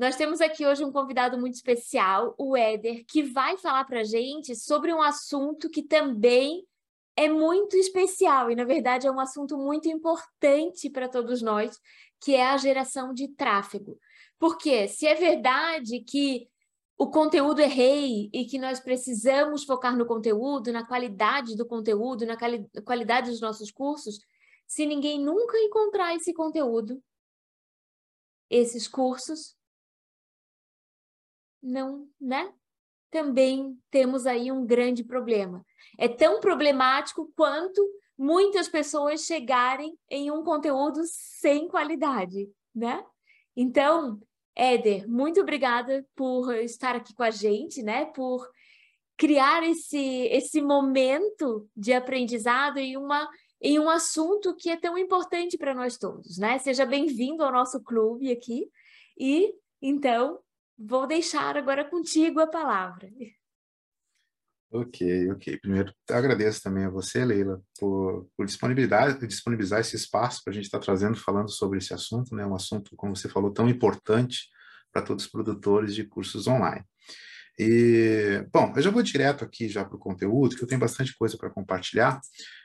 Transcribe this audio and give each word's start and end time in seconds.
Nós 0.00 0.16
temos 0.16 0.40
aqui 0.40 0.66
hoje 0.66 0.82
um 0.82 0.90
convidado 0.90 1.38
muito 1.38 1.56
especial, 1.56 2.34
o 2.38 2.56
Éder, 2.56 3.04
que 3.06 3.22
vai 3.22 3.58
falar 3.58 3.84
para 3.84 4.00
a 4.00 4.04
gente 4.04 4.56
sobre 4.56 4.94
um 4.94 5.02
assunto 5.02 5.68
que 5.68 5.82
também 5.82 6.66
é 7.14 7.28
muito 7.28 7.76
especial 7.76 8.50
e, 8.50 8.56
na 8.56 8.64
verdade, 8.64 9.06
é 9.06 9.10
um 9.10 9.20
assunto 9.20 9.58
muito 9.58 9.90
importante 9.90 10.88
para 10.88 11.06
todos 11.06 11.42
nós, 11.42 11.78
que 12.18 12.34
é 12.34 12.46
a 12.46 12.56
geração 12.56 13.12
de 13.12 13.28
tráfego. 13.28 14.00
Porque 14.38 14.88
se 14.88 15.06
é 15.06 15.14
verdade 15.14 16.00
que 16.00 16.48
o 16.96 17.10
conteúdo 17.10 17.60
é 17.60 17.66
rei 17.66 18.30
e 18.32 18.46
que 18.46 18.58
nós 18.58 18.80
precisamos 18.80 19.64
focar 19.64 19.94
no 19.94 20.06
conteúdo, 20.06 20.72
na 20.72 20.86
qualidade 20.86 21.54
do 21.54 21.66
conteúdo, 21.66 22.24
na 22.24 22.38
quali 22.38 22.66
qualidade 22.86 23.30
dos 23.30 23.42
nossos 23.42 23.70
cursos, 23.70 24.18
se 24.66 24.86
ninguém 24.86 25.22
nunca 25.22 25.58
encontrar 25.58 26.16
esse 26.16 26.32
conteúdo, 26.32 27.02
esses 28.48 28.88
cursos, 28.88 29.59
não, 31.62 32.08
né? 32.20 32.52
Também 33.10 33.78
temos 33.90 34.26
aí 34.26 34.52
um 34.52 34.64
grande 34.64 35.02
problema. 35.04 35.64
É 35.98 36.08
tão 36.08 36.40
problemático 36.40 37.32
quanto 37.36 37.82
muitas 38.16 38.68
pessoas 38.68 39.24
chegarem 39.24 39.98
em 40.08 40.30
um 40.30 40.44
conteúdo 40.44 41.00
sem 41.04 41.66
qualidade, 41.68 42.48
né? 42.74 43.04
Então, 43.56 44.20
Éder, 44.54 45.08
muito 45.08 45.40
obrigada 45.40 46.06
por 46.14 46.54
estar 46.56 46.94
aqui 46.94 47.14
com 47.14 47.22
a 47.22 47.30
gente, 47.30 47.82
né? 47.82 48.06
Por 48.06 48.48
criar 49.16 49.62
esse, 49.64 49.98
esse 50.28 50.62
momento 50.62 51.68
de 51.76 51.92
aprendizado 51.92 52.78
e 52.78 52.96
uma 52.96 53.28
em 53.62 53.78
um 53.78 53.90
assunto 53.90 54.56
que 54.56 54.70
é 54.70 54.76
tão 54.76 54.96
importante 54.96 55.58
para 55.58 55.74
nós 55.74 55.98
todos, 55.98 56.38
né? 56.38 56.58
Seja 56.58 56.86
bem-vindo 56.86 57.42
ao 57.42 57.52
nosso 57.52 57.82
clube 57.82 58.32
aqui 58.32 58.70
e 59.18 59.54
então 59.82 60.38
vou 60.80 61.06
deixar 61.06 61.56
agora 61.56 61.84
contigo 61.84 62.40
a 62.40 62.46
palavra. 62.46 63.10
Ok, 64.72 65.30
ok. 65.32 65.58
Primeiro, 65.58 65.92
agradeço 66.08 66.62
também 66.62 66.84
a 66.84 66.90
você, 66.90 67.24
Leila, 67.24 67.60
por, 67.78 68.28
por 68.36 68.46
disponibilidade, 68.46 69.26
disponibilizar 69.26 69.80
esse 69.80 69.96
espaço 69.96 70.42
para 70.44 70.52
a 70.52 70.54
gente 70.54 70.64
estar 70.64 70.78
tá 70.78 70.84
trazendo, 70.84 71.16
falando 71.16 71.50
sobre 71.50 71.78
esse 71.78 71.92
assunto, 71.92 72.34
né? 72.36 72.46
Um 72.46 72.54
assunto, 72.54 72.94
como 72.96 73.16
você 73.16 73.28
falou, 73.28 73.52
tão 73.52 73.68
importante 73.68 74.48
para 74.92 75.02
todos 75.02 75.24
os 75.24 75.30
produtores 75.30 75.94
de 75.94 76.04
cursos 76.04 76.46
online. 76.46 76.84
E, 77.58 78.46
bom, 78.52 78.72
eu 78.76 78.82
já 78.82 78.90
vou 78.90 79.02
direto 79.02 79.44
aqui 79.44 79.68
já 79.68 79.84
para 79.84 79.96
o 79.96 79.98
conteúdo, 79.98 80.56
que 80.56 80.62
eu 80.62 80.68
tenho 80.68 80.80
bastante 80.80 81.14
coisa 81.16 81.36
para 81.36 81.50
compartilhar. 81.50 82.20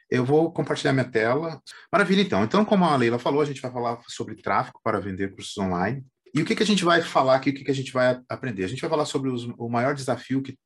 Eu 0.10 0.24
vou 0.24 0.54
compartilhar 0.54 0.94
minha 0.94 1.10
tela. 1.10 1.60
Maravilha, 1.92 2.22
então. 2.22 2.44
Então, 2.44 2.64
como 2.64 2.86
a 2.86 2.96
Leila 2.96 3.18
falou, 3.18 3.42
a 3.42 3.46
gente 3.46 3.62
vai 3.62 3.72
falar 3.72 4.00
sobre 4.08 4.36
tráfego 4.36 4.80
para 4.84 5.00
vender 5.00 5.34
cursos 5.34 5.58
online. 5.58 6.06
E 6.36 6.42
o 6.42 6.46
que, 6.46 6.54
que 6.54 6.64
a 6.64 6.66
gente 6.66 6.84
vai 6.84 7.02
falar 7.02 7.36
aqui, 7.36 7.50
o 7.50 7.54
que, 7.54 7.64
que 7.64 7.72
a 7.72 7.76
gente 7.76 7.94
vai 7.94 8.20
aprender? 8.28 8.66
A 8.66 8.68
gente 8.68 8.82
vai 8.82 8.90
falar 8.90 9.06
sobre 9.06 9.30
os, 9.32 9.46
o 9.58 9.70
maior 9.70 9.96
desafio 9.96 10.42
que 10.44 10.58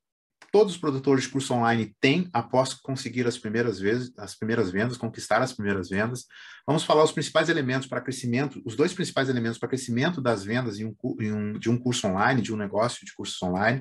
todos 0.50 0.74
os 0.74 0.80
produtores 0.80 1.24
de 1.24 1.30
curso 1.30 1.54
online 1.54 1.94
têm 2.00 2.28
após 2.32 2.74
conseguir 2.74 3.24
as 3.24 3.38
primeiras 3.38 3.78
vezes, 3.78 4.12
as 4.18 4.34
primeiras 4.34 4.68
vendas, 4.72 4.96
conquistar 4.96 5.40
as 5.40 5.52
primeiras 5.52 5.88
vendas. 5.88 6.26
Vamos 6.66 6.82
falar 6.82 7.04
os 7.04 7.12
principais 7.12 7.48
elementos 7.48 7.86
para 7.86 8.00
crescimento, 8.00 8.60
os 8.64 8.74
dois 8.74 8.92
principais 8.92 9.28
elementos 9.28 9.58
para 9.58 9.68
crescimento 9.68 10.20
das 10.20 10.42
vendas 10.42 10.80
em 10.80 10.86
um, 10.86 10.94
em 11.20 11.32
um, 11.32 11.52
de 11.52 11.70
um 11.70 11.78
curso 11.78 12.08
online, 12.08 12.42
de 12.42 12.52
um 12.52 12.56
negócio 12.56 13.06
de 13.06 13.14
cursos 13.14 13.40
online. 13.40 13.80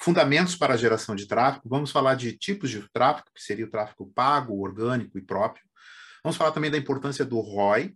Fundamentos 0.00 0.56
para 0.56 0.74
a 0.74 0.76
geração 0.76 1.14
de 1.14 1.28
tráfego. 1.28 1.68
Vamos 1.68 1.92
falar 1.92 2.16
de 2.16 2.36
tipos 2.36 2.68
de 2.68 2.84
tráfego, 2.92 3.28
que 3.32 3.42
seria 3.42 3.64
o 3.64 3.70
tráfego 3.70 4.10
pago, 4.12 4.60
orgânico 4.60 5.16
e 5.16 5.22
próprio. 5.22 5.62
Vamos 6.24 6.36
falar 6.36 6.50
também 6.50 6.70
da 6.70 6.76
importância 6.76 7.24
do 7.24 7.38
ROI, 7.38 7.94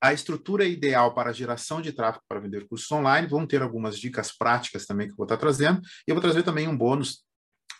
a 0.00 0.12
estrutura 0.12 0.64
ideal 0.64 1.14
para 1.14 1.30
a 1.30 1.32
geração 1.32 1.80
de 1.80 1.92
tráfego 1.92 2.24
para 2.28 2.40
vender 2.40 2.66
cursos 2.68 2.90
online. 2.90 3.26
Vamos 3.26 3.48
ter 3.48 3.62
algumas 3.62 3.98
dicas 3.98 4.36
práticas 4.36 4.86
também 4.86 5.06
que 5.06 5.12
eu 5.12 5.16
vou 5.16 5.24
estar 5.24 5.36
trazendo. 5.36 5.80
E 6.06 6.10
eu 6.10 6.14
vou 6.14 6.22
trazer 6.22 6.42
também 6.42 6.68
um 6.68 6.76
bônus 6.76 7.24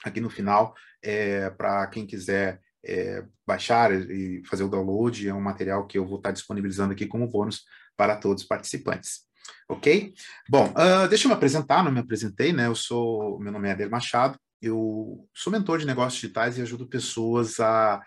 aqui 0.05 0.21
no 0.21 0.31
final, 0.31 0.75
é, 1.03 1.51
para 1.51 1.87
quem 1.89 2.07
quiser 2.07 2.61
é, 2.85 3.25
baixar 3.47 3.93
e 3.93 4.43
fazer 4.47 4.63
o 4.63 4.69
download, 4.69 5.29
é 5.29 5.35
um 5.35 5.41
material 5.41 5.87
que 5.87 5.99
eu 5.99 6.07
vou 6.07 6.19
estar 6.19 6.31
disponibilizando 6.31 6.93
aqui 6.93 7.07
como 7.07 7.29
bônus 7.29 7.65
para 7.97 8.17
todos 8.17 8.43
os 8.43 8.49
participantes. 8.49 9.27
Ok? 9.69 10.15
Bom, 10.49 10.73
uh, 10.73 11.09
deixa 11.09 11.25
eu 11.25 11.29
me 11.29 11.35
apresentar, 11.35 11.83
não 11.83 11.93
me 11.93 12.01
apresentei, 12.01 12.53
né? 12.53 12.67
Eu 12.67 12.75
sou, 12.75 13.39
meu 13.41 13.53
nome 13.53 13.69
é 13.69 13.73
Eder 13.73 13.91
Machado, 13.91 14.39
eu 14.61 15.27
sou 15.35 15.53
mentor 15.53 15.79
de 15.79 15.87
negócios 15.87 16.21
digitais 16.21 16.59
e 16.59 16.63
ajudo 16.63 16.89
pessoas 16.89 17.59
a 17.61 18.01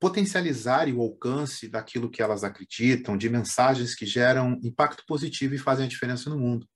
potencializar 0.00 0.88
o 0.88 1.02
alcance 1.02 1.68
daquilo 1.68 2.10
que 2.10 2.22
elas 2.22 2.42
acreditam, 2.42 3.18
de 3.18 3.28
mensagens 3.28 3.94
que 3.94 4.06
geram 4.06 4.58
impacto 4.64 5.04
positivo 5.06 5.54
e 5.54 5.58
fazem 5.58 5.84
a 5.84 5.88
diferença 5.88 6.30
no 6.30 6.38
mundo. 6.38 6.66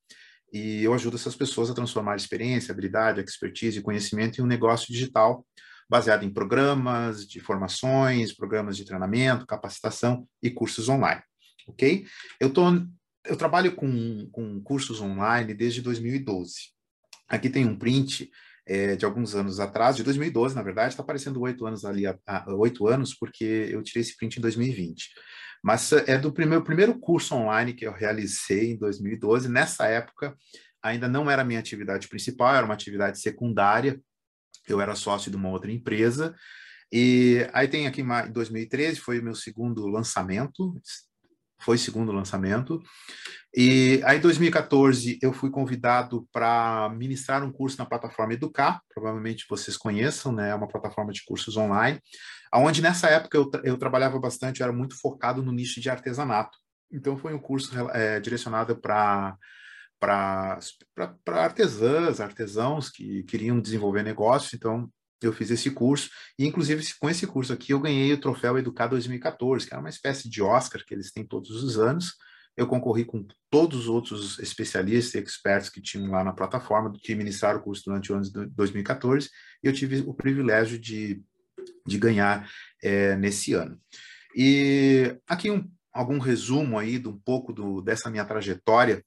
E 0.53 0.85
eu 0.85 0.95
ajudo 0.95 1.17
essas 1.17 1.35
pessoas 1.35 1.71
a 1.71 1.75
transformar 1.75 2.15
experiência, 2.15 2.71
habilidade, 2.71 3.21
expertise 3.21 3.79
e 3.79 3.83
conhecimento 3.83 4.39
em 4.39 4.45
um 4.45 4.47
negócio 4.47 4.93
digital 4.93 5.45
baseado 5.89 6.23
em 6.23 6.33
programas 6.33 7.27
de 7.27 7.41
formações, 7.41 8.33
programas 8.33 8.77
de 8.77 8.85
treinamento, 8.85 9.47
capacitação 9.47 10.27
e 10.43 10.51
cursos 10.51 10.89
online, 10.89 11.23
ok? 11.67 12.07
Eu, 12.41 12.51
tô, 12.51 12.65
eu 13.27 13.37
trabalho 13.37 13.75
com, 13.75 14.29
com 14.31 14.61
cursos 14.63 15.01
online 15.01 15.55
desde 15.55 15.83
2012. 15.83 16.73
Aqui 17.29 17.51
tem 17.51 17.67
um 17.67 17.77
print 17.77 18.31
é, 18.67 18.97
de 18.97 19.05
alguns 19.05 19.35
anos 19.35 19.61
atrás, 19.61 19.97
de 19.97 20.03
2012, 20.03 20.55
na 20.55 20.63
verdade, 20.63 20.91
está 20.91 21.03
aparecendo 21.03 21.41
oito 21.41 21.67
anos 21.67 21.85
ali, 21.85 22.05
oito 22.57 22.87
anos, 22.87 23.15
porque 23.15 23.69
eu 23.71 23.83
tirei 23.83 24.03
esse 24.03 24.17
print 24.17 24.39
em 24.39 24.43
2020. 24.43 25.11
Mas 25.63 25.93
é 25.93 26.19
do 26.19 26.33
primeiro, 26.33 26.63
primeiro 26.63 26.99
curso 26.99 27.35
online 27.35 27.73
que 27.73 27.87
eu 27.87 27.93
realizei 27.93 28.73
em 28.73 28.77
2012. 28.77 29.49
Nessa 29.49 29.87
época, 29.87 30.37
ainda 30.83 31.09
não 31.09 31.31
era 31.31 31.45
minha 31.45 31.59
atividade 31.59 32.09
principal, 32.09 32.55
era 32.55 32.67
uma 32.67 32.75
atividade 32.75 33.19
secundária. 33.19 33.99
Eu 34.69 34.81
era 34.81 34.95
sócio 34.95 35.31
de 35.31 35.37
uma 35.37 35.49
outra 35.49 35.73
empresa. 35.73 36.35
E 36.93 37.49
aí 37.53 37.67
tem 37.67 37.87
aqui 37.87 38.03
em 38.03 38.33
2013 38.33 39.01
foi 39.01 39.19
o 39.19 39.23
meu 39.25 39.35
segundo 39.35 39.87
lançamento, 39.87 40.81
foi 41.65 41.79
segundo 41.79 42.13
lançamento. 42.13 42.83
E 43.57 44.03
aí, 44.05 44.19
em 44.19 44.21
2014, 44.21 45.19
eu 45.23 45.33
fui 45.33 45.51
convidado 45.51 46.29
para 46.33 46.91
ministrar 46.97 47.45
um 47.45 47.53
curso 47.53 47.79
na 47.79 47.87
plataforma 47.87 48.35
Educar, 48.35 48.81
provavelmente 48.93 49.47
vocês 49.49 49.77
conheçam, 49.77 50.33
né? 50.33 50.51
É 50.51 50.55
uma 50.55 50.69
plataforma 50.69 51.13
de 51.13 51.25
cursos 51.25 51.57
online, 51.57 52.01
onde 52.53 52.83
nessa 52.83 53.09
época 53.09 53.37
eu, 53.37 53.51
eu 53.63 53.79
trabalhava 53.79 54.19
bastante, 54.19 54.61
eu 54.61 54.65
era 54.65 54.73
muito 54.73 54.99
focado 55.01 55.43
no 55.43 55.53
nicho 55.53 55.81
de 55.81 55.89
artesanato. 55.89 56.59
Então, 56.93 57.17
foi 57.17 57.33
um 57.33 57.39
curso 57.39 57.73
é, 57.91 58.21
direcionado 58.21 58.77
para 58.77 59.37
para 60.01 60.59
artesãs, 61.43 62.21
artesãos 62.21 62.91
que 62.91 63.23
queriam 63.23 63.59
desenvolver 63.59 64.03
negócios. 64.03 64.53
Então, 64.53 64.91
eu 65.23 65.33
fiz 65.33 65.51
esse 65.51 65.71
curso, 65.71 66.11
e 66.39 66.47
inclusive 66.47 66.85
com 67.01 67.09
esse 67.09 67.27
curso 67.27 67.53
aqui 67.53 67.73
eu 67.73 67.81
ganhei 67.81 68.13
o 68.13 68.21
troféu 68.21 68.59
Educar 68.59 68.89
2014, 68.89 69.67
que 69.67 69.75
é 69.75 69.79
uma 69.79 69.89
espécie 69.89 70.29
de 70.29 70.43
Oscar 70.43 70.85
que 70.85 70.95
eles 70.95 71.13
têm 71.13 71.25
todos 71.25 71.51
os 71.51 71.79
anos. 71.79 72.15
Eu 72.57 72.69
concorri 72.69 73.05
com 73.05 73.27
todos 73.51 73.81
os 73.81 73.89
outros 73.89 74.39
especialistas 74.39 75.15
e 75.15 75.19
experts 75.19 75.69
que 75.69 75.81
tinham 75.81 76.11
lá 76.11 76.23
na 76.23 76.33
plataforma, 76.33 76.93
que 76.93 77.15
ministraram 77.15 77.59
o 77.59 77.63
curso 77.63 77.83
durante 77.87 78.13
o 78.13 78.15
ano 78.15 78.25
de 78.25 78.47
2014, 78.47 79.29
e 79.63 79.67
eu 79.67 79.73
tive 79.73 80.05
o 80.07 80.15
privilégio 80.15 80.79
de, 80.79 81.21
de 81.85 81.99
ganhar 81.99 82.49
é, 82.83 83.17
nesse 83.17 83.55
ano. 83.55 83.81
E 84.37 85.17
aqui 85.27 85.51
um, 85.51 85.69
algum 85.93 86.19
resumo 86.19 86.79
aí 86.79 86.99
de 86.99 87.09
um 87.09 87.19
pouco 87.19 87.53
do, 87.53 87.81
dessa 87.81 88.11
minha 88.11 88.25
trajetória 88.25 89.05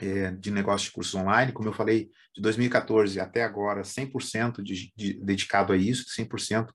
é, 0.00 0.30
de 0.32 0.50
negócio 0.50 0.88
de 0.88 0.92
cursos 0.92 1.14
online, 1.14 1.52
como 1.52 1.68
eu 1.68 1.72
falei, 1.72 2.10
de 2.34 2.42
2014 2.42 3.20
até 3.20 3.44
agora, 3.44 3.82
100% 3.82 4.62
de, 4.62 4.92
de, 4.96 5.14
dedicado 5.24 5.72
a 5.72 5.76
isso, 5.76 6.06
100% 6.18 6.68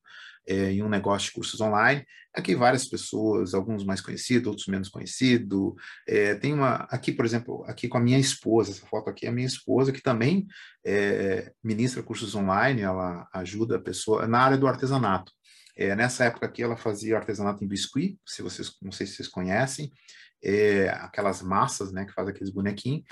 é, 0.47 0.71
em 0.71 0.83
um 0.83 0.89
negócio 0.89 1.27
de 1.27 1.33
cursos 1.33 1.59
online. 1.61 2.05
Aqui 2.33 2.55
várias 2.55 2.87
pessoas, 2.87 3.53
alguns 3.53 3.83
mais 3.83 4.01
conhecidos, 4.01 4.47
outros 4.47 4.67
menos 4.67 4.89
conhecidos. 4.89 5.73
É, 6.07 6.35
tem 6.35 6.53
uma, 6.53 6.87
aqui, 6.89 7.11
por 7.11 7.25
exemplo, 7.25 7.63
aqui 7.67 7.87
com 7.87 7.97
a 7.97 8.01
minha 8.01 8.17
esposa, 8.17 8.71
essa 8.71 8.85
foto 8.85 9.09
aqui 9.09 9.25
é 9.25 9.29
a 9.29 9.33
minha 9.33 9.47
esposa, 9.47 9.91
que 9.91 10.01
também 10.01 10.47
é, 10.85 11.51
ministra 11.63 12.01
cursos 12.01 12.33
online, 12.35 12.81
ela 12.81 13.27
ajuda 13.33 13.75
a 13.75 13.81
pessoa 13.81 14.27
na 14.27 14.39
área 14.39 14.57
do 14.57 14.67
artesanato. 14.67 15.31
É, 15.75 15.95
nessa 15.95 16.25
época 16.25 16.45
aqui 16.45 16.61
ela 16.61 16.75
fazia 16.75 17.15
artesanato 17.15 17.63
em 17.63 17.67
biscuit, 17.67 18.19
se 18.25 18.41
vocês, 18.41 18.73
não 18.81 18.91
sei 18.91 19.07
se 19.07 19.15
vocês 19.15 19.27
conhecem, 19.27 19.91
é, 20.43 20.89
aquelas 20.89 21.41
massas, 21.41 21.91
né, 21.91 22.05
que 22.05 22.13
faz 22.13 22.27
aqueles 22.27 22.49
bonequinhos. 22.49 23.03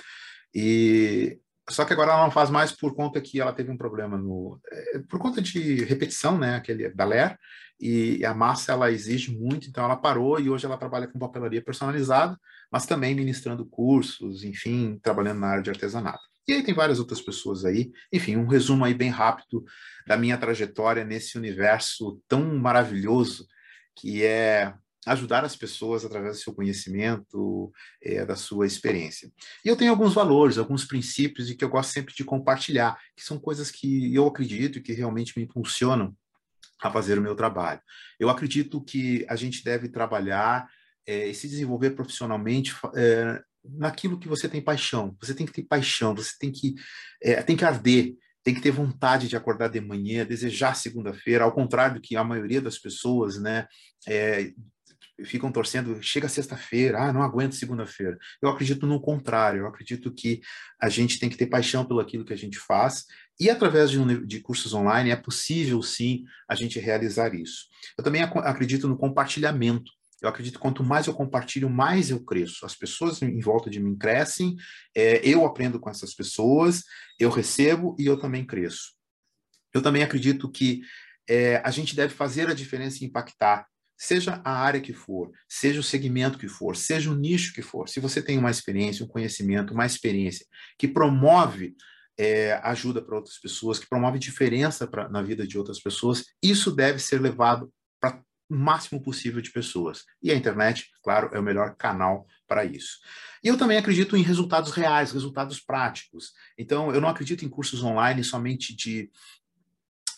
E 0.54 1.40
só 1.70 1.84
que 1.84 1.94
agora 1.94 2.14
ela 2.14 2.24
não 2.24 2.32
faz 2.32 2.50
mais 2.50 2.72
por 2.72 2.96
conta 2.96 3.20
que 3.20 3.42
ela 3.42 3.52
teve 3.52 3.70
um 3.70 3.78
problema 3.78 4.18
no, 4.18 4.60
é, 4.72 5.00
por 5.10 5.20
conta 5.20 5.42
de 5.42 5.84
repetição, 5.84 6.38
né, 6.38 6.56
aquele 6.56 6.90
da 6.90 7.04
LER, 7.06 7.38
e 7.80 8.26
a 8.26 8.34
massa 8.34 8.72
ela 8.72 8.92
exige 8.92 9.38
muito, 9.38 9.68
então 9.68 9.84
ela 9.84 9.96
parou 9.96 10.40
e 10.40 10.50
hoje 10.50 10.66
ela 10.66 10.78
trabalha 10.78 11.08
com 11.08 11.20
papelaria 11.20 11.62
personalizada, 11.62 12.38
mas 12.72 12.86
também 12.86 13.14
ministrando 13.14 13.66
cursos, 13.66 14.44
enfim, 14.44 15.00
trabalhando 15.04 15.40
na 15.40 15.48
área 15.48 15.64
de 15.64 15.70
artesanato. 15.70 16.22
E 16.48 16.54
aí 16.54 16.64
tem 16.64 16.74
várias 16.74 16.98
outras 16.98 17.22
pessoas 17.22 17.66
aí. 17.66 17.92
Enfim, 18.12 18.38
um 18.38 18.48
resumo 18.48 18.86
aí 18.86 18.94
bem 18.94 19.10
rápido 19.10 19.66
da 20.08 20.16
minha 20.16 20.38
trajetória 20.38 21.04
nesse 21.04 21.38
universo 21.38 22.22
tão 22.28 22.58
maravilhoso 22.58 23.46
que 23.96 24.24
é 24.24 24.74
ajudar 25.08 25.44
as 25.44 25.56
pessoas 25.56 26.06
através 26.06 26.38
do 26.38 26.44
seu 26.44 26.54
conhecimento, 26.54 27.72
é, 28.02 28.26
da 28.26 28.36
sua 28.36 28.66
experiência. 28.66 29.32
E 29.64 29.68
eu 29.68 29.76
tenho 29.76 29.92
alguns 29.92 30.14
valores, 30.14 30.58
alguns 30.58 30.86
princípios 30.86 31.50
e 31.50 31.56
que 31.56 31.64
eu 31.64 31.70
gosto 31.70 31.92
sempre 31.92 32.14
de 32.14 32.24
compartilhar, 32.24 32.98
que 33.16 33.24
são 33.24 33.40
coisas 33.40 33.72
que 33.72 34.14
eu 34.14 34.28
acredito 34.28 34.78
e 34.78 34.82
que 34.82 34.94
realmente 34.94 35.34
me 35.38 35.44
impulsionam 35.44 36.16
a 36.82 36.92
fazer 36.92 37.18
o 37.18 37.22
meu 37.22 37.36
trabalho. 37.36 37.82
Eu 38.20 38.30
acredito 38.30 38.84
que 38.84 39.26
a 39.28 39.36
gente 39.36 39.64
deve 39.64 39.90
trabalhar 39.90 40.68
é, 41.06 41.28
e 41.28 41.34
se 41.34 41.48
desenvolver 41.48 41.92
profissionalmente 41.92 42.76
é, 42.96 43.42
naquilo 43.64 44.20
que 44.20 44.28
você 44.28 44.48
tem 44.48 44.62
paixão. 44.62 45.16
Você 45.22 45.34
tem 45.34 45.46
que 45.46 45.54
ter 45.54 45.64
paixão, 45.64 46.16
você 46.16 46.34
tem 46.40 46.52
que, 46.52 46.76
é, 47.22 47.42
tem 47.42 47.56
que 47.56 47.66
arder, 47.66 48.16
tem 48.44 48.54
que 48.54 48.62
ter 48.62 48.72
vontade 48.72 49.28
de 49.28 49.36
acordar 49.36 49.68
de 49.68 49.82
manhã, 49.82 50.26
desejar 50.26 50.76
segunda-feira, 50.76 51.44
ao 51.44 51.52
contrário 51.52 51.96
do 51.96 52.02
que 52.02 52.16
a 52.16 52.24
maioria 52.24 52.62
das 52.62 52.78
pessoas, 52.78 53.38
né, 53.38 53.68
é, 54.08 54.54
ficam 55.26 55.52
torcendo, 55.52 56.02
chega 56.02 56.30
sexta-feira, 56.30 57.02
ah, 57.02 57.14
não 57.14 57.22
aguento 57.22 57.56
segunda-feira. 57.56 58.18
Eu 58.42 58.50
acredito 58.50 58.86
no 58.86 59.02
contrário, 59.02 59.62
eu 59.62 59.68
acredito 59.68 60.14
que 60.14 60.42
a 60.80 60.90
gente 60.90 61.20
tem 61.20 61.30
que 61.30 61.38
ter 61.38 61.48
paixão 61.48 61.86
pelo 61.86 62.00
aquilo 62.00 62.26
que 62.26 62.34
a 62.34 62.38
gente 62.38 62.60
faz, 62.60 63.06
e 63.40 63.50
através 63.50 63.92
de, 63.92 64.26
de 64.26 64.40
cursos 64.40 64.74
online 64.74 65.12
é 65.12 65.16
possível 65.16 65.82
sim 65.82 66.24
a 66.48 66.56
gente 66.56 66.80
realizar 66.80 67.34
isso. 67.34 67.66
Eu 67.98 68.04
também 68.04 68.22
ac 68.22 68.38
acredito 68.40 68.88
no 68.88 68.98
compartilhamento. 68.98 69.92
Eu 70.20 70.30
acredito 70.30 70.56
que 70.56 70.60
quanto 70.60 70.84
mais 70.84 71.06
eu 71.06 71.14
compartilho, 71.14 71.70
mais 71.70 72.10
eu 72.10 72.20
cresço. 72.24 72.66
As 72.66 72.76
pessoas 72.76 73.22
em 73.22 73.40
volta 73.40 73.70
de 73.70 73.80
mim 73.80 73.96
crescem, 73.96 74.56
é, 74.96 75.22
eu 75.24 75.46
aprendo 75.46 75.80
com 75.80 75.90
essas 75.90 76.16
pessoas, 76.16 76.84
eu 77.20 77.30
recebo 77.30 77.96
e 78.00 78.06
eu 78.08 78.20
também 78.20 78.44
cresço. 78.44 78.94
Eu 79.74 79.82
também 79.82 80.02
acredito 80.02 80.50
que 80.50 80.82
é, 81.30 81.58
a 81.58 81.70
gente 81.70 81.96
deve 81.96 82.14
fazer 82.14 82.50
a 82.50 82.54
diferença 82.54 83.04
e 83.04 83.08
impactar, 83.08 83.68
seja 83.98 84.40
a 84.44 84.52
área 84.52 84.80
que 84.80 84.94
for, 84.94 85.32
seja 85.50 85.80
o 85.80 85.84
segmento 85.84 86.38
que 86.38 86.48
for, 86.48 86.76
seja 86.76 87.10
o 87.10 87.16
nicho 87.16 87.54
que 87.54 87.62
for. 87.62 87.90
Se 87.90 88.00
você 88.00 88.22
tem 88.22 88.38
uma 88.38 88.52
experiência, 88.52 89.04
um 89.04 89.10
conhecimento, 89.10 89.74
uma 89.74 89.86
experiência 89.86 90.46
que 90.78 90.88
promove 90.88 91.76
é, 92.18 92.54
ajuda 92.64 93.02
para 93.02 93.16
outras 93.16 93.38
pessoas, 93.38 93.80
que 93.80 93.90
promove 93.90 94.20
diferença 94.20 94.88
pra, 94.88 95.10
na 95.10 95.22
vida 95.22 95.48
de 95.48 95.58
outras 95.58 95.80
pessoas, 95.80 96.26
isso 96.42 96.72
deve 96.72 97.00
ser 97.00 97.22
levado 97.22 97.72
para 98.00 98.22
o 98.50 98.56
máximo 98.56 99.02
possível 99.02 99.42
de 99.42 99.52
pessoas. 99.52 100.04
E 100.22 100.32
a 100.32 100.36
internet, 100.36 100.90
claro, 101.04 101.30
é 101.34 101.40
o 101.40 101.44
melhor 101.44 101.76
canal 101.76 102.26
para 102.48 102.66
isso. 102.66 103.00
E 103.44 103.50
eu 103.50 103.58
também 103.58 103.78
acredito 103.78 104.16
em 104.16 104.24
resultados 104.24 104.72
reais, 104.72 105.12
resultados 105.12 105.60
práticos. 105.60 106.32
Então, 106.58 106.92
eu 106.94 107.02
não 107.02 107.10
acredito 107.10 107.46
em 107.46 107.50
cursos 107.50 107.84
online 107.84 108.24
somente 108.24 108.76
de 108.76 109.12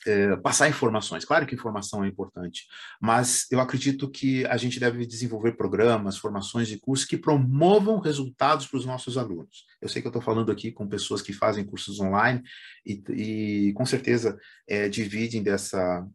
é, 0.05 0.35
passar 0.37 0.69
informações. 0.69 1.25
Claro 1.25 1.45
que 1.45 1.55
informação 1.55 2.03
é 2.03 2.07
importante, 2.07 2.67
mas 3.01 3.45
eu 3.51 3.59
acredito 3.59 4.09
que 4.09 4.45
a 4.45 4.57
gente 4.57 4.79
deve 4.79 5.05
desenvolver 5.05 5.53
programas, 5.53 6.17
formações 6.17 6.67
de 6.67 6.79
cursos 6.79 7.05
que 7.05 7.17
promovam 7.17 7.99
resultados 7.99 8.65
para 8.67 8.77
os 8.77 8.85
nossos 8.85 9.17
alunos. 9.17 9.65
Eu 9.81 9.89
sei 9.89 10.01
que 10.01 10.07
eu 10.07 10.11
estou 10.11 10.21
falando 10.21 10.51
aqui 10.51 10.71
com 10.71 10.87
pessoas 10.87 11.21
que 11.21 11.33
fazem 11.33 11.65
cursos 11.65 11.99
online 11.99 12.41
e, 12.85 13.01
e 13.13 13.73
com 13.73 13.85
certeza 13.85 14.37
é, 14.67 14.87
dividem 14.87 15.43
dessa, 15.43 16.05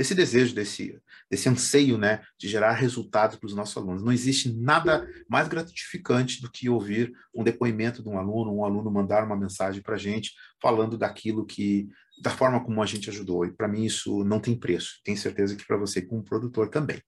desse 0.00 0.14
desejo, 0.14 0.54
desse, 0.54 0.98
desse 1.30 1.46
anseio 1.46 1.98
né, 1.98 2.22
de 2.38 2.48
gerar 2.48 2.72
resultados 2.72 3.36
para 3.36 3.46
os 3.46 3.54
nossos 3.54 3.76
alunos. 3.76 4.02
Não 4.02 4.10
existe 4.10 4.50
nada 4.50 5.06
mais 5.28 5.46
gratificante 5.46 6.40
do 6.40 6.50
que 6.50 6.70
ouvir 6.70 7.12
um 7.34 7.44
depoimento 7.44 8.02
de 8.02 8.08
um 8.08 8.18
aluno, 8.18 8.50
um 8.50 8.64
aluno 8.64 8.90
mandar 8.90 9.24
uma 9.24 9.36
mensagem 9.36 9.82
para 9.82 9.96
a 9.96 9.98
gente 9.98 10.32
falando 10.58 10.96
daquilo 10.96 11.44
que, 11.44 11.86
da 12.20 12.30
forma 12.30 12.62
como 12.62 12.82
a 12.82 12.86
gente 12.86 13.10
ajudou. 13.10 13.44
E 13.44 13.52
para 13.52 13.68
mim 13.68 13.84
isso 13.84 14.24
não 14.24 14.40
tem 14.40 14.58
preço. 14.58 15.00
Tenho 15.04 15.16
certeza 15.16 15.56
que 15.56 15.66
para 15.66 15.76
você, 15.76 16.02
como 16.02 16.22
produtor, 16.22 16.68
também. 16.68 17.00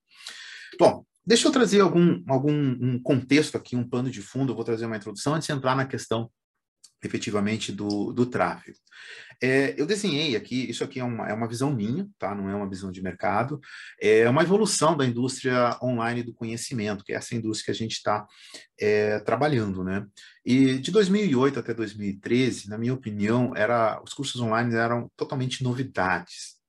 Bom, 0.78 1.04
deixa 1.24 1.48
eu 1.48 1.52
trazer 1.52 1.80
algum, 1.80 2.22
algum 2.28 2.52
um 2.52 3.00
contexto 3.02 3.56
aqui, 3.56 3.76
um 3.76 3.88
pano 3.88 4.10
de 4.10 4.22
fundo, 4.22 4.52
eu 4.52 4.56
vou 4.56 4.64
trazer 4.64 4.86
uma 4.86 4.96
introdução 4.96 5.34
antes 5.34 5.46
de 5.46 5.52
entrar 5.52 5.76
na 5.76 5.86
questão 5.86 6.30
efetivamente 7.02 7.72
do, 7.72 8.12
do 8.12 8.26
tráfego. 8.26 8.78
É, 9.42 9.74
eu 9.76 9.84
desenhei 9.84 10.36
aqui, 10.36 10.70
isso 10.70 10.84
aqui 10.84 11.00
é 11.00 11.04
uma, 11.04 11.28
é 11.28 11.34
uma 11.34 11.48
visão 11.48 11.74
minha, 11.74 12.08
tá? 12.16 12.32
não 12.32 12.48
é 12.48 12.54
uma 12.54 12.68
visão 12.68 12.92
de 12.92 13.02
mercado, 13.02 13.60
é 14.00 14.28
uma 14.28 14.42
evolução 14.42 14.96
da 14.96 15.04
indústria 15.04 15.76
online 15.82 16.22
do 16.22 16.32
conhecimento, 16.32 17.02
que 17.02 17.12
é 17.12 17.16
essa 17.16 17.34
indústria 17.34 17.66
que 17.66 17.70
a 17.72 17.84
gente 17.84 17.96
está 17.96 18.24
é, 18.78 19.18
trabalhando. 19.20 19.82
Né? 19.82 20.06
E 20.44 20.78
de 20.78 20.92
2008 20.92 21.58
até 21.58 21.74
2013, 21.74 22.68
na 22.68 22.78
minha 22.78 22.94
opinião, 22.94 23.52
era, 23.56 24.00
os 24.04 24.14
cursos 24.14 24.40
online 24.40 24.72
eram 24.76 25.10
totalmente 25.16 25.64
novidades. 25.64 26.62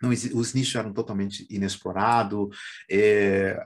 Não, 0.00 0.10
os 0.10 0.54
nichos 0.54 0.74
eram 0.74 0.92
totalmente 0.92 1.46
inexplorados, 1.50 2.56
é, 2.88 3.56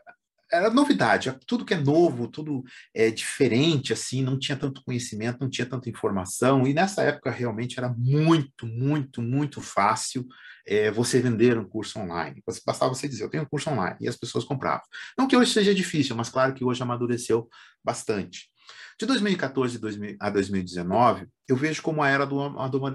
era 0.57 0.71
novidade, 0.71 1.35
tudo 1.47 1.65
que 1.65 1.75
é 1.75 1.79
novo, 1.79 2.29
tudo 2.29 2.65
é 2.95 3.11
diferente, 3.11 3.93
assim, 3.93 4.23
não 4.23 4.39
tinha 4.39 4.57
tanto 4.57 4.83
conhecimento, 4.83 5.41
não 5.41 5.49
tinha 5.49 5.67
tanta 5.67 5.89
informação, 5.89 6.67
e 6.67 6.75
nessa 6.75 7.03
época 7.03 7.31
realmente 7.31 7.79
era 7.79 7.89
muito, 7.97 8.67
muito, 8.67 9.23
muito 9.23 9.61
fácil 9.61 10.27
é, 10.67 10.91
você 10.91 11.21
vender 11.21 11.59
um 11.59 11.69
curso 11.69 11.99
online. 11.99 12.43
Bastava 12.67 12.95
você 12.95 13.09
dizer, 13.09 13.25
eu 13.25 13.31
tenho 13.31 13.45
um 13.45 13.49
curso 13.49 13.71
online, 13.71 13.97
e 14.01 14.09
as 14.09 14.17
pessoas 14.17 14.45
compravam. 14.45 14.85
Não 15.17 15.29
que 15.29 15.37
hoje 15.37 15.53
seja 15.53 15.75
difícil, 15.75 16.17
mas 16.17 16.29
claro 16.29 16.55
que 16.55 16.65
hoje 16.65 16.83
amadureceu 16.83 17.49
bastante. 17.85 18.51
De 18.99 19.05
2014 19.07 19.79
a 20.19 20.31
2019, 20.31 21.27
eu 21.47 21.57
vejo 21.57 21.83
como 21.83 22.03
a 22.03 22.09
era 22.09 22.25
do 22.25 22.41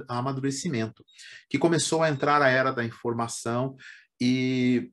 amadurecimento, 0.08 1.06
que 1.50 1.60
começou 1.60 2.02
a 2.02 2.10
entrar 2.10 2.42
a 2.42 2.50
era 2.50 2.72
da 2.72 2.84
informação 2.84 3.76
e 4.20 4.92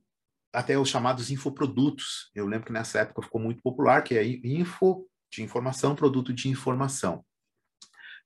até 0.53 0.79
os 0.79 0.89
chamados 0.89 1.31
infoprodutos. 1.31 2.31
Eu 2.35 2.47
lembro 2.47 2.67
que 2.67 2.73
nessa 2.73 3.01
época 3.01 3.23
ficou 3.23 3.41
muito 3.41 3.63
popular, 3.63 4.03
que 4.03 4.17
é 4.17 4.25
info 4.25 5.07
de 5.33 5.43
informação, 5.43 5.95
produto 5.95 6.33
de 6.33 6.49
informação. 6.49 7.25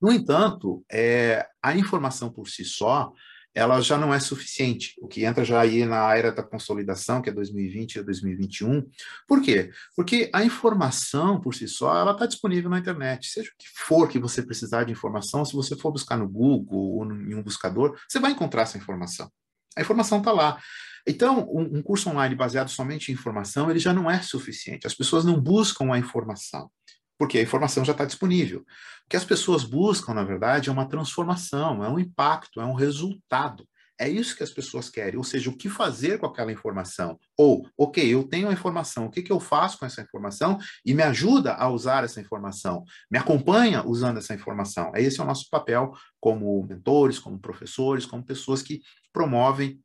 No 0.00 0.12
entanto, 0.12 0.84
é, 0.90 1.46
a 1.62 1.76
informação 1.76 2.30
por 2.30 2.48
si 2.48 2.64
só, 2.64 3.12
ela 3.54 3.80
já 3.80 3.98
não 3.98 4.12
é 4.14 4.18
suficiente, 4.18 4.94
o 4.98 5.06
que 5.06 5.24
entra 5.24 5.44
já 5.44 5.60
aí 5.60 5.84
na 5.84 6.16
era 6.16 6.32
da 6.32 6.42
consolidação, 6.42 7.20
que 7.20 7.28
é 7.28 7.32
2020 7.32 7.96
e 7.96 8.02
2021. 8.02 8.88
Por 9.28 9.42
quê? 9.42 9.70
Porque 9.94 10.30
a 10.32 10.42
informação 10.42 11.40
por 11.40 11.54
si 11.54 11.68
só, 11.68 11.96
ela 11.96 12.12
está 12.12 12.24
disponível 12.26 12.70
na 12.70 12.78
internet. 12.78 13.28
Seja 13.28 13.50
o 13.50 13.52
que 13.58 13.68
for 13.68 14.08
que 14.08 14.18
você 14.18 14.42
precisar 14.42 14.84
de 14.84 14.92
informação, 14.92 15.44
se 15.44 15.52
você 15.52 15.76
for 15.76 15.92
buscar 15.92 16.16
no 16.16 16.28
Google 16.28 16.96
ou 16.96 17.04
em 17.04 17.34
um 17.34 17.42
buscador, 17.42 17.98
você 18.08 18.18
vai 18.18 18.32
encontrar 18.32 18.62
essa 18.62 18.78
informação. 18.78 19.30
A 19.76 19.80
informação 19.80 20.18
está 20.18 20.32
lá. 20.32 20.60
Então, 21.06 21.48
um, 21.52 21.78
um, 21.78 21.82
curso 21.82 22.08
online 22.08 22.34
baseado 22.34 22.68
somente 22.68 23.10
em 23.10 23.14
informação, 23.14 23.70
ele 23.70 23.78
já 23.78 23.92
não 23.92 24.10
é 24.10 24.20
suficiente. 24.22 24.86
As 24.86 24.94
pessoas 24.94 25.24
não 25.24 25.40
buscam 25.40 25.92
a 25.92 25.98
informação, 25.98 26.70
porque 27.18 27.38
a 27.38 27.42
informação 27.42 27.84
já 27.84 27.92
está 27.92 28.04
disponível. 28.04 28.60
O 28.60 29.08
que 29.08 29.16
as 29.16 29.24
pessoas 29.24 29.64
buscam, 29.64 30.14
na 30.14 30.22
verdade, 30.22 30.68
é 30.68 30.72
uma 30.72 30.88
transformação, 30.88 31.84
é 31.84 31.88
um 31.88 31.98
impacto, 31.98 32.60
é 32.60 32.64
um 32.64 32.74
resultado. 32.74 33.66
É 34.02 34.08
isso 34.08 34.36
que 34.36 34.42
as 34.42 34.50
pessoas 34.50 34.90
querem, 34.90 35.16
ou 35.16 35.22
seja, 35.22 35.48
o 35.48 35.56
que 35.56 35.68
fazer 35.68 36.18
com 36.18 36.26
aquela 36.26 36.50
informação. 36.50 37.20
Ou, 37.38 37.64
ok, 37.78 38.12
eu 38.12 38.24
tenho 38.24 38.48
a 38.48 38.52
informação, 38.52 39.06
o 39.06 39.10
que, 39.10 39.22
que 39.22 39.30
eu 39.30 39.38
faço 39.38 39.78
com 39.78 39.86
essa 39.86 40.02
informação 40.02 40.58
e 40.84 40.92
me 40.92 41.04
ajuda 41.04 41.54
a 41.54 41.68
usar 41.68 42.02
essa 42.02 42.20
informação, 42.20 42.82
me 43.08 43.16
acompanha 43.16 43.86
usando 43.86 44.18
essa 44.18 44.34
informação. 44.34 44.90
Esse 44.96 45.20
é 45.20 45.22
o 45.22 45.26
nosso 45.26 45.48
papel 45.48 45.92
como 46.18 46.66
mentores, 46.66 47.20
como 47.20 47.38
professores, 47.38 48.04
como 48.04 48.24
pessoas 48.24 48.60
que 48.60 48.80
promovem 49.12 49.80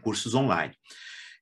cursos 0.00 0.34
online. 0.34 0.74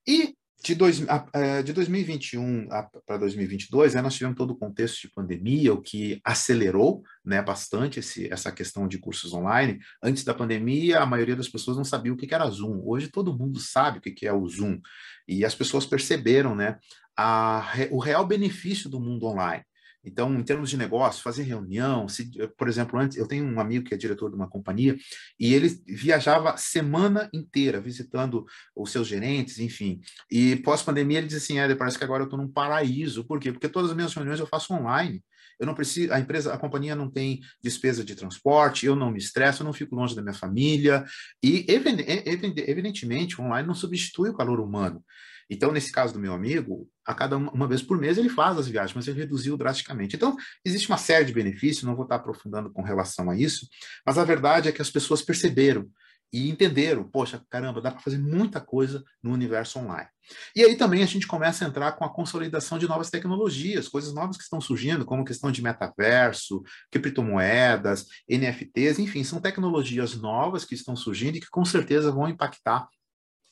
E 0.04 0.34
de, 0.62 0.74
dois, 0.74 1.02
é, 1.32 1.62
de 1.62 1.72
2021 1.72 2.68
para 3.06 3.18
2022, 3.18 3.94
né, 3.94 4.02
nós 4.02 4.14
tivemos 4.14 4.36
todo 4.36 4.50
o 4.50 4.56
contexto 4.56 5.00
de 5.00 5.10
pandemia, 5.10 5.72
o 5.72 5.80
que 5.80 6.20
acelerou 6.24 7.02
né, 7.24 7.40
bastante 7.40 7.98
esse, 7.98 8.30
essa 8.32 8.52
questão 8.52 8.86
de 8.86 8.98
cursos 8.98 9.32
online. 9.32 9.78
Antes 10.02 10.22
da 10.24 10.34
pandemia, 10.34 11.00
a 11.00 11.06
maioria 11.06 11.36
das 11.36 11.48
pessoas 11.48 11.76
não 11.76 11.84
sabia 11.84 12.12
o 12.12 12.16
que 12.16 12.32
era 12.34 12.48
Zoom. 12.50 12.82
Hoje 12.84 13.08
todo 13.08 13.36
mundo 13.36 13.58
sabe 13.58 13.98
o 13.98 14.02
que 14.02 14.26
é 14.26 14.32
o 14.32 14.46
Zoom. 14.46 14.78
E 15.26 15.44
as 15.44 15.54
pessoas 15.54 15.86
perceberam 15.86 16.54
né, 16.54 16.78
a, 17.16 17.72
o 17.90 17.98
real 17.98 18.26
benefício 18.26 18.90
do 18.90 19.00
mundo 19.00 19.26
online. 19.26 19.64
Então, 20.04 20.34
em 20.34 20.42
termos 20.42 20.70
de 20.70 20.76
negócio, 20.76 21.22
fazer 21.22 21.42
reunião, 21.42 22.08
se, 22.08 22.30
por 22.56 22.68
exemplo, 22.68 22.98
antes 22.98 23.18
eu 23.18 23.28
tenho 23.28 23.44
um 23.44 23.60
amigo 23.60 23.84
que 23.84 23.94
é 23.94 23.96
diretor 23.96 24.30
de 24.30 24.36
uma 24.36 24.48
companhia 24.48 24.96
e 25.38 25.52
ele 25.52 25.68
viajava 25.86 26.56
semana 26.56 27.28
inteira 27.32 27.80
visitando 27.80 28.46
os 28.74 28.90
seus 28.90 29.06
gerentes, 29.06 29.58
enfim. 29.58 30.00
E 30.30 30.56
pós-pandemia 30.56 31.18
ele 31.18 31.26
disse 31.26 31.52
assim: 31.52 31.58
é, 31.58 31.74
parece 31.74 31.98
que 31.98 32.04
agora 32.04 32.22
eu 32.22 32.24
estou 32.24 32.38
num 32.38 32.48
paraíso. 32.48 33.24
Por 33.24 33.38
quê? 33.38 33.52
Porque 33.52 33.68
todas 33.68 33.90
as 33.90 33.96
minhas 33.96 34.14
reuniões 34.14 34.40
eu 34.40 34.46
faço 34.46 34.72
online. 34.72 35.22
Eu 35.58 35.66
não 35.66 35.74
preciso, 35.74 36.10
a 36.10 36.18
empresa, 36.18 36.54
a 36.54 36.58
companhia 36.58 36.96
não 36.96 37.10
tem 37.10 37.40
despesa 37.62 38.02
de 38.02 38.14
transporte, 38.14 38.86
eu 38.86 38.96
não 38.96 39.10
me 39.10 39.18
estresso, 39.18 39.62
eu 39.62 39.66
não 39.66 39.74
fico 39.74 39.94
longe 39.94 40.16
da 40.16 40.22
minha 40.22 40.32
família. 40.32 41.04
E, 41.42 41.66
evidentemente, 41.68 43.38
online 43.38 43.68
não 43.68 43.74
substitui 43.74 44.30
o 44.30 44.34
calor 44.34 44.58
humano. 44.58 45.04
Então, 45.50 45.72
nesse 45.72 45.90
caso 45.90 46.14
do 46.14 46.20
meu 46.20 46.32
amigo, 46.32 46.88
a 47.04 47.12
cada 47.12 47.36
uma, 47.36 47.50
uma, 47.50 47.66
vez 47.66 47.82
por 47.82 47.98
mês 47.98 48.16
ele 48.16 48.28
faz 48.28 48.56
as 48.56 48.68
viagens, 48.68 48.94
mas 48.94 49.08
ele 49.08 49.18
reduziu 49.18 49.56
drasticamente. 49.56 50.14
Então, 50.14 50.36
existe 50.64 50.88
uma 50.88 50.96
série 50.96 51.24
de 51.24 51.32
benefícios, 51.32 51.82
não 51.82 51.96
vou 51.96 52.04
estar 52.04 52.16
aprofundando 52.16 52.70
com 52.70 52.82
relação 52.82 53.28
a 53.28 53.36
isso, 53.36 53.68
mas 54.06 54.16
a 54.16 54.24
verdade 54.24 54.68
é 54.68 54.72
que 54.72 54.80
as 54.80 54.90
pessoas 54.90 55.20
perceberam 55.20 55.90
e 56.32 56.48
entenderam, 56.48 57.02
poxa, 57.02 57.44
caramba, 57.50 57.80
dá 57.80 57.90
para 57.90 58.00
fazer 58.00 58.18
muita 58.18 58.60
coisa 58.60 59.02
no 59.20 59.32
universo 59.32 59.80
online. 59.80 60.08
E 60.54 60.62
aí 60.62 60.76
também 60.76 61.02
a 61.02 61.06
gente 61.06 61.26
começa 61.26 61.64
a 61.64 61.68
entrar 61.68 61.92
com 61.92 62.04
a 62.04 62.12
consolidação 62.12 62.78
de 62.78 62.86
novas 62.86 63.10
tecnologias, 63.10 63.88
coisas 63.88 64.14
novas 64.14 64.36
que 64.36 64.44
estão 64.44 64.60
surgindo, 64.60 65.04
como 65.04 65.24
questão 65.24 65.50
de 65.50 65.60
metaverso, 65.60 66.62
criptomoedas, 66.88 68.06
NFTs, 68.28 69.00
enfim, 69.00 69.24
são 69.24 69.40
tecnologias 69.40 70.14
novas 70.14 70.64
que 70.64 70.74
estão 70.74 70.94
surgindo 70.94 71.36
e 71.36 71.40
que 71.40 71.50
com 71.50 71.64
certeza 71.64 72.12
vão 72.12 72.28
impactar 72.28 72.88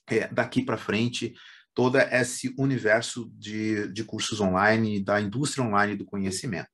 é, 0.07 0.29
daqui 0.29 0.63
para 0.63 0.77
frente 0.77 1.35
todo 1.79 1.97
esse 1.97 2.53
universo 2.59 3.31
de, 3.39 3.87
de 3.93 4.03
cursos 4.03 4.41
online, 4.41 4.99
da 4.99 5.21
indústria 5.21 5.65
online 5.65 5.95
do 5.95 6.05
conhecimento. 6.05 6.73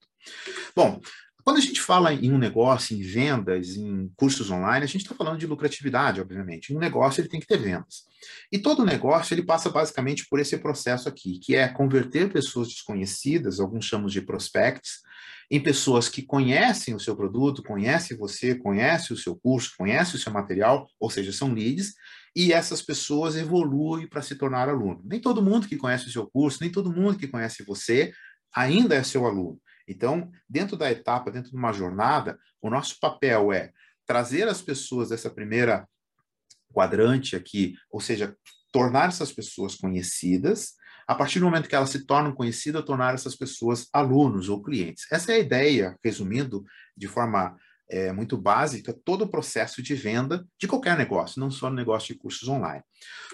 Bom, 0.75 0.99
quando 1.45 1.59
a 1.59 1.61
gente 1.61 1.79
fala 1.79 2.15
em 2.15 2.33
um 2.33 2.39
negócio, 2.39 2.97
em 2.97 3.03
vendas, 3.03 3.77
em 3.77 4.11
cursos 4.17 4.51
online, 4.51 4.83
a 4.83 4.89
gente 4.89 5.03
está 5.03 5.15
falando 5.15 5.39
de 5.39 5.47
lucratividade, 5.47 6.23
obviamente. 6.23 6.75
Um 6.75 6.79
negócio 6.79 7.21
ele 7.21 7.29
tem 7.29 7.39
que 7.39 7.47
ter 7.47 7.59
vendas. 7.59 8.05
E 8.51 8.59
todo 8.59 8.83
negócio 8.83 9.35
ele 9.35 9.43
passa 9.45 9.69
basicamente 9.69 10.27
por 10.27 10.41
esse 10.41 10.57
processo 10.57 11.07
aqui, 11.07 11.39
que 11.39 11.55
é 11.55 11.69
converter 11.69 12.33
pessoas 12.33 12.69
desconhecidas, 12.69 13.61
alguns 13.61 13.85
chamam 13.85 14.07
de 14.07 14.23
prospects, 14.23 15.03
em 15.51 15.63
pessoas 15.63 16.09
que 16.09 16.23
conhecem 16.23 16.95
o 16.95 17.01
seu 17.01 17.17
produto, 17.17 17.63
conhecem 17.63 18.17
você, 18.17 18.55
conhecem 18.55 19.15
o 19.15 19.19
seu 19.19 19.37
curso, 19.37 19.75
conhecem 19.77 20.17
o 20.17 20.19
seu 20.19 20.33
material, 20.33 20.89
ou 20.99 21.11
seja, 21.11 21.33
são 21.33 21.53
leads, 21.53 21.95
e 22.35 22.53
essas 22.53 22.83
pessoas 22.83 23.37
evoluem 23.37 24.09
para 24.09 24.23
se 24.23 24.35
tornar 24.35 24.69
aluno. 24.69 25.01
Nem 25.05 25.21
todo 25.21 25.43
mundo 25.43 25.69
que 25.69 25.77
conhece 25.77 26.09
o 26.09 26.11
seu 26.11 26.27
curso, 26.29 26.59
nem 26.61 26.71
todo 26.71 26.93
mundo 26.93 27.19
que 27.19 27.29
conhece 27.29 27.63
você 27.65 28.13
ainda 28.53 28.95
é 28.95 29.03
seu 29.03 29.27
aluno. 29.27 29.61
Então, 29.87 30.31
dentro 30.49 30.77
da 30.77 30.91
etapa, 30.91 31.31
dentro 31.31 31.51
de 31.51 31.57
uma 31.57 31.73
jornada, 31.73 32.39
o 32.61 32.71
nosso 32.71 32.99
papel 32.99 33.53
é 33.53 33.73
trazer 34.07 34.49
as 34.49 34.63
pessoas 34.63 35.11
dessa 35.11 35.31
primeira 35.31 35.87
quadrante 36.73 37.37
aqui, 37.37 37.75
ou 37.91 38.01
seja, 38.01 38.37
tornar 38.73 39.09
essas 39.09 39.33
pessoas 39.33 39.77
conhecidas, 39.77 40.75
a 41.07 41.15
partir 41.15 41.39
do 41.39 41.45
momento 41.45 41.69
que 41.69 41.75
elas 41.75 41.91
se 41.91 42.07
tornam 42.07 42.33
conhecidas, 42.33 42.85
tornar 42.85 43.15
essas 43.15 43.35
pessoas 43.35 43.89
alunos 43.93 44.49
ou 44.49 44.63
clientes. 44.63 45.07
Essa 45.11 45.33
é 45.33 45.37
a 45.37 45.39
ideia, 45.39 45.97
resumindo 46.03 46.65
de 46.97 47.09
forma 47.09 47.57
é, 47.89 48.13
muito 48.13 48.37
básica, 48.37 48.93
todo 49.05 49.23
o 49.23 49.29
processo 49.29 49.83
de 49.83 49.95
venda 49.95 50.47
de 50.59 50.67
qualquer 50.67 50.97
negócio, 50.97 51.41
não 51.41 51.51
só 51.51 51.69
no 51.69 51.77
negócio 51.77 52.15
de 52.15 52.21
cursos 52.21 52.49
online. 52.49 52.83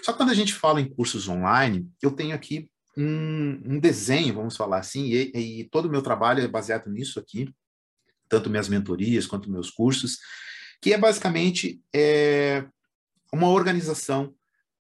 Só 0.03 0.11
que 0.11 0.17
quando 0.17 0.31
a 0.31 0.35
gente 0.35 0.53
fala 0.53 0.81
em 0.81 0.89
cursos 0.89 1.27
online, 1.27 1.89
eu 2.01 2.11
tenho 2.11 2.35
aqui 2.35 2.69
um, 2.97 3.61
um 3.65 3.79
desenho, 3.79 4.35
vamos 4.35 4.57
falar 4.57 4.79
assim, 4.79 5.05
e, 5.05 5.31
e 5.61 5.63
todo 5.65 5.85
o 5.85 5.91
meu 5.91 6.01
trabalho 6.01 6.43
é 6.43 6.47
baseado 6.47 6.89
nisso 6.89 7.19
aqui, 7.19 7.49
tanto 8.27 8.49
minhas 8.49 8.69
mentorias 8.69 9.25
quanto 9.25 9.51
meus 9.51 9.69
cursos, 9.69 10.17
que 10.81 10.93
é 10.93 10.97
basicamente 10.97 11.81
é, 11.93 12.65
uma 13.31 13.49
organização 13.49 14.33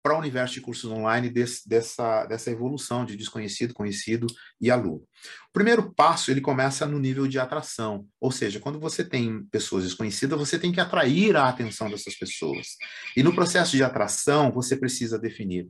para 0.05 0.13
o 0.13 0.19
universo 0.19 0.53
de 0.53 0.61
cursos 0.61 0.91
online 0.91 1.31
desse, 1.31 1.67
dessa, 1.67 2.27
dessa 2.27 2.51
evolução 2.51 3.03
de 3.03 3.15
desconhecido, 3.15 3.73
conhecido 3.73 4.27
e 4.61 4.69
aluno. 4.69 5.01
O 5.49 5.51
primeiro 5.51 5.91
passo, 5.95 6.29
ele 6.29 6.41
começa 6.41 6.85
no 6.85 6.99
nível 6.99 7.25
de 7.25 7.39
atração, 7.39 8.05
ou 8.21 8.29
seja, 8.29 8.59
quando 8.59 8.79
você 8.79 9.03
tem 9.03 9.43
pessoas 9.45 9.83
desconhecidas, 9.83 10.37
você 10.37 10.59
tem 10.59 10.71
que 10.71 10.79
atrair 10.79 11.35
a 11.35 11.49
atenção 11.49 11.89
dessas 11.89 12.13
pessoas. 12.13 12.75
E 13.17 13.23
no 13.23 13.33
processo 13.33 13.75
de 13.75 13.83
atração, 13.83 14.51
você 14.51 14.77
precisa 14.77 15.17
definir 15.17 15.67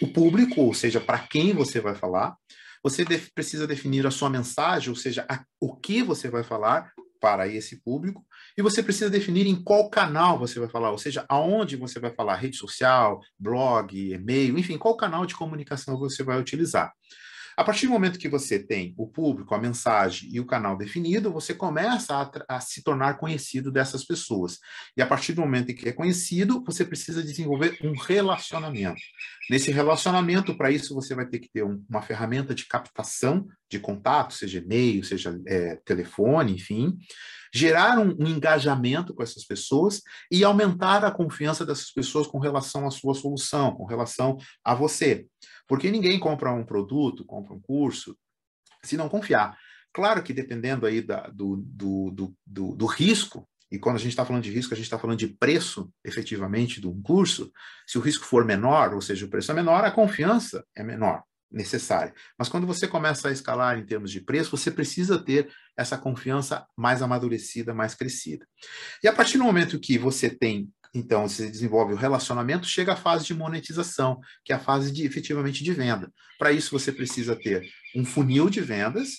o 0.00 0.08
público, 0.14 0.62
ou 0.62 0.72
seja, 0.72 0.98
para 0.98 1.18
quem 1.18 1.52
você 1.52 1.78
vai 1.78 1.94
falar. 1.94 2.34
Você 2.82 3.04
def 3.04 3.28
precisa 3.34 3.66
definir 3.66 4.06
a 4.06 4.10
sua 4.10 4.30
mensagem, 4.30 4.88
ou 4.88 4.96
seja, 4.96 5.26
a, 5.28 5.44
o 5.60 5.76
que 5.76 6.02
você 6.02 6.30
vai 6.30 6.42
falar 6.42 6.90
para 7.20 7.46
esse 7.46 7.82
público. 7.82 8.24
E 8.58 8.62
você 8.62 8.82
precisa 8.82 9.08
definir 9.08 9.46
em 9.46 9.54
qual 9.54 9.88
canal 9.88 10.36
você 10.36 10.58
vai 10.58 10.68
falar, 10.68 10.90
ou 10.90 10.98
seja, 10.98 11.24
aonde 11.28 11.76
você 11.76 12.00
vai 12.00 12.12
falar, 12.12 12.34
rede 12.34 12.56
social, 12.56 13.20
blog, 13.38 13.96
e-mail, 13.96 14.58
enfim, 14.58 14.76
qual 14.76 14.96
canal 14.96 15.24
de 15.24 15.36
comunicação 15.36 15.96
você 15.96 16.24
vai 16.24 16.40
utilizar. 16.40 16.92
A 17.56 17.62
partir 17.62 17.86
do 17.86 17.92
momento 17.92 18.18
que 18.18 18.28
você 18.28 18.58
tem 18.58 18.94
o 18.98 19.06
público, 19.06 19.54
a 19.54 19.60
mensagem 19.60 20.28
e 20.32 20.40
o 20.40 20.46
canal 20.46 20.76
definido, 20.76 21.32
você 21.32 21.54
começa 21.54 22.16
a, 22.16 22.56
a, 22.56 22.60
se 22.60 22.82
tornar 22.82 23.18
conhecido 23.18 23.70
dessas 23.70 24.04
pessoas. 24.04 24.58
E 24.96 25.02
a 25.02 25.06
partir 25.06 25.34
do 25.34 25.40
momento 25.40 25.70
em 25.70 25.74
que 25.76 25.88
é 25.88 25.92
conhecido, 25.92 26.60
você 26.64 26.84
precisa 26.84 27.22
desenvolver 27.22 27.78
um 27.82 27.96
relacionamento. 27.96 29.00
Nesse 29.50 29.70
relacionamento, 29.70 30.56
para 30.56 30.70
isso, 30.70 30.94
você 30.94 31.14
vai 31.14 31.26
ter 31.26 31.38
que 31.38 31.50
ter 31.50 31.64
um, 31.64 31.82
uma 31.88 32.02
ferramenta 32.02 32.54
de 32.54 32.66
captação 32.66 33.46
de 33.70 33.78
contato, 33.78 34.34
seja 34.34 34.58
e-mail, 34.58 35.02
seja 35.02 35.38
é, 35.46 35.76
telefone, 35.84 36.52
enfim, 36.52 36.98
gerar 37.52 37.98
um, 37.98 38.14
um, 38.18 38.26
engajamento 38.26 39.14
com 39.14 39.22
essas 39.22 39.44
pessoas 39.44 40.02
e 40.30 40.44
aumentar 40.44 41.04
a 41.04 41.10
confiança 41.10 41.64
dessas 41.64 41.90
pessoas 41.90 42.26
com 42.26 42.38
relação 42.38 42.86
à 42.86 42.90
sua 42.90 43.14
solução, 43.14 43.74
com 43.74 43.86
relação 43.86 44.36
a 44.62 44.74
você. 44.74 45.26
Porque 45.66 45.90
ninguém 45.90 46.18
compra 46.18 46.52
um 46.52 46.64
produto, 46.64 47.24
compra 47.24 47.54
um 47.54 47.60
curso, 47.60 48.16
se 48.84 48.96
não 48.96 49.08
confiar. 49.08 49.56
Claro 49.92 50.22
que 50.22 50.34
dependendo 50.34 50.86
aí 50.86 51.00
da, 51.00 51.26
do, 51.28 51.56
do, 51.56 52.10
do, 52.10 52.36
do, 52.46 52.76
do 52.76 52.86
risco, 52.86 53.48
e 53.70 53.78
quando 53.78 53.96
a 53.96 53.98
gente 53.98 54.10
está 54.10 54.24
falando 54.24 54.42
de 54.42 54.50
risco, 54.50 54.72
a 54.72 54.76
gente 54.76 54.86
está 54.86 54.98
falando 54.98 55.18
de 55.18 55.28
preço, 55.28 55.92
efetivamente, 56.04 56.80
de 56.80 56.88
um 56.88 57.00
curso, 57.02 57.52
se 57.86 57.98
o 57.98 58.00
risco 58.00 58.24
for 58.24 58.44
menor, 58.44 58.94
ou 58.94 59.00
seja, 59.00 59.26
o 59.26 59.28
preço 59.28 59.50
é 59.52 59.54
menor, 59.54 59.84
a 59.84 59.90
confiança 59.90 60.64
é 60.74 60.82
menor, 60.82 61.22
necessária. 61.50 62.14
Mas 62.38 62.48
quando 62.48 62.66
você 62.66 62.88
começa 62.88 63.28
a 63.28 63.32
escalar 63.32 63.78
em 63.78 63.84
termos 63.84 64.10
de 64.10 64.20
preço, 64.20 64.56
você 64.56 64.70
precisa 64.70 65.18
ter 65.18 65.50
essa 65.76 65.98
confiança 65.98 66.66
mais 66.76 67.02
amadurecida, 67.02 67.74
mais 67.74 67.94
crescida. 67.94 68.46
E 69.02 69.08
a 69.08 69.12
partir 69.12 69.36
do 69.36 69.44
momento 69.44 69.78
que 69.78 69.98
você 69.98 70.30
tem 70.30 70.70
então, 70.94 71.28
você 71.28 71.50
desenvolve 71.50 71.92
o 71.92 71.96
relacionamento, 71.96 72.66
chega 72.66 72.94
à 72.94 72.96
fase 72.96 73.26
de 73.26 73.34
monetização, 73.34 74.20
que 74.44 74.52
é 74.52 74.56
a 74.56 74.58
fase 74.58 74.90
de 74.90 75.04
efetivamente 75.04 75.62
de 75.62 75.72
venda. 75.72 76.10
Para 76.38 76.50
isso, 76.50 76.70
você 76.70 76.90
precisa 76.90 77.36
ter 77.36 77.68
um 77.94 78.04
funil 78.04 78.48
de 78.48 78.60
vendas, 78.60 79.18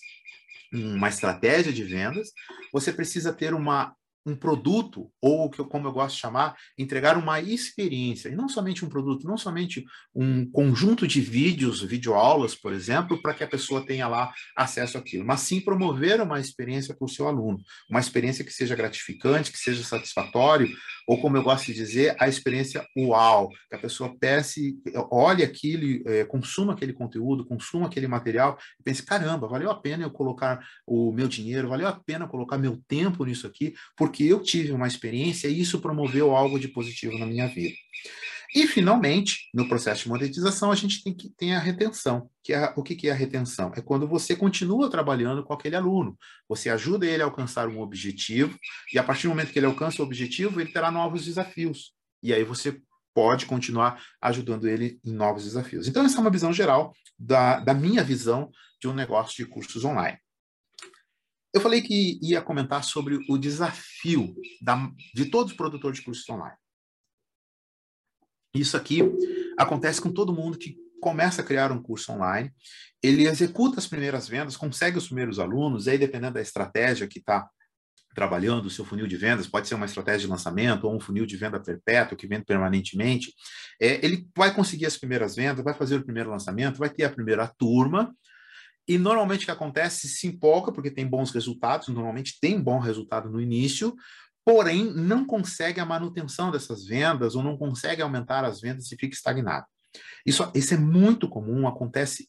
uma 0.74 1.10
estratégia 1.10 1.72
de 1.72 1.84
vendas, 1.84 2.32
você 2.72 2.91
precisa 2.91 3.34
ter 3.34 3.53
uma 3.53 3.96
um 4.26 4.36
produto, 4.36 5.12
ou 5.22 5.50
como 5.50 5.88
eu 5.88 5.92
gosto 5.92 6.16
de 6.16 6.22
chamar, 6.22 6.56
entregar 6.78 7.18
uma 7.18 7.40
experiência, 7.40 8.30
e 8.30 8.36
não 8.36 8.50
somente 8.50 8.86
um 8.86 8.90
produto, 8.90 9.28
não 9.28 9.38
somente 9.38 9.84
um 10.14 10.50
conjunto 10.50 11.08
de 11.08 11.22
vídeos, 11.22 11.82
videoaulas, 11.82 12.56
por 12.56 12.74
exemplo, 12.74 13.22
para 13.22 13.34
que 13.34 13.44
a 13.44 13.48
pessoa 13.48 13.86
tenha 13.86 14.08
lá 14.08 14.32
acesso 14.56 14.98
àquilo, 14.98 15.26
mas 15.26 15.42
sim 15.42 15.62
promover 15.62 16.22
uma 16.22 16.40
experiência 16.40 16.96
para 16.96 17.06
o 17.06 17.10
seu 17.10 17.28
aluno, 17.28 17.60
uma 17.90 18.00
experiência 18.00 18.44
que 18.44 18.52
seja 18.52 18.76
gratificante, 18.76 19.52
que 19.52 19.58
seja 19.58 19.84
satisfatório, 19.84 20.70
ou 21.08 21.20
como 21.20 21.38
eu 21.38 21.44
gosto 21.44 21.66
de 21.68 21.74
dizer, 21.74 22.16
a 22.20 22.28
experiência 22.28 22.86
uau, 22.96 23.50
que 23.70 23.76
a 23.76 23.80
pessoa 23.80 24.16
peça, 24.20 24.60
olhe 25.10 25.44
aquilo, 25.44 26.08
é, 26.08 26.24
consuma 26.26 26.74
aquele 26.74 26.94
conteúdo, 26.94 27.46
consuma 27.46 27.88
aquele 27.88 28.08
material, 28.08 28.58
e 28.80 28.84
pense, 28.84 29.02
caramba, 29.04 29.48
valeu 29.48 29.72
a 29.72 29.82
pena 29.82 30.04
eu 30.04 30.12
colocar 30.12 30.60
o 30.86 31.12
meu 31.12 31.28
dinheiro, 31.28 31.70
valeu 31.70 31.88
a 31.88 31.94
pena 31.94 32.28
colocar 32.28 32.58
meu 32.58 32.80
tempo 32.88 33.26
nisso 33.26 33.48
aqui, 33.48 33.74
porque 33.98 34.09
porque 34.10 34.24
eu 34.24 34.42
tive 34.42 34.72
uma 34.72 34.88
experiência 34.88 35.48
e 35.48 35.62
isso 35.62 35.80
promoveu 35.80 36.36
algo 36.36 36.60
de 36.60 36.68
positivo 36.68 37.18
na 37.20 37.28
minha 37.28 37.48
vida. 37.48 37.75
E, 38.56 38.66
finalmente, 38.66 39.48
no 39.54 39.70
processo 39.70 40.04
de 40.04 40.10
monetização, 40.10 40.72
a 40.72 40.75
gente 40.75 41.04
tem, 41.04 41.13
que, 41.13 41.30
tem 41.38 41.54
a 41.54 41.60
retenção. 41.60 42.28
Que 42.44 42.51
é, 42.51 42.74
o 42.75 42.82
que, 42.82 42.96
que 42.96 43.08
é 43.08 43.12
a 43.12 43.16
retenção? 43.16 43.72
É 43.75 43.82
quando 43.82 44.08
você 44.08 44.36
continua 44.36 44.89
trabalhando 44.89 45.44
com 45.44 45.54
aquele 45.54 45.75
aluno. 45.75 46.18
Você 46.48 46.68
ajuda 46.72 47.06
ele 47.06 47.22
a 47.22 47.28
alcançar 47.28 47.68
um 47.68 47.80
objetivo, 47.80 48.58
e 48.92 48.98
a 48.98 49.04
partir 49.04 49.28
do 49.28 49.30
momento 49.30 49.54
que 49.54 49.60
ele 49.60 49.68
alcança 49.68 50.01
o 50.01 50.06
objetivo, 50.06 50.60
ele 50.60 50.72
terá 50.72 50.89
novos 50.89 51.25
desafios. 51.25 51.94
E 52.24 52.34
aí 52.34 52.44
você 52.44 52.82
pode 53.13 53.46
continuar 53.46 54.01
ajudando 54.20 54.68
ele 54.68 55.00
em 55.06 55.13
novos 55.13 55.44
desafios. 55.44 55.88
Então, 55.88 56.04
essa 56.04 56.18
é 56.18 56.22
uma 56.22 56.32
visão 56.32 56.51
geral 56.51 56.96
da, 57.20 57.60
da 57.60 57.75
minha 57.75 58.04
visão 58.04 58.50
de 58.82 58.88
um 58.88 58.94
negócio 58.94 59.36
de 59.36 59.46
cursos 59.46 59.86
online. 59.86 60.18
Eu 61.53 61.62
falei 61.62 61.82
que 61.82 62.20
ia 62.22 62.41
comentar 62.41 62.84
sobre 62.84 63.20
o 63.27 63.38
desafio 63.38 64.36
da, 64.62 64.91
de 65.13 65.25
todos 65.25 65.51
os 65.51 65.58
produtores 65.58 66.00
de 66.00 66.06
cursos 66.06 66.29
online. 66.29 66.56
Isso 68.53 68.77
aqui 68.77 69.01
acontece 69.58 70.01
com 70.01 70.12
todo 70.12 70.34
mundo 70.34 70.58
que 70.58 70.77
começa 71.01 71.41
a 71.41 71.46
criar 71.46 71.72
um 71.72 71.82
curso 71.82 72.12
online, 72.12 72.51
ele 73.01 73.27
executa 73.27 73.79
as 73.79 73.88
primeiras 73.88 74.27
vendas, 74.27 74.58
consegue 74.58 74.98
os 74.98 75.06
primeiros 75.06 75.39
alunos, 75.39 75.88
aí 75.88 75.98
dependendo 75.98 76.34
da 76.34 76.41
estratégia 76.41 77.08
que 77.08 77.20
está 77.20 77.50
trabalhando, 78.13 78.65
o 78.65 78.70
seu 78.70 78.84
funil 78.84 79.08
de 79.08 79.15
vendas, 79.15 79.48
pode 79.48 79.68
ser 79.68 79.75
uma 79.75 79.86
estratégia 79.86 80.22
de 80.22 80.27
lançamento 80.27 80.86
ou 80.86 80.96
um 80.96 81.00
funil 81.00 81.25
de 81.25 81.38
venda 81.38 81.60
perpétuo 81.60 82.18
que 82.18 82.27
vende 82.27 82.44
permanentemente, 82.44 83.34
é, 83.82 84.03
ele 84.06 84.27
vai 84.36 84.53
conseguir 84.53 84.88
as 84.88 84.98
primeiras 84.98 85.36
vendas, 85.36 85.63
vai 85.63 85.74
fazer 85.74 85.96
o 85.96 86.03
primeiro 86.03 86.29
lançamento, 86.29 86.77
vai 86.77 86.89
ter 86.89 87.06
a 87.06 87.10
primeira 87.10 87.48
turma, 87.48 88.13
e 88.89 88.98
normalmente 88.98 89.43
o 89.43 89.46
que 89.46 89.51
acontece 89.51 90.10
se 90.10 90.25
empolga 90.25 90.72
porque 90.72 90.89
tem 90.89 91.05
bons 91.05 91.29
resultados, 91.29 91.89
normalmente 91.89 92.39
tem 92.41 92.60
bom 92.60 92.79
resultado 92.79 93.29
no 93.29 93.39
início, 93.39 93.96
porém 94.43 94.91
não 94.91 95.24
consegue 95.24 95.79
a 95.79 95.86
manutenção 95.86 96.50
dessas 96.50 96.86
vendas 96.86 97.36
ou 97.36 97.43
não 97.43 97.55
consegue 97.55 98.01
aumentar 98.01 98.43
as 98.43 98.60
vendas 98.60 98.91
e 98.91 98.98
fica 98.98 99.13
estagnado. 99.13 99.67
Isso, 100.25 100.51
isso 100.55 100.74
é 100.74 100.77
muito 100.77 101.29
comum, 101.29 101.67
acontece 101.67 102.27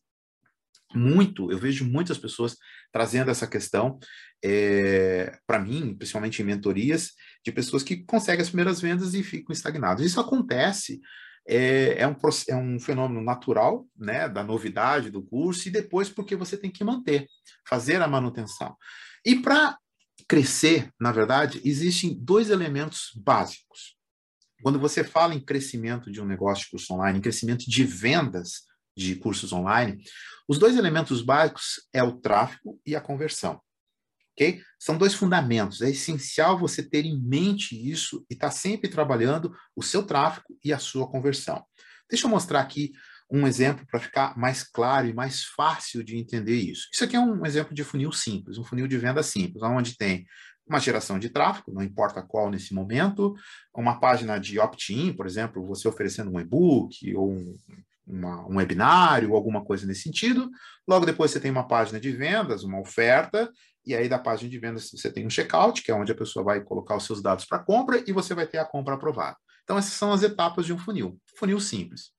muito, 0.95 1.51
eu 1.51 1.59
vejo 1.59 1.87
muitas 1.87 2.19
pessoas 2.19 2.59
trazendo 2.93 3.31
essa 3.31 3.47
questão 3.47 3.99
é, 4.45 5.39
para 5.47 5.59
mim, 5.59 5.95
principalmente 5.95 6.43
em 6.43 6.45
mentorias, 6.45 7.13
de 7.43 7.53
pessoas 7.53 7.83
que 7.83 8.05
conseguem 8.05 8.43
as 8.43 8.49
primeiras 8.49 8.83
vendas 8.83 9.15
e 9.15 9.23
ficam 9.23 9.53
estagnados. 9.55 10.05
Isso 10.05 10.21
acontece, 10.21 11.01
é, 11.47 12.03
é, 12.03 12.07
um, 12.07 12.17
é 12.49 12.57
um 12.57 12.79
fenômeno 12.79 13.23
natural, 13.23 13.87
né, 13.97 14.29
da 14.29 14.45
novidade 14.45 15.11
do 15.11 15.23
curso, 15.23 15.69
e 15.69 15.71
depois 15.71 16.09
porque 16.09 16.37
você 16.37 16.57
tem 16.57 16.71
que 16.71 16.85
manter, 16.85 17.27
fazer 17.69 18.01
a 18.01 18.09
manutenção. 18.09 18.77
E 19.25 19.37
para 19.37 19.79
crescer, 20.29 20.91
na 21.01 21.13
verdade, 21.13 21.61
existem 21.65 22.15
dois 22.15 22.51
elementos 22.51 23.11
básicos. 23.17 23.97
Quando 24.63 24.79
você 24.79 25.03
fala 25.03 25.35
em 25.35 25.41
crescimento 25.41 26.11
de 26.11 26.21
um 26.21 26.27
negócio 26.27 26.65
de 26.65 26.71
curso 26.71 26.95
online, 26.95 27.19
em 27.19 27.23
crescimento 27.23 27.65
de 27.69 27.85
vendas 27.85 28.67
de 28.97 29.17
cursos 29.17 29.53
online, 29.53 30.03
os 30.47 30.59
dois 30.59 30.77
elementos 30.77 31.23
básicos 31.23 31.87
é 31.93 32.03
o 32.03 32.13
tráfego 32.13 32.79
e 32.85 32.95
a 32.95 33.01
conversão. 33.01 33.61
São 34.79 34.97
dois 34.97 35.15
fundamentos. 35.15 35.83
É 35.83 35.91
essencial 35.91 36.59
você 36.59 36.83
ter 36.83 37.05
em 37.05 37.21
mente 37.21 37.75
isso 37.75 38.25
e 38.31 38.35
estar 38.35 38.49
tá 38.49 38.53
sempre 38.53 38.89
trabalhando 38.89 39.55
o 39.77 39.83
seu 39.83 40.03
tráfego 40.03 40.59
e 40.65 40.73
a 40.73 40.79
sua 40.79 41.07
conversão. 41.09 41.63
Deixa 42.09 42.27
eu 42.27 42.31
mostrar 42.31 42.61
aqui 42.61 42.93
um 43.31 43.47
exemplo 43.47 43.87
para 43.87 44.01
ficar 44.01 44.37
mais 44.37 44.65
claro 44.65 45.07
e 45.07 45.15
mais 45.15 45.45
fácil 45.45 46.03
de 46.03 46.17
entender 46.17 46.57
isso. 46.57 46.89
Isso 46.93 47.05
aqui 47.05 47.15
é 47.15 47.21
um 47.21 47.47
exemplo 47.47 47.75
de 47.75 47.85
funil 47.85 48.11
simples, 48.11 48.59
um 48.59 48.65
funil 48.65 48.89
de 48.89 48.99
venda 48.99 49.23
simples, 49.23 49.63
onde 49.63 49.97
tem 49.97 50.27
uma 50.67 50.81
geração 50.81 51.19
de 51.19 51.29
tráfego, 51.29 51.73
não 51.73 51.83
importa 51.83 52.23
qual 52.23 52.51
nesse 52.51 52.73
momento, 52.73 53.35
uma 53.75 53.99
página 53.99 54.39
de 54.39 54.59
opt-in, 54.59 55.13
por 55.13 55.27
exemplo, 55.27 55.67
você 55.67 55.89
oferecendo 55.89 56.31
um 56.31 56.41
e-book 56.41 57.15
ou 57.15 57.33
um, 57.33 57.57
uma, 58.11 58.47
um 58.47 58.57
webinário, 58.57 59.35
alguma 59.35 59.65
coisa 59.65 59.87
nesse 59.87 60.03
sentido. 60.03 60.51
Logo 60.87 61.07
depois 61.07 61.31
você 61.31 61.41
tem 61.41 61.51
uma 61.51 61.67
página 61.67 62.01
de 62.01 62.11
vendas, 62.11 62.65
uma 62.65 62.81
oferta, 62.81 63.51
e 63.87 63.95
aí 63.95 64.09
da 64.09 64.19
página 64.19 64.51
de 64.51 64.59
vendas 64.59 64.91
você 64.91 65.11
tem 65.11 65.27
um 65.27 65.31
checkout, 65.31 65.83
que 65.83 65.91
é 65.91 65.95
onde 65.95 66.13
a 66.13 66.17
pessoa 66.17 66.45
vai 66.45 66.61
colocar 66.61 66.97
os 66.97 67.05
seus 67.05 67.23
dados 67.23 67.45
para 67.45 67.59
compra, 67.59 68.03
e 68.07 68.13
você 68.13 68.35
vai 68.35 68.47
ter 68.47 68.59
a 68.59 68.65
compra 68.65 68.95
aprovada. 68.95 69.37
Então, 69.65 69.79
essas 69.79 69.93
são 69.93 70.13
as 70.13 70.23
etapas 70.23 70.67
de 70.67 70.73
um 70.73 70.79
funil. 70.79 71.19
Funil 71.37 71.61
simples. 71.61 72.11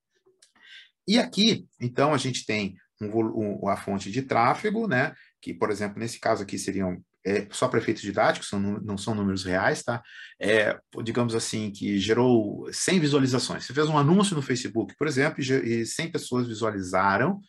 E 1.07 1.19
aqui, 1.19 1.67
então, 1.79 2.13
a 2.13 2.17
gente 2.17 2.45
tem 2.45 2.75
um, 3.01 3.63
um, 3.63 3.67
a 3.67 3.75
fonte 3.75 4.11
de 4.11 4.21
tráfego, 4.21 4.87
né? 4.87 5.13
Que, 5.41 5.53
por 5.53 5.69
exemplo, 5.69 5.99
nesse 5.99 6.19
caso 6.19 6.43
aqui 6.43 6.57
seriam 6.57 7.03
é, 7.25 7.47
só 7.51 7.67
para 7.67 7.79
efeitos 7.79 8.01
didáticos, 8.01 8.49
são, 8.49 8.59
não 8.59 8.97
são 8.97 9.13
números 9.13 9.43
reais, 9.43 9.83
tá? 9.83 10.01
É, 10.39 10.77
digamos 11.03 11.35
assim, 11.35 11.71
que 11.71 11.99
gerou 11.99 12.67
100 12.71 12.99
visualizações. 12.99 13.65
Você 13.65 13.73
fez 13.73 13.87
um 13.87 13.97
anúncio 13.97 14.35
no 14.35 14.41
Facebook, 14.41 14.95
por 14.97 15.07
exemplo, 15.07 15.41
e 15.41 15.85
100 15.85 16.11
pessoas 16.11 16.47
visualizaram. 16.47 17.39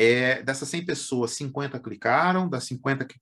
É, 0.00 0.42
dessas 0.44 0.68
100 0.68 0.86
pessoas, 0.86 1.32
50 1.32 1.80
clicaram, 1.80 2.48
das 2.48 2.62
50 2.64 3.04
que 3.04 3.18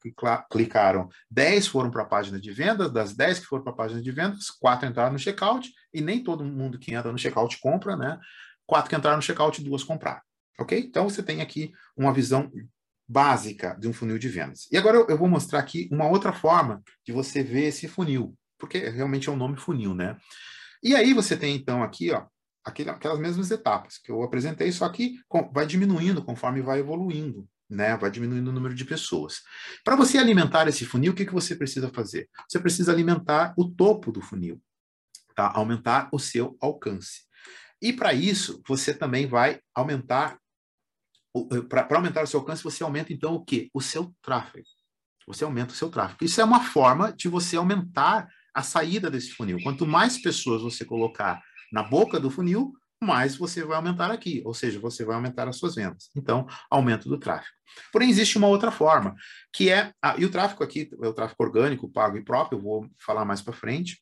clicaram, 0.50 1.08
10 1.30 1.68
foram 1.68 1.90
para 1.90 2.02
a 2.02 2.06
página 2.06 2.38
de 2.38 2.52
vendas, 2.52 2.92
das 2.92 3.14
10 3.14 3.38
que 3.38 3.46
foram 3.46 3.64
para 3.64 3.72
a 3.72 3.76
página 3.76 4.02
de 4.02 4.12
vendas, 4.12 4.50
4 4.50 4.86
entraram 4.86 5.14
no 5.14 5.18
checkout, 5.18 5.72
e 5.94 6.02
nem 6.02 6.22
todo 6.22 6.44
mundo 6.44 6.78
que 6.78 6.94
entra 6.94 7.10
no 7.10 7.16
checkout 7.16 7.58
compra, 7.60 7.96
né? 7.96 8.20
Quatro 8.66 8.90
que 8.90 8.96
entraram 8.96 9.16
no 9.16 9.22
checkout, 9.22 9.62
duas 9.62 9.84
compraram. 9.84 10.20
Ok? 10.58 10.78
Então 10.78 11.08
você 11.08 11.22
tem 11.22 11.40
aqui 11.40 11.72
uma 11.96 12.12
visão 12.12 12.50
básica 13.08 13.76
de 13.78 13.88
um 13.88 13.92
funil 13.92 14.18
de 14.18 14.28
vendas. 14.28 14.66
E 14.70 14.76
agora 14.76 15.04
eu 15.08 15.16
vou 15.16 15.28
mostrar 15.28 15.60
aqui 15.60 15.88
uma 15.92 16.08
outra 16.08 16.32
forma 16.32 16.82
de 17.04 17.12
você 17.12 17.42
ver 17.42 17.66
esse 17.66 17.86
funil, 17.86 18.36
porque 18.58 18.78
realmente 18.88 19.28
é 19.28 19.32
um 19.32 19.36
nome 19.36 19.56
funil, 19.56 19.94
né? 19.94 20.16
E 20.82 20.94
aí 20.94 21.14
você 21.14 21.36
tem 21.36 21.54
então 21.54 21.82
aqui, 21.82 22.10
ó, 22.12 22.26
aquelas 22.64 23.18
mesmas 23.18 23.50
etapas 23.50 23.98
que 23.98 24.10
eu 24.10 24.22
apresentei, 24.22 24.70
só 24.72 24.88
que 24.88 25.20
vai 25.52 25.66
diminuindo 25.66 26.24
conforme 26.24 26.60
vai 26.60 26.80
evoluindo, 26.80 27.48
né? 27.70 27.96
Vai 27.96 28.10
diminuindo 28.10 28.50
o 28.50 28.52
número 28.52 28.74
de 28.74 28.84
pessoas. 28.84 29.42
Para 29.84 29.96
você 29.96 30.18
alimentar 30.18 30.66
esse 30.68 30.84
funil, 30.84 31.12
o 31.12 31.14
que, 31.14 31.24
que 31.26 31.32
você 31.32 31.54
precisa 31.54 31.88
fazer? 31.90 32.28
Você 32.48 32.58
precisa 32.58 32.92
alimentar 32.92 33.54
o 33.56 33.70
topo 33.70 34.10
do 34.10 34.20
funil, 34.20 34.60
tá? 35.34 35.50
Aumentar 35.54 36.08
o 36.12 36.18
seu 36.18 36.56
alcance. 36.60 37.26
E 37.80 37.92
para 37.92 38.12
isso, 38.12 38.62
você 38.66 38.92
também 38.92 39.26
vai 39.26 39.60
aumentar 39.74 40.38
para 41.68 41.96
aumentar 41.96 42.22
o 42.22 42.26
seu 42.26 42.40
alcance, 42.40 42.62
você 42.62 42.82
aumenta 42.82 43.12
então 43.12 43.34
o 43.34 43.44
quê? 43.44 43.68
O 43.72 43.80
seu 43.80 44.14
tráfego. 44.22 44.66
Você 45.26 45.44
aumenta 45.44 45.72
o 45.72 45.76
seu 45.76 45.88
tráfego. 45.90 46.24
Isso 46.24 46.40
é 46.40 46.44
uma 46.44 46.60
forma 46.60 47.12
de 47.12 47.28
você 47.28 47.56
aumentar 47.56 48.28
a 48.54 48.62
saída 48.62 49.10
desse 49.10 49.32
funil. 49.32 49.58
Quanto 49.62 49.86
mais 49.86 50.18
pessoas 50.18 50.62
você 50.62 50.84
colocar 50.84 51.42
na 51.72 51.82
boca 51.82 52.18
do 52.20 52.30
funil, 52.30 52.72
mais 53.02 53.36
você 53.36 53.62
vai 53.64 53.76
aumentar 53.76 54.10
aqui, 54.10 54.42
ou 54.44 54.54
seja, 54.54 54.80
você 54.80 55.04
vai 55.04 55.16
aumentar 55.16 55.48
as 55.48 55.56
suas 55.56 55.74
vendas. 55.74 56.10
Então, 56.16 56.46
aumento 56.70 57.08
do 57.08 57.18
tráfego. 57.18 57.54
Porém, 57.92 58.08
existe 58.08 58.38
uma 58.38 58.46
outra 58.46 58.70
forma, 58.70 59.14
que 59.52 59.70
é, 59.70 59.92
e 60.16 60.24
o 60.24 60.30
tráfego 60.30 60.64
aqui 60.64 60.88
é 61.02 61.08
o 61.08 61.12
tráfego 61.12 61.42
orgânico, 61.44 61.90
pago 61.90 62.16
e 62.16 62.24
próprio, 62.24 62.58
eu 62.58 62.62
vou 62.62 62.88
falar 62.98 63.24
mais 63.24 63.42
para 63.42 63.52
frente, 63.52 64.00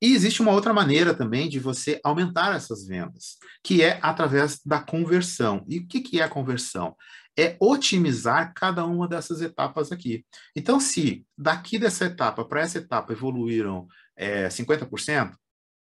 e 0.00 0.14
existe 0.14 0.42
uma 0.42 0.52
outra 0.52 0.74
maneira 0.74 1.14
também 1.14 1.48
de 1.48 1.58
você 1.58 1.98
aumentar 2.04 2.54
essas 2.54 2.86
vendas, 2.86 3.38
que 3.62 3.82
é 3.82 3.98
através 4.02 4.60
da 4.64 4.78
conversão. 4.78 5.64
E 5.66 5.78
o 5.78 5.86
que, 5.86 6.00
que 6.00 6.20
é 6.20 6.24
a 6.24 6.28
conversão? 6.28 6.94
É 7.38 7.56
otimizar 7.60 8.52
cada 8.54 8.84
uma 8.84 9.08
dessas 9.08 9.40
etapas 9.40 9.90
aqui. 9.90 10.24
Então, 10.54 10.78
se 10.78 11.24
daqui 11.36 11.78
dessa 11.78 12.04
etapa 12.04 12.44
para 12.44 12.60
essa 12.60 12.78
etapa 12.78 13.12
evoluíram 13.12 13.86
é, 14.16 14.48
50%, 14.48 15.32
o 15.32 15.36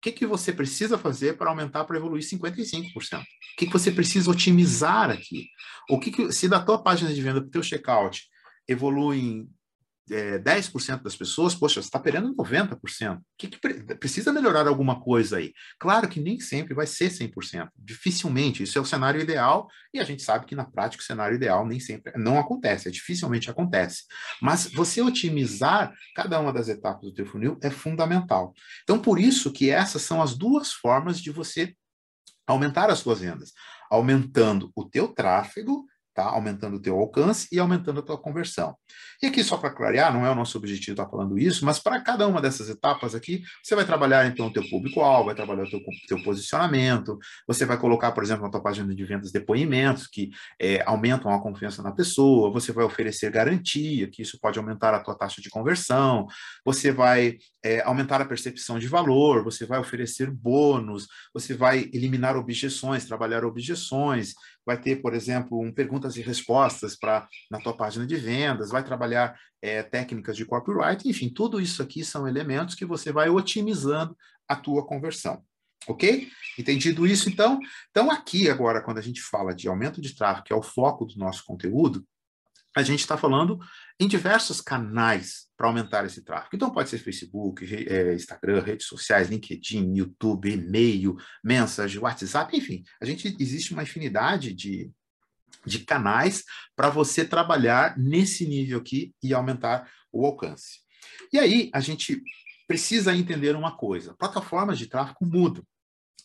que, 0.00 0.12
que 0.12 0.26
você 0.26 0.52
precisa 0.52 0.96
fazer 0.96 1.36
para 1.36 1.50
aumentar 1.50 1.84
para 1.84 1.96
evoluir 1.96 2.22
55%? 2.22 3.20
O 3.20 3.24
que, 3.56 3.66
que 3.66 3.72
você 3.72 3.90
precisa 3.90 4.30
otimizar 4.30 5.10
aqui? 5.10 5.48
O 5.90 5.98
que, 5.98 6.12
que 6.12 6.32
se 6.32 6.48
da 6.48 6.60
tua 6.60 6.80
página 6.80 7.12
de 7.12 7.20
venda 7.20 7.40
para 7.40 7.48
o 7.48 7.50
teu 7.50 7.62
checkout 7.64 8.28
evolui 8.68 9.48
é, 10.10 10.38
10% 10.38 11.02
das 11.02 11.16
pessoas, 11.16 11.54
poxa, 11.54 11.80
você 11.80 11.88
está 11.88 11.98
perdendo 11.98 12.34
90%. 12.34 13.16
O 13.16 13.22
que, 13.36 13.48
que 13.48 13.58
precisa 13.96 14.32
melhorar 14.32 14.66
alguma 14.66 15.00
coisa 15.00 15.38
aí? 15.38 15.52
Claro 15.78 16.08
que 16.08 16.20
nem 16.20 16.40
sempre 16.40 16.74
vai 16.74 16.86
ser 16.86 17.10
100%. 17.10 17.68
Dificilmente. 17.76 18.62
Isso 18.62 18.78
é 18.78 18.80
o 18.80 18.84
cenário 18.84 19.20
ideal 19.20 19.68
e 19.92 20.00
a 20.00 20.04
gente 20.04 20.22
sabe 20.22 20.46
que 20.46 20.54
na 20.54 20.64
prática 20.64 21.02
o 21.02 21.06
cenário 21.06 21.36
ideal 21.36 21.66
nem 21.66 21.80
sempre 21.80 22.12
não 22.16 22.38
acontece, 22.38 22.88
é, 22.88 22.90
dificilmente 22.90 23.50
acontece. 23.50 24.04
Mas 24.40 24.66
você 24.72 25.00
otimizar 25.00 25.92
cada 26.14 26.38
uma 26.40 26.52
das 26.52 26.68
etapas 26.68 27.02
do 27.02 27.14
teu 27.14 27.26
funil 27.26 27.58
é 27.62 27.70
fundamental. 27.70 28.54
Então, 28.82 28.98
por 28.98 29.18
isso 29.18 29.52
que 29.52 29.70
essas 29.70 30.02
são 30.02 30.22
as 30.22 30.36
duas 30.36 30.72
formas 30.72 31.20
de 31.20 31.30
você 31.30 31.74
aumentar 32.46 32.90
as 32.90 32.98
suas 32.98 33.20
vendas. 33.20 33.52
Aumentando 33.90 34.70
o 34.74 34.84
teu 34.84 35.08
tráfego 35.08 35.86
tá? 36.18 36.24
aumentando 36.24 36.78
o 36.78 36.80
teu 36.80 36.98
alcance 36.98 37.46
e 37.52 37.60
aumentando 37.60 38.00
a 38.00 38.02
tua 38.02 38.18
conversão. 38.18 38.74
E 39.22 39.26
aqui, 39.26 39.44
só 39.44 39.56
para 39.56 39.70
clarear, 39.70 40.12
não 40.12 40.26
é 40.26 40.30
o 40.30 40.34
nosso 40.34 40.58
objetivo 40.58 40.92
estar 40.92 41.08
falando 41.08 41.38
isso, 41.38 41.64
mas 41.64 41.78
para 41.78 42.00
cada 42.00 42.26
uma 42.26 42.40
dessas 42.40 42.68
etapas 42.68 43.14
aqui, 43.14 43.42
você 43.62 43.76
vai 43.76 43.84
trabalhar, 43.84 44.26
então, 44.26 44.48
o 44.48 44.52
teu 44.52 44.68
público-alvo, 44.68 45.26
vai 45.26 45.34
trabalhar 45.36 45.62
o 45.62 45.70
teu, 45.70 45.80
teu, 46.08 46.22
posicionamento, 46.24 47.16
você 47.46 47.64
vai 47.64 47.78
colocar, 47.78 48.10
por 48.10 48.24
exemplo, 48.24 48.42
na 48.42 48.50
tua 48.50 48.60
página 48.60 48.92
de 48.92 49.04
vendas, 49.04 49.30
depoimentos 49.30 50.08
que 50.08 50.30
é, 50.60 50.82
aumentam 50.84 51.32
a 51.32 51.40
confiança 51.40 51.84
na 51.84 51.92
pessoa, 51.92 52.50
você 52.50 52.72
vai 52.72 52.84
oferecer 52.84 53.30
garantia, 53.30 54.08
que 54.10 54.22
isso 54.22 54.38
pode 54.40 54.58
aumentar 54.58 54.94
a 54.94 55.00
tua 55.00 55.14
taxa 55.14 55.40
de 55.40 55.48
conversão, 55.48 56.26
você 56.64 56.90
vai 56.90 57.38
é, 57.64 57.80
aumentar 57.82 58.20
a 58.20 58.24
percepção 58.24 58.78
de 58.78 58.88
valor, 58.88 59.44
você 59.44 59.64
vai 59.66 59.78
oferecer 59.78 60.30
bônus, 60.30 61.06
você 61.32 61.54
vai 61.54 61.88
eliminar 61.92 62.36
objeções, 62.36 63.04
trabalhar 63.04 63.44
objeções, 63.44 64.34
vai 64.68 64.78
ter, 64.78 64.96
por 64.96 65.14
exemplo, 65.14 65.58
um 65.58 65.72
perguntas 65.72 66.14
e 66.18 66.20
respostas 66.20 66.94
para 66.94 67.26
na 67.50 67.58
tua 67.58 67.74
página 67.74 68.06
de 68.06 68.16
vendas, 68.16 68.68
vai 68.68 68.84
trabalhar 68.84 69.34
é, 69.62 69.82
técnicas 69.82 70.36
de 70.36 70.44
copyright, 70.44 71.08
enfim, 71.08 71.30
tudo 71.30 71.58
isso 71.58 71.82
aqui 71.82 72.04
são 72.04 72.28
elementos 72.28 72.74
que 72.74 72.84
você 72.84 73.10
vai 73.10 73.30
otimizando 73.30 74.14
a 74.46 74.54
tua 74.54 74.84
conversão. 74.84 75.42
Ok? 75.86 76.28
Entendido 76.58 77.06
isso, 77.06 77.30
então? 77.30 77.58
Então, 77.90 78.10
aqui 78.10 78.50
agora, 78.50 78.82
quando 78.82 78.98
a 78.98 79.02
gente 79.02 79.22
fala 79.22 79.54
de 79.54 79.66
aumento 79.68 80.02
de 80.02 80.14
tráfego, 80.14 80.44
que 80.44 80.52
é 80.52 80.56
o 80.56 80.62
foco 80.62 81.06
do 81.06 81.16
nosso 81.16 81.44
conteúdo, 81.46 82.04
a 82.76 82.82
gente 82.82 83.00
está 83.00 83.16
falando 83.16 83.58
em 84.00 84.06
diversos 84.06 84.60
canais 84.60 85.48
para 85.56 85.66
aumentar 85.66 86.04
esse 86.04 86.22
tráfego. 86.22 86.54
Então, 86.54 86.70
pode 86.70 86.88
ser 86.88 86.98
Facebook, 86.98 87.64
é, 87.88 88.14
Instagram, 88.14 88.62
redes 88.62 88.86
sociais, 88.86 89.28
LinkedIn, 89.28 89.96
YouTube, 89.96 90.52
e-mail, 90.52 91.16
mensagem, 91.42 92.00
WhatsApp, 92.00 92.56
enfim. 92.56 92.84
A 93.00 93.04
gente 93.04 93.36
existe 93.40 93.72
uma 93.72 93.82
infinidade 93.82 94.54
de, 94.54 94.90
de 95.66 95.80
canais 95.80 96.44
para 96.76 96.90
você 96.90 97.24
trabalhar 97.24 97.98
nesse 97.98 98.46
nível 98.46 98.78
aqui 98.78 99.12
e 99.20 99.34
aumentar 99.34 99.90
o 100.12 100.24
alcance. 100.24 100.78
E 101.32 101.38
aí, 101.38 101.70
a 101.74 101.80
gente 101.80 102.22
precisa 102.68 103.16
entender 103.16 103.56
uma 103.56 103.76
coisa: 103.76 104.14
plataformas 104.14 104.78
de 104.78 104.86
tráfego 104.86 105.26
mudam. 105.26 105.64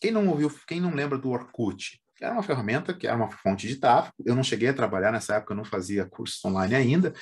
Quem 0.00 0.12
não 0.12 0.28
ouviu, 0.28 0.50
quem 0.68 0.80
não 0.80 0.94
lembra 0.94 1.18
do 1.18 1.30
Orkut? 1.30 2.00
Que 2.16 2.24
era 2.24 2.32
uma 2.32 2.42
ferramenta, 2.42 2.94
que 2.94 3.06
era 3.06 3.16
uma 3.16 3.30
fonte 3.30 3.66
de 3.66 3.76
tráfego. 3.76 4.14
Eu 4.24 4.34
não 4.34 4.42
cheguei 4.42 4.68
a 4.68 4.74
trabalhar 4.74 5.12
nessa 5.12 5.36
época, 5.36 5.52
eu 5.52 5.56
não 5.56 5.64
fazia 5.64 6.06
cursos 6.06 6.44
online 6.44 6.74
ainda, 6.74 7.12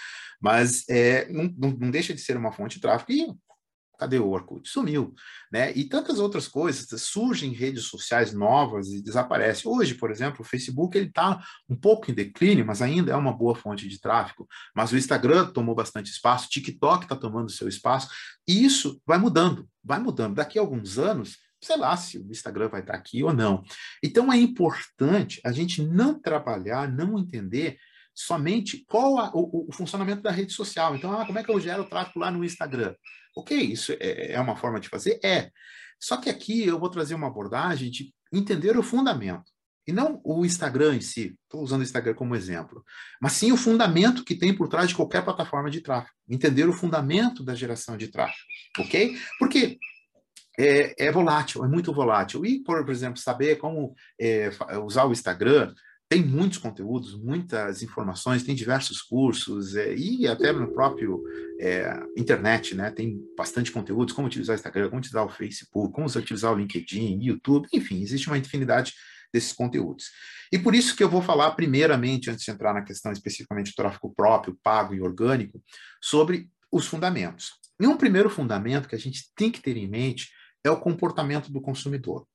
mas 0.40 0.88
é, 0.88 1.31
não, 1.33 1.44
não, 1.57 1.70
não, 1.70 1.90
deixa 1.90 2.14
de 2.14 2.20
ser 2.20 2.37
uma 2.37 2.52
fonte 2.52 2.76
de 2.76 2.83
tráfego. 2.83 3.12
E 3.12 3.26
Cadê 4.02 4.18
o 4.18 4.31
Orkut? 4.31 4.68
Sumiu, 4.68 5.14
né? 5.52 5.72
E 5.76 5.85
tantas 5.85 6.18
outras 6.18 6.48
coisas 6.48 6.88
surgem 7.00 7.52
redes 7.52 7.85
sociais 7.85 8.33
novas 8.33 8.88
e 8.88 9.00
desaparecem. 9.00 9.70
Hoje, 9.70 9.94
por 9.94 10.11
exemplo, 10.11 10.40
o 10.40 10.44
Facebook 10.44 10.98
ele 10.98 11.07
está 11.07 11.40
um 11.68 11.76
pouco 11.76 12.11
em 12.11 12.14
declínio, 12.14 12.66
mas 12.66 12.83
ainda 12.83 13.12
é 13.12 13.16
uma 13.16 13.33
boa 13.33 13.55
fonte 13.55 13.88
de 13.88 14.00
tráfego. 14.00 14.48
Mas 14.74 14.90
o 14.90 14.96
Instagram 14.96 15.52
tomou 15.52 15.72
bastante 15.72 16.11
espaço, 16.11 16.46
o 16.46 16.50
TikTok 16.50 17.05
está 17.05 17.14
tomando 17.14 17.48
seu 17.48 17.68
espaço, 17.68 18.09
e 18.48 18.64
isso 18.64 19.00
vai 19.07 19.18
mudando, 19.18 19.68
vai 19.85 20.00
mudando. 20.00 20.35
Daqui 20.35 20.59
a 20.59 20.62
alguns 20.62 20.98
anos, 20.98 21.37
sei 21.62 21.77
lá 21.77 21.96
se 21.96 22.18
o 22.18 22.31
Instagram 22.31 22.68
vai 22.68 22.81
estar 22.81 22.94
aqui 22.94 23.22
ou 23.22 23.33
não. 23.33 23.62
Então 24.03 24.33
é 24.33 24.37
importante 24.37 25.40
a 25.44 25.53
gente 25.53 25.83
não 25.83 26.20
trabalhar, 26.20 26.90
não 26.90 27.18
entender 27.18 27.79
somente 28.14 28.85
qual 28.87 29.18
a, 29.18 29.31
o, 29.35 29.68
o, 29.68 29.72
funcionamento 29.72 30.22
da 30.22 30.31
rede 30.31 30.53
social. 30.53 30.94
Então, 30.94 31.12
ah, 31.12 31.25
como 31.25 31.38
é 31.38 31.44
que 31.44 31.51
eu 31.51 31.61
gero 31.61 31.88
tráfego 31.88 32.18
lá 32.20 32.31
no 32.31 32.44
Instagram? 32.44 32.94
Ok, 33.37 33.57
isso 33.57 33.92
é, 33.92 34.33
é 34.33 34.40
uma 34.40 34.57
forma 34.57 34.79
de 34.79 34.88
fazer? 34.88 35.18
É. 35.25 35.51
Só 35.98 36.16
que 36.16 36.29
aqui 36.29 36.66
eu 36.66 36.79
vou 36.79 36.90
trazer 36.90 37.14
uma 37.14 37.29
abordagem 37.29 37.90
de 37.90 38.12
entender 38.33 38.77
o 38.77 38.83
fundamento. 38.83 39.51
E 39.87 39.92
não 39.92 40.20
o 40.25 40.44
Instagram 40.44 40.96
em 40.96 41.01
si, 41.01 41.37
estou 41.42 41.62
usando 41.62 41.81
o 41.81 41.85
Instagram 41.85 42.14
como 42.14 42.37
exemplo, 42.37 42.85
mas 43.20 43.33
sim 43.33 43.51
o 43.51 43.57
fundamento 43.57 44.25
que 44.25 44.37
tem 44.37 44.55
por 44.55 44.68
trás 44.68 44.88
de 44.88 44.94
qualquer 44.94 45.25
plataforma 45.25 45.68
de 45.70 45.81
tráfego. 45.81 46.14
Entender 46.29 46.68
o 46.68 46.72
fundamento 46.72 47.42
da 47.42 47.55
geração 47.55 47.96
de 47.96 48.07
tráfego, 48.09 48.46
ok? 48.79 49.18
Porque 49.40 49.79
é, 50.59 51.07
é 51.07 51.12
volátil, 51.12 51.65
é 51.65 51.69
muito 51.69 51.93
volátil. 51.93 52.45
E, 52.45 52.62
por, 52.62 52.88
exemplo, 52.91 53.19
saber 53.19 53.57
como 53.57 53.95
é, 54.21 54.51
usar 54.85 55.05
o 55.05 55.12
Instagram 55.12 55.73
tem 56.12 56.23
muitos 56.23 56.59
conteúdos, 56.59 57.19
muitas 57.19 57.83
informações, 57.83 58.43
tem 58.43 58.55
diversos 58.55 59.01
cursos 59.01 59.75
é, 59.75 59.95
e 59.97 60.29
até 60.29 60.53
no 60.53 60.71
próprio 60.71 61.25
é, 61.59 61.91
internet, 62.15 62.75
né? 62.75 62.91
Tem 62.91 63.19
bastante 63.35 63.73
conteúdos, 63.73 64.12
como 64.12 64.27
utilizar 64.27 64.55
o 64.55 64.59
Instagram, 64.59 64.91
como 64.91 64.99
utilizar 64.99 65.25
o 65.25 65.31
Facebook, 65.31 65.95
como 65.95 66.07
utilizar 66.07 66.53
o 66.53 66.59
LinkedIn, 66.59 67.19
YouTube, 67.19 67.67
enfim, 67.73 68.03
existe 68.03 68.27
uma 68.27 68.37
infinidade 68.37 68.93
desses 69.33 69.55
conteúdos. 69.55 70.11
E 70.53 70.59
por 70.59 70.75
isso 70.75 70.95
que 70.95 71.03
eu 71.03 71.09
vou 71.09 71.23
falar 71.23 71.53
primeiramente, 71.53 72.29
antes 72.29 72.45
de 72.45 72.51
entrar 72.51 72.75
na 72.75 72.83
questão 72.83 73.11
especificamente 73.11 73.71
do 73.71 73.77
tráfego 73.77 74.12
próprio, 74.15 74.59
pago 74.62 74.95
e 74.95 75.01
orgânico, 75.01 75.62
sobre 75.99 76.51
os 76.71 76.87
fundamentos. 76.87 77.53
E 77.81 77.87
um 77.87 77.97
primeiro 77.97 78.29
fundamento 78.29 78.87
que 78.87 78.95
a 78.95 78.99
gente 78.99 79.33
tem 79.35 79.51
que 79.51 79.62
ter 79.62 79.79
em 79.79 79.88
mente 79.88 80.29
é 80.64 80.70
o 80.70 80.81
comportamento 80.81 81.51
do 81.51 81.61
consumidor. 81.61 82.27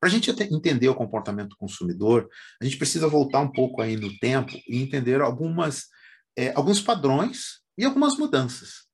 Para 0.00 0.08
a 0.08 0.12
gente 0.12 0.30
entender 0.30 0.88
o 0.88 0.94
comportamento 0.94 1.50
do 1.50 1.56
consumidor, 1.56 2.28
a 2.60 2.64
gente 2.64 2.76
precisa 2.76 3.08
voltar 3.08 3.40
um 3.40 3.50
pouco 3.50 3.80
aí 3.80 3.96
no 3.96 4.14
tempo 4.18 4.52
e 4.68 4.82
entender 4.82 5.20
algumas, 5.20 5.86
é, 6.36 6.52
alguns 6.54 6.80
padrões 6.80 7.60
e 7.78 7.84
algumas 7.84 8.16
mudanças. 8.18 8.84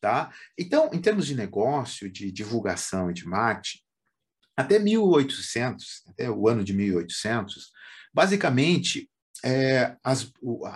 Tá? 0.00 0.32
Então, 0.58 0.90
em 0.92 1.00
termos 1.00 1.26
de 1.26 1.34
negócio, 1.34 2.10
de 2.10 2.30
divulgação 2.30 3.10
e 3.10 3.14
de 3.14 3.26
marketing, 3.26 3.78
até 4.56 4.78
1800, 4.78 6.02
até 6.08 6.30
o 6.30 6.48
ano 6.48 6.62
de 6.62 6.72
1800, 6.72 7.70
basicamente 8.14 9.10
é, 9.44 9.96
as, 10.02 10.32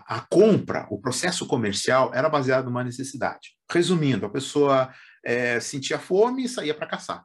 a 0.06 0.20
compra, 0.30 0.86
o 0.90 1.00
processo 1.00 1.46
comercial 1.46 2.12
era 2.12 2.28
baseado 2.28 2.66
numa 2.66 2.84
necessidade. 2.84 3.56
Resumindo, 3.70 4.26
a 4.26 4.30
pessoa 4.30 4.92
é, 5.24 5.60
sentia 5.60 5.98
fome 5.98 6.44
e 6.44 6.48
saía 6.48 6.74
para 6.74 6.86
caçar. 6.86 7.24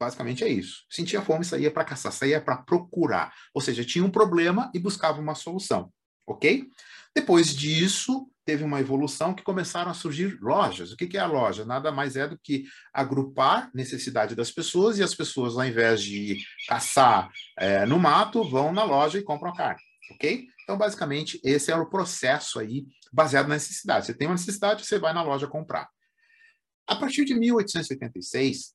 Basicamente 0.00 0.44
é 0.44 0.48
isso. 0.48 0.84
Sentia 0.88 1.20
fome, 1.20 1.44
saía 1.44 1.70
para 1.70 1.84
caçar, 1.84 2.12
saía 2.12 2.40
para 2.40 2.58
procurar. 2.58 3.32
Ou 3.52 3.60
seja, 3.60 3.84
tinha 3.84 4.04
um 4.04 4.10
problema 4.10 4.70
e 4.72 4.78
buscava 4.78 5.20
uma 5.20 5.34
solução. 5.34 5.92
Ok? 6.26 6.68
Depois 7.14 7.54
disso, 7.54 8.30
teve 8.44 8.62
uma 8.62 8.80
evolução 8.80 9.34
que 9.34 9.42
começaram 9.42 9.90
a 9.90 9.94
surgir 9.94 10.38
lojas. 10.40 10.92
O 10.92 10.96
que, 10.96 11.16
é 11.16 11.20
a 11.20 11.26
loja? 11.26 11.64
Nada 11.64 11.90
mais 11.90 12.16
é 12.16 12.28
do 12.28 12.38
que 12.38 12.64
agrupar 12.94 13.70
necessidade 13.74 14.34
das 14.34 14.50
pessoas 14.50 14.98
e 14.98 15.02
as 15.02 15.14
pessoas, 15.14 15.56
ao 15.56 15.64
invés 15.64 16.02
de 16.02 16.38
caçar 16.68 17.28
é, 17.58 17.84
no 17.84 17.98
mato, 17.98 18.48
vão 18.48 18.72
na 18.72 18.84
loja 18.84 19.18
e 19.18 19.22
compram 19.22 19.50
a 19.50 19.56
carne. 19.56 19.82
Ok? 20.12 20.46
Então, 20.62 20.78
basicamente, 20.78 21.40
esse 21.42 21.72
é 21.72 21.76
o 21.76 21.90
processo 21.90 22.58
aí 22.60 22.86
baseado 23.12 23.48
na 23.48 23.54
necessidade. 23.54 24.06
Você 24.06 24.14
tem 24.14 24.28
uma 24.28 24.34
necessidade, 24.34 24.86
você 24.86 24.98
vai 24.98 25.12
na 25.12 25.22
loja 25.22 25.46
comprar. 25.46 25.88
A 26.88 26.96
partir 26.96 27.26
de 27.26 27.34
1886, 27.34 28.74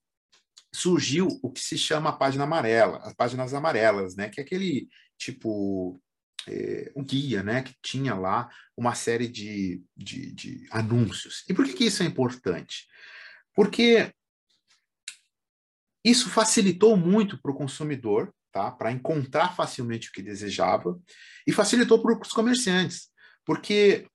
surgiu 0.72 1.28
o 1.42 1.52
que 1.52 1.60
se 1.60 1.78
chama 1.78 2.12
a 2.12 2.14
página 2.14 2.44
amarela, 2.44 3.00
as 3.00 3.14
páginas 3.14 3.54
amarelas, 3.56 4.16
né? 4.16 4.30
Que 4.30 4.40
é 4.40 4.44
aquele 4.44 4.88
tipo 5.18 6.00
é, 6.48 6.92
um 6.96 7.04
guia, 7.04 7.42
né? 7.42 7.64
Que 7.64 7.74
tinha 7.82 8.14
lá 8.14 8.50
uma 8.78 8.94
série 8.94 9.28
de, 9.28 9.84
de, 9.98 10.32
de 10.32 10.68
anúncios. 10.72 11.44
E 11.50 11.54
por 11.56 11.66
que, 11.66 11.74
que 11.74 11.86
isso 11.86 12.04
é 12.04 12.06
importante? 12.06 12.88
Porque 13.56 14.14
isso 16.06 16.30
facilitou 16.30 16.96
muito 16.96 17.42
para 17.42 17.52
o 17.52 17.56
consumidor, 17.56 18.32
tá? 18.52 18.72
Para 18.72 18.92
encontrar 18.92 19.56
facilmente 19.56 20.10
o 20.10 20.12
que 20.12 20.22
desejava 20.22 21.00
e 21.48 21.52
facilitou 21.52 22.00
para 22.00 22.20
os 22.20 22.32
comerciantes, 22.32 23.10
porque 23.44 24.08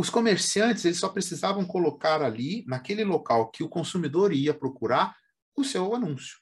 os 0.00 0.08
comerciantes 0.08 0.86
eles 0.86 0.98
só 0.98 1.10
precisavam 1.10 1.62
colocar 1.66 2.22
ali 2.22 2.64
naquele 2.66 3.04
local 3.04 3.50
que 3.50 3.62
o 3.62 3.68
consumidor 3.68 4.32
ia 4.32 4.54
procurar 4.54 5.14
o 5.54 5.62
seu 5.62 5.94
anúncio. 5.94 6.38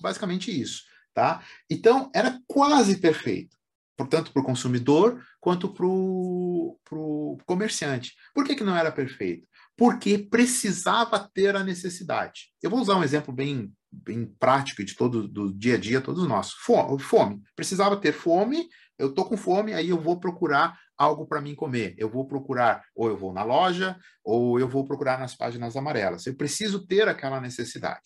Basicamente 0.00 0.48
isso, 0.48 0.84
tá? 1.12 1.44
Então, 1.68 2.08
era 2.14 2.40
quase 2.46 2.98
perfeito, 2.98 3.56
portanto, 3.96 4.32
para 4.32 4.40
o 4.40 4.44
consumidor 4.44 5.20
quanto 5.40 5.68
para 5.74 5.84
o 5.84 7.36
comerciante. 7.44 8.14
Por 8.32 8.44
que, 8.44 8.54
que 8.54 8.62
não 8.62 8.76
era 8.76 8.92
perfeito? 8.92 9.44
Porque 9.76 10.16
precisava 10.16 11.28
ter 11.34 11.56
a 11.56 11.64
necessidade. 11.64 12.52
Eu 12.62 12.70
vou 12.70 12.78
usar 12.78 12.94
um 12.94 13.02
exemplo 13.02 13.34
bem, 13.34 13.72
bem 13.90 14.24
prático 14.38 14.84
de 14.84 14.94
todo 14.94 15.26
do 15.26 15.52
dia 15.52 15.74
a 15.74 15.78
dia, 15.78 16.00
todos 16.00 16.28
nós. 16.28 16.52
Fome. 16.52 17.42
Precisava 17.56 17.96
ter 17.96 18.12
fome, 18.12 18.68
eu 19.00 19.08
estou 19.08 19.24
com 19.24 19.36
fome, 19.36 19.72
aí 19.72 19.88
eu 19.88 19.98
vou 19.98 20.20
procurar 20.20 20.78
algo 20.96 21.26
para 21.26 21.40
mim 21.40 21.54
comer. 21.54 21.94
Eu 21.96 22.10
vou 22.10 22.26
procurar, 22.26 22.84
ou 22.94 23.08
eu 23.08 23.16
vou 23.16 23.32
na 23.32 23.42
loja, 23.42 23.98
ou 24.22 24.60
eu 24.60 24.68
vou 24.68 24.84
procurar 24.84 25.18
nas 25.18 25.34
páginas 25.34 25.74
amarelas. 25.76 26.26
Eu 26.26 26.34
preciso 26.36 26.86
ter 26.86 27.08
aquela 27.08 27.40
necessidade. 27.40 28.02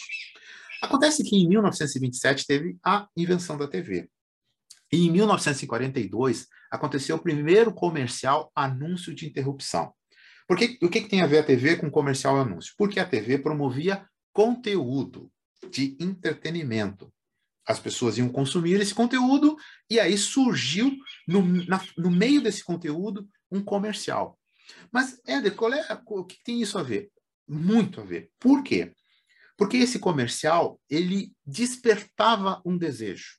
Acontece 0.80 1.24
que 1.24 1.36
em 1.36 1.48
1927 1.48 2.46
teve 2.46 2.78
a 2.84 3.08
invenção 3.16 3.58
da 3.58 3.66
TV. 3.66 4.08
E 4.92 5.06
em 5.06 5.10
1942 5.10 6.46
aconteceu 6.70 7.16
o 7.16 7.22
primeiro 7.22 7.72
comercial 7.72 8.52
anúncio 8.54 9.14
de 9.14 9.26
interrupção. 9.26 9.92
Por 10.46 10.56
que, 10.56 10.78
o 10.82 10.88
que, 10.88 11.00
que 11.00 11.08
tem 11.08 11.22
a 11.22 11.26
ver 11.26 11.38
a 11.38 11.42
TV 11.42 11.76
com 11.76 11.90
comercial 11.90 12.36
anúncio? 12.36 12.74
Porque 12.76 13.00
a 13.00 13.06
TV 13.06 13.38
promovia 13.38 14.06
conteúdo 14.32 15.30
de 15.70 15.96
entretenimento. 15.98 17.13
As 17.66 17.78
pessoas 17.78 18.18
iam 18.18 18.28
consumir 18.28 18.80
esse 18.80 18.94
conteúdo 18.94 19.56
e 19.88 19.98
aí 19.98 20.18
surgiu 20.18 20.94
no, 21.26 21.42
na, 21.66 21.82
no 21.96 22.10
meio 22.10 22.42
desse 22.42 22.62
conteúdo 22.62 23.28
um 23.50 23.62
comercial. 23.62 24.38
Mas, 24.90 25.20
Éder, 25.26 25.54
qual 25.54 25.72
é, 25.72 25.86
o 26.06 26.24
que 26.24 26.42
tem 26.44 26.60
isso 26.60 26.78
a 26.78 26.82
ver? 26.82 27.10
Muito 27.48 28.00
a 28.00 28.04
ver. 28.04 28.30
Por 28.38 28.62
quê? 28.62 28.92
Porque 29.56 29.76
esse 29.76 29.98
comercial, 29.98 30.80
ele 30.90 31.32
despertava 31.46 32.60
um 32.64 32.76
desejo. 32.76 33.38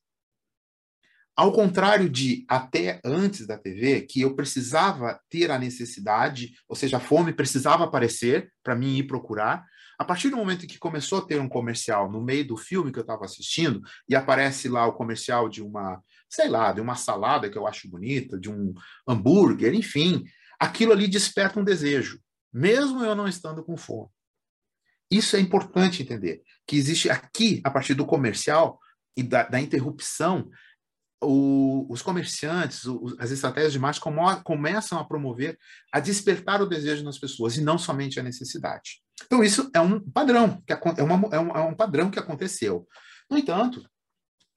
Ao 1.35 1.51
contrário 1.51 2.09
de 2.09 2.45
até 2.47 3.01
antes 3.03 3.45
da 3.45 3.57
TV, 3.57 4.03
que 4.03 4.21
eu 4.21 4.35
precisava 4.35 5.19
ter 5.29 5.51
a 5.51 5.59
necessidade, 5.59 6.53
ou 6.67 6.75
seja, 6.77 6.95
a 6.95 7.01
fome 7.01 7.33
precisava 7.33 7.83
aparecer 7.83 8.53
para 8.63 8.75
mim 8.75 8.97
ir 8.97 9.03
procurar, 9.03 9.65
a 9.97 10.05
partir 10.05 10.29
do 10.29 10.37
momento 10.37 10.67
que 10.67 10.77
começou 10.77 11.19
a 11.19 11.25
ter 11.25 11.39
um 11.39 11.49
comercial 11.49 12.11
no 12.11 12.21
meio 12.21 12.47
do 12.47 12.57
filme 12.57 12.91
que 12.91 12.99
eu 12.99 13.01
estava 13.01 13.25
assistindo, 13.25 13.81
e 14.07 14.15
aparece 14.15 14.67
lá 14.67 14.85
o 14.85 14.93
comercial 14.93 15.49
de 15.49 15.61
uma, 15.61 16.01
sei 16.29 16.49
lá, 16.49 16.71
de 16.71 16.81
uma 16.81 16.95
salada 16.95 17.49
que 17.49 17.57
eu 17.57 17.67
acho 17.67 17.89
bonita, 17.89 18.39
de 18.39 18.49
um 18.49 18.73
hambúrguer, 19.07 19.73
enfim, 19.73 20.23
aquilo 20.59 20.91
ali 20.91 21.07
desperta 21.07 21.59
um 21.59 21.63
desejo, 21.63 22.19
mesmo 22.53 23.03
eu 23.03 23.15
não 23.15 23.27
estando 23.27 23.63
com 23.63 23.77
fome. 23.77 24.09
Isso 25.09 25.35
é 25.35 25.39
importante 25.39 26.01
entender, 26.01 26.41
que 26.65 26.75
existe 26.75 27.09
aqui, 27.09 27.61
a 27.63 27.69
partir 27.69 27.93
do 27.93 28.05
comercial 28.05 28.79
e 29.15 29.23
da, 29.23 29.43
da 29.43 29.61
interrupção, 29.61 30.49
o, 31.21 31.85
os 31.89 32.01
comerciantes, 32.01 32.85
o, 32.85 33.15
as 33.19 33.31
estratégias 33.31 33.73
de 33.73 33.79
marketing 33.79 34.41
começam 34.43 34.99
a 34.99 35.05
promover, 35.05 35.57
a 35.91 35.99
despertar 35.99 36.61
o 36.61 36.65
desejo 36.65 37.03
nas 37.03 37.17
pessoas 37.17 37.57
e 37.57 37.61
não 37.61 37.77
somente 37.77 38.19
a 38.19 38.23
necessidade. 38.23 39.01
Então, 39.23 39.43
isso 39.43 39.69
é 39.73 39.79
um 39.79 39.99
padrão, 39.99 40.61
que 40.65 40.73
é, 40.73 41.03
uma, 41.03 41.29
é, 41.33 41.39
um, 41.39 41.51
é 41.51 41.59
um 41.61 41.73
padrão 41.73 42.11
que 42.11 42.19
aconteceu. 42.19 42.87
No 43.29 43.37
entanto, 43.37 43.83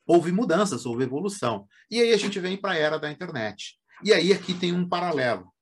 houve 0.06 0.32
mudanças, 0.32 0.84
houve 0.84 1.04
evolução. 1.04 1.66
E 1.90 2.00
aí 2.00 2.12
a 2.12 2.16
gente 2.16 2.40
vem 2.40 2.56
para 2.56 2.72
a 2.72 2.76
era 2.76 2.98
da 2.98 3.10
internet. 3.10 3.78
E 4.02 4.12
aí 4.12 4.32
aqui 4.32 4.54
tem 4.54 4.72
um 4.72 4.88
paralelo. 4.88 5.52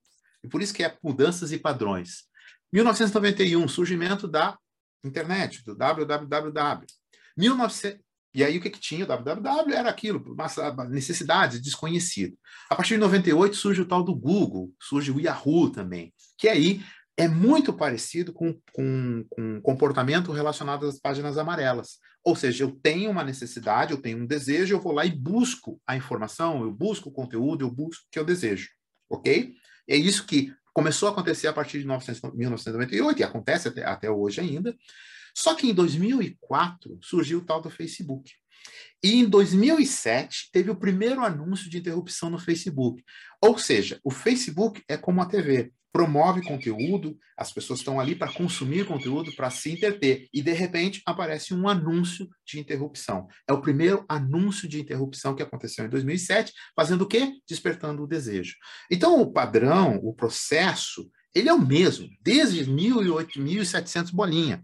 E 0.43 0.47
por 0.47 0.61
isso 0.61 0.73
que 0.73 0.83
é 0.83 0.97
mudanças 1.03 1.51
e 1.51 1.57
padrões. 1.57 2.27
1991, 2.71 3.67
surgimento 3.67 4.27
da 4.27 4.57
internet, 5.03 5.63
do 5.63 5.75
www. 5.75 6.85
1900, 7.37 7.99
e 8.33 8.43
aí 8.43 8.57
o 8.57 8.61
que, 8.61 8.69
que 8.69 8.79
tinha? 8.79 9.03
O 9.03 9.07
www 9.07 9.73
era 9.73 9.89
aquilo, 9.89 10.23
uma 10.33 10.85
necessidade, 10.85 11.59
desconhecido. 11.59 12.37
A 12.69 12.75
partir 12.75 12.93
de 12.93 12.99
98 12.99 13.55
surge 13.55 13.81
o 13.81 13.85
tal 13.85 14.03
do 14.03 14.13
Google, 14.13 14.71
surge 14.79 15.11
o 15.11 15.19
Yahoo 15.19 15.71
também, 15.71 16.13
que 16.37 16.47
aí 16.47 16.83
é 17.17 17.27
muito 17.27 17.73
parecido 17.73 18.31
com, 18.31 18.53
com, 18.71 19.25
com 19.29 19.61
comportamento 19.61 20.31
relacionado 20.31 20.85
às 20.85 20.99
páginas 20.99 21.37
amarelas. 21.37 21.97
Ou 22.23 22.35
seja, 22.35 22.63
eu 22.63 22.71
tenho 22.71 23.09
uma 23.09 23.23
necessidade, 23.23 23.91
eu 23.91 24.01
tenho 24.01 24.19
um 24.19 24.25
desejo, 24.25 24.75
eu 24.75 24.79
vou 24.79 24.91
lá 24.91 25.03
e 25.05 25.11
busco 25.11 25.81
a 25.87 25.95
informação, 25.95 26.61
eu 26.61 26.71
busco 26.71 27.09
o 27.09 27.11
conteúdo, 27.11 27.65
eu 27.65 27.71
busco 27.71 28.03
o 28.03 28.07
que 28.11 28.19
eu 28.19 28.25
desejo. 28.25 28.69
Ok? 29.09 29.55
É 29.89 29.95
isso 29.95 30.27
que 30.27 30.53
começou 30.73 31.09
a 31.09 31.11
acontecer 31.11 31.47
a 31.47 31.53
partir 31.53 31.79
de 31.79 31.87
1998 31.87 33.19
e 33.19 33.23
acontece 33.23 33.67
até, 33.69 33.83
até 33.83 34.11
hoje 34.11 34.39
ainda. 34.39 34.77
Só 35.33 35.55
que 35.55 35.67
em 35.67 35.73
2004 35.73 36.99
surgiu 37.01 37.39
o 37.39 37.45
tal 37.45 37.61
do 37.61 37.69
Facebook. 37.69 38.31
E 39.03 39.19
em 39.19 39.25
2007 39.25 40.49
teve 40.51 40.71
o 40.71 40.75
primeiro 40.75 41.23
anúncio 41.23 41.69
de 41.69 41.77
interrupção 41.77 42.29
no 42.29 42.39
Facebook. 42.39 43.03
Ou 43.41 43.57
seja, 43.57 43.99
o 44.03 44.11
Facebook 44.11 44.81
é 44.87 44.97
como 44.97 45.21
a 45.21 45.25
TV 45.25 45.71
promove 45.97 46.43
conteúdo, 46.43 47.17
as 47.35 47.51
pessoas 47.51 47.79
estão 47.79 47.99
ali 47.99 48.13
para 48.13 48.31
consumir 48.31 48.85
conteúdo, 48.85 49.33
para 49.35 49.49
se 49.49 49.71
interter, 49.71 50.27
e 50.31 50.43
de 50.43 50.51
repente 50.51 51.01
aparece 51.05 51.55
um 51.55 51.67
anúncio 51.67 52.29
de 52.45 52.59
interrupção. 52.59 53.27
É 53.47 53.53
o 53.53 53.61
primeiro 53.61 54.05
anúncio 54.07 54.67
de 54.67 54.79
interrupção 54.79 55.33
que 55.33 55.41
aconteceu 55.41 55.85
em 55.85 55.89
2007, 55.89 56.53
fazendo 56.75 57.01
o 57.01 57.07
quê? 57.07 57.33
Despertando 57.49 58.03
o 58.03 58.07
desejo. 58.07 58.55
Então, 58.91 59.19
o 59.19 59.31
padrão, 59.33 59.99
o 60.03 60.13
processo, 60.13 61.09
ele 61.33 61.49
é 61.49 61.53
o 61.53 61.65
mesmo, 61.65 62.07
desde 62.21 62.65
1.700 62.65 64.11
bolinha. 64.11 64.63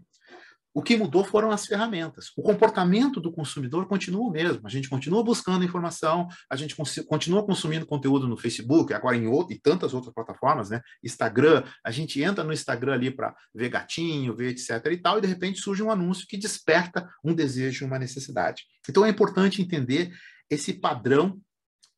O 0.74 0.82
que 0.82 0.96
mudou 0.96 1.22
foram 1.22 1.52
as 1.52 1.66
ferramentas. 1.66 2.32
O 2.36 2.42
comportamento 2.42 3.20
do 3.20 3.32
consumidor 3.32 3.86
continua 3.86 4.26
o 4.26 4.30
mesmo. 4.30 4.66
A 4.66 4.68
gente 4.68 4.88
continua 4.88 5.22
buscando 5.22 5.64
informação, 5.64 6.26
a 6.50 6.56
gente 6.56 6.74
continua 7.06 7.46
consumindo 7.46 7.86
conteúdo 7.86 8.26
no 8.26 8.36
Facebook, 8.36 8.92
agora 8.92 9.16
em 9.16 9.28
outro, 9.28 9.54
e 9.54 9.60
tantas 9.60 9.94
outras 9.94 10.12
plataformas, 10.12 10.70
né? 10.70 10.80
Instagram, 11.02 11.62
a 11.84 11.92
gente 11.92 12.20
entra 12.20 12.42
no 12.42 12.52
Instagram 12.52 12.94
ali 12.94 13.10
para 13.12 13.32
ver 13.54 13.68
gatinho, 13.68 14.34
ver 14.34 14.48
etc 14.48 14.84
e 14.90 14.96
tal, 14.96 15.18
e 15.18 15.20
de 15.20 15.28
repente 15.28 15.60
surge 15.60 15.80
um 15.80 15.92
anúncio 15.92 16.26
que 16.28 16.36
desperta 16.36 17.08
um 17.22 17.32
desejo, 17.32 17.86
uma 17.86 17.98
necessidade. 17.98 18.64
Então 18.88 19.06
é 19.06 19.08
importante 19.08 19.62
entender 19.62 20.12
esse 20.50 20.72
padrão 20.72 21.40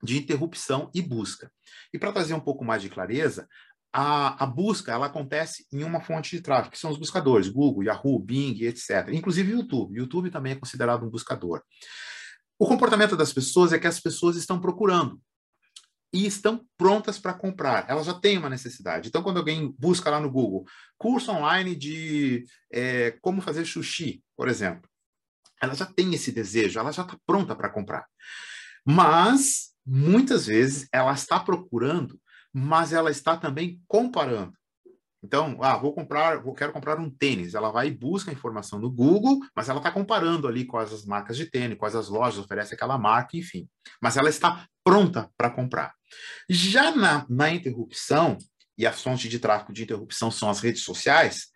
de 0.02 0.18
interrupção 0.18 0.90
e 0.94 1.00
busca. 1.00 1.50
E 1.92 1.98
para 1.98 2.12
trazer 2.12 2.34
um 2.34 2.40
pouco 2.40 2.64
mais 2.64 2.82
de 2.82 2.90
clareza, 2.90 3.48
a, 3.98 4.44
a, 4.44 4.46
busca 4.46 4.92
ela 4.92 5.06
acontece 5.06 5.66
em 5.72 5.82
uma 5.82 6.02
fonte 6.02 6.36
de 6.36 6.42
tráfego, 6.42 6.72
que 6.72 6.78
são 6.78 6.90
os 6.90 6.98
buscadores, 6.98 7.48
Google, 7.48 7.84
Yahoo, 7.84 8.18
Bing, 8.18 8.62
etc. 8.64 9.08
Inclusive 9.10 9.50
YouTube. 9.50 9.96
YouTube 9.96 10.30
também 10.30 10.52
é 10.52 10.56
considerado 10.56 11.06
um 11.06 11.08
buscador. 11.08 11.62
O 12.58 12.66
comportamento 12.66 13.16
das 13.16 13.32
pessoas 13.32 13.72
é 13.72 13.78
que 13.78 13.86
as 13.86 13.98
pessoas 13.98 14.36
estão 14.36 14.60
procurando 14.60 15.18
e 16.12 16.26
estão 16.26 16.62
prontas 16.76 17.18
para 17.18 17.32
comprar. 17.32 17.88
Elas 17.88 18.04
já 18.04 18.12
têm 18.12 18.36
uma 18.36 18.50
necessidade. 18.50 19.08
Então, 19.08 19.22
quando 19.22 19.38
alguém 19.38 19.74
busca 19.78 20.10
lá 20.10 20.20
no 20.20 20.30
Google 20.30 20.66
curso 20.98 21.32
online 21.32 21.74
de 21.74 22.44
é, 22.70 23.12
como 23.22 23.40
fazer 23.40 23.64
sushi, 23.64 24.22
por 24.36 24.46
exemplo, 24.46 24.90
ela 25.62 25.74
já 25.74 25.86
tem 25.86 26.12
esse 26.14 26.30
desejo, 26.30 26.78
ela 26.78 26.92
já 26.92 27.00
está 27.00 27.18
pronta 27.24 27.56
para 27.56 27.70
comprar. 27.70 28.04
Mas, 28.84 29.70
muitas 29.86 30.44
vezes, 30.48 30.86
ela 30.92 31.14
está 31.14 31.40
procurando 31.40 32.20
mas 32.52 32.92
ela 32.92 33.10
está 33.10 33.36
também 33.36 33.80
comparando. 33.86 34.54
Então, 35.22 35.58
ah, 35.60 35.76
vou 35.76 35.92
comprar, 35.92 36.40
vou, 36.40 36.54
quero 36.54 36.72
comprar 36.72 37.00
um 37.00 37.10
tênis. 37.10 37.54
Ela 37.54 37.70
vai 37.70 37.88
e 37.88 37.90
busca 37.90 38.30
a 38.30 38.34
informação 38.34 38.78
no 38.78 38.90
Google, 38.90 39.40
mas 39.54 39.68
ela 39.68 39.78
está 39.78 39.90
comparando 39.90 40.46
ali 40.46 40.64
quais 40.64 40.92
as 40.92 41.04
marcas 41.04 41.36
de 41.36 41.46
tênis, 41.46 41.76
quais 41.76 41.96
as 41.96 42.08
lojas 42.08 42.38
oferecem 42.38 42.76
aquela 42.76 42.96
marca, 42.96 43.36
enfim. 43.36 43.68
Mas 44.00 44.16
ela 44.16 44.28
está 44.28 44.66
pronta 44.84 45.28
para 45.36 45.50
comprar. 45.50 45.94
Já 46.48 46.94
na, 46.94 47.26
na 47.28 47.50
interrupção, 47.50 48.38
e 48.78 48.86
a 48.86 48.92
fonte 48.92 49.28
de 49.28 49.38
tráfego 49.38 49.72
de 49.72 49.82
interrupção 49.82 50.30
são 50.30 50.48
as 50.48 50.60
redes 50.60 50.82
sociais, 50.82 51.48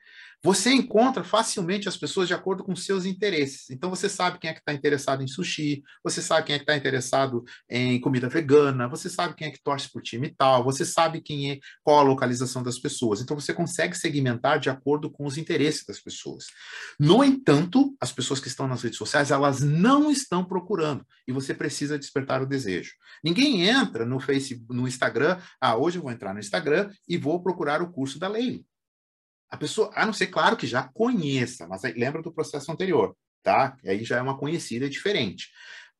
você 0.43 0.73
encontra 0.73 1.23
facilmente 1.23 1.89
as 1.89 1.97
pessoas 1.97 2.27
de 2.27 2.35
acordo 2.35 2.65
com 2.65 2.75
seus 2.75 3.05
interesses. 3.05 3.69
Então 3.71 3.91
você 3.91 4.09
sabe 4.09 4.39
quem 4.39 4.51
é 4.51 4.53
que 4.53 4.61
está 4.61 4.73
interessado 4.73 5.23
em 5.23 5.27
sushi, 5.27 5.83
você 6.03 6.23
sabe 6.23 6.47
quem 6.47 6.55
é 6.55 6.59
que 6.59 6.63
está 6.63 6.77
interessado 6.77 7.45
em 7.69 8.01
comida 8.01 8.29
vegana, 8.29 8.89
você 8.89 9.11
sabe 9.11 9.35
quem 9.35 9.49
é 9.49 9.51
que 9.51 9.63
torce 9.63 9.91
por 9.93 10.03
time 10.03 10.35
tal, 10.37 10.65
você 10.65 10.85
sabe 10.85 11.21
quem 11.21 11.53
é, 11.53 11.59
qual 11.83 11.99
a 11.99 12.03
localização 12.03 12.63
das 12.63 12.79
pessoas. 12.79 13.21
Então 13.21 13.39
você 13.39 13.53
consegue 13.53 13.97
segmentar 13.97 14.59
de 14.59 14.71
acordo 14.71 15.11
com 15.11 15.27
os 15.27 15.37
interesses 15.37 15.85
das 15.85 16.01
pessoas. 16.01 16.47
No 16.99 17.23
entanto, 17.23 17.95
as 18.01 18.13
pessoas 18.13 18.41
que 18.41 18.49
estão 18.49 18.67
nas 18.67 18.83
redes 18.83 18.99
sociais, 18.99 19.31
elas 19.31 19.61
não 19.61 20.11
estão 20.11 20.45
procurando 20.45 21.05
e 21.29 21.33
você 21.33 21.53
precisa 21.53 21.99
despertar 21.99 22.43
o 22.43 22.47
desejo. 22.47 22.93
Ninguém 23.23 23.69
entra 23.69 24.07
no 24.07 24.19
Facebook, 24.19 24.75
no 24.75 24.89
Instagram, 24.89 25.39
ah, 25.61 25.77
hoje 25.77 25.99
eu 25.99 26.03
vou 26.03 26.11
entrar 26.11 26.33
no 26.33 26.41
Instagram 26.41 26.91
e 27.07 27.19
vou 27.19 27.43
procurar 27.43 27.83
o 27.83 27.91
curso 27.93 28.19
da 28.19 28.29
Leila. 28.29 28.61
A 29.51 29.57
pessoa, 29.57 29.91
a 29.95 30.07
não 30.07 30.13
ser, 30.13 30.29
claro, 30.29 30.57
que 30.57 30.67
já 30.67 30.83
conheça, 30.83 31.67
mas 31.67 31.83
lembra 31.83 32.23
do 32.23 32.33
processo 32.33 32.71
anterior, 32.71 33.17
tá? 33.43 33.77
Aí 33.85 34.05
já 34.05 34.19
é 34.19 34.23
uma 34.23 34.39
conhecida 34.39 34.89
diferente. 34.89 35.49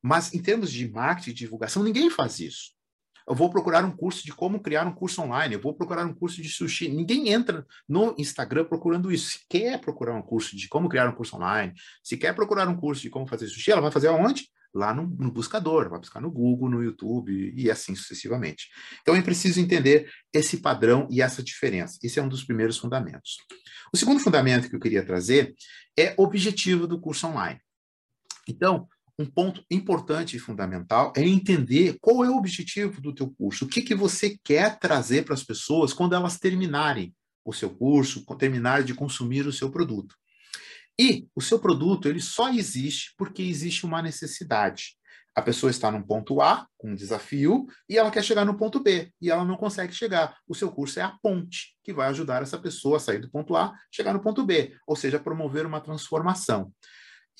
Mas 0.01 0.33
em 0.33 0.41
termos 0.41 0.71
de 0.71 0.89
marketing 0.89 1.31
e 1.31 1.33
divulgação, 1.33 1.83
ninguém 1.83 2.09
faz 2.09 2.39
isso. 2.39 2.71
Eu 3.27 3.35
vou 3.35 3.49
procurar 3.49 3.85
um 3.85 3.95
curso 3.95 4.25
de 4.25 4.33
como 4.33 4.59
criar 4.59 4.87
um 4.87 4.93
curso 4.93 5.21
online, 5.21 5.53
eu 5.53 5.61
vou 5.61 5.73
procurar 5.73 6.05
um 6.05 6.13
curso 6.13 6.41
de 6.41 6.49
sushi. 6.49 6.89
Ninguém 6.89 7.29
entra 7.29 7.65
no 7.87 8.15
Instagram 8.17 8.65
procurando 8.65 9.11
isso. 9.11 9.31
Se 9.31 9.45
quer 9.47 9.79
procurar 9.79 10.15
um 10.15 10.21
curso 10.21 10.55
de 10.55 10.67
como 10.67 10.89
criar 10.89 11.07
um 11.07 11.13
curso 11.13 11.35
online, 11.35 11.73
se 12.03 12.17
quer 12.17 12.33
procurar 12.33 12.67
um 12.67 12.75
curso 12.75 13.01
de 13.01 13.09
como 13.09 13.27
fazer 13.27 13.47
sushi, 13.47 13.71
ela 13.71 13.81
vai 13.81 13.91
fazer 13.91 14.07
aonde? 14.07 14.49
Lá 14.73 14.93
no, 14.93 15.07
no, 15.07 15.31
buscador, 15.31 15.89
vai 15.89 15.99
buscar 15.99 16.21
no 16.21 16.31
Google, 16.31 16.69
no 16.69 16.83
YouTube 16.83 17.53
e 17.55 17.69
assim 17.69 17.95
sucessivamente. 17.95 18.69
Então 19.01 19.15
é 19.15 19.21
preciso 19.21 19.59
entender 19.59 20.09
esse 20.33 20.57
padrão 20.57 21.07
e 21.11 21.21
essa 21.21 21.43
diferença. 21.43 21.99
Esse 22.01 22.19
é 22.19 22.23
um 22.23 22.29
dos 22.29 22.43
primeiros 22.43 22.77
fundamentos. 22.77 23.37
O 23.93 23.97
segundo 23.97 24.19
fundamento 24.19 24.69
que 24.69 24.75
eu 24.75 24.79
queria 24.79 25.05
trazer 25.05 25.53
é 25.97 26.13
objetivo 26.17 26.87
do 26.87 26.99
curso 26.99 27.27
online. 27.27 27.59
Então, 28.47 28.87
um 29.19 29.25
ponto 29.25 29.63
importante 29.69 30.35
e 30.35 30.39
fundamental 30.39 31.13
é 31.15 31.21
entender 31.21 31.97
qual 32.01 32.23
é 32.23 32.29
o 32.29 32.37
objetivo 32.37 33.01
do 33.01 33.13
teu 33.13 33.29
curso, 33.29 33.65
o 33.65 33.67
que, 33.67 33.81
que 33.81 33.93
você 33.93 34.37
quer 34.43 34.79
trazer 34.79 35.23
para 35.23 35.33
as 35.33 35.43
pessoas 35.43 35.93
quando 35.93 36.15
elas 36.15 36.39
terminarem 36.39 37.13
o 37.45 37.53
seu 37.53 37.69
curso, 37.69 38.25
terminarem 38.37 38.85
de 38.85 38.93
consumir 38.93 39.45
o 39.45 39.53
seu 39.53 39.69
produto. 39.69 40.15
E 40.99 41.27
o 41.35 41.41
seu 41.41 41.59
produto 41.59 42.07
ele 42.07 42.21
só 42.21 42.49
existe 42.49 43.13
porque 43.17 43.41
existe 43.41 43.85
uma 43.85 44.01
necessidade. 44.01 44.95
A 45.33 45.41
pessoa 45.41 45.69
está 45.69 45.89
num 45.89 46.01
ponto 46.01 46.41
A, 46.41 46.67
com 46.77 46.91
um 46.91 46.95
desafio, 46.95 47.65
e 47.87 47.97
ela 47.97 48.11
quer 48.11 48.23
chegar 48.23 48.43
no 48.43 48.57
ponto 48.57 48.81
B, 48.81 49.13
e 49.21 49.31
ela 49.31 49.45
não 49.45 49.55
consegue 49.55 49.93
chegar. 49.93 50.37
O 50.45 50.53
seu 50.53 50.69
curso 50.69 50.99
é 50.99 51.03
a 51.03 51.17
ponte 51.21 51.77
que 51.83 51.93
vai 51.93 52.09
ajudar 52.09 52.41
essa 52.41 52.57
pessoa 52.57 52.97
a 52.97 52.99
sair 52.99 53.19
do 53.19 53.31
ponto 53.31 53.55
A, 53.55 53.73
chegar 53.89 54.13
no 54.13 54.21
ponto 54.21 54.45
B, 54.45 54.75
ou 54.85 54.95
seja, 54.95 55.19
promover 55.19 55.65
uma 55.65 55.79
transformação. 55.79 56.73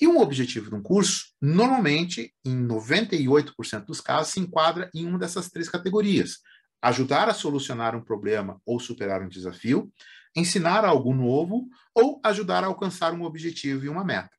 E 0.00 0.08
um 0.08 0.20
objetivo 0.20 0.70
de 0.70 0.74
um 0.74 0.82
curso, 0.82 1.26
normalmente, 1.40 2.34
em 2.44 2.66
98% 2.66 3.84
dos 3.84 4.00
casos, 4.00 4.32
se 4.32 4.40
enquadra 4.40 4.90
em 4.94 5.06
uma 5.06 5.18
dessas 5.18 5.50
três 5.50 5.68
categorias: 5.68 6.38
ajudar 6.80 7.28
a 7.28 7.34
solucionar 7.34 7.94
um 7.94 8.02
problema 8.02 8.58
ou 8.64 8.80
superar 8.80 9.22
um 9.22 9.28
desafio, 9.28 9.92
ensinar 10.34 10.84
algo 10.84 11.14
novo 11.14 11.68
ou 11.94 12.20
ajudar 12.24 12.64
a 12.64 12.66
alcançar 12.66 13.12
um 13.12 13.22
objetivo 13.22 13.84
e 13.84 13.88
uma 13.88 14.04
meta. 14.04 14.30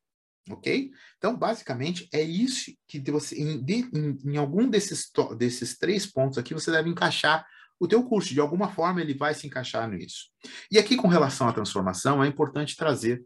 Ok? 0.50 0.90
Então, 1.16 1.34
basicamente, 1.36 2.08
é 2.12 2.20
isso 2.20 2.70
que 2.86 3.00
você, 3.10 3.34
em, 3.36 3.64
em, 3.66 4.18
em 4.24 4.36
algum 4.36 4.68
desses, 4.68 5.10
desses 5.38 5.78
três 5.78 6.04
pontos 6.04 6.36
aqui, 6.36 6.52
você 6.52 6.70
deve 6.70 6.90
encaixar 6.90 7.46
o 7.80 7.88
teu 7.88 8.04
curso. 8.04 8.34
De 8.34 8.40
alguma 8.40 8.68
forma, 8.68 9.00
ele 9.00 9.14
vai 9.14 9.34
se 9.34 9.46
encaixar 9.46 9.88
nisso. 9.88 10.28
E 10.70 10.78
aqui, 10.78 10.96
com 10.96 11.08
relação 11.08 11.48
à 11.48 11.52
transformação, 11.52 12.22
é 12.22 12.26
importante 12.26 12.76
trazer 12.76 13.24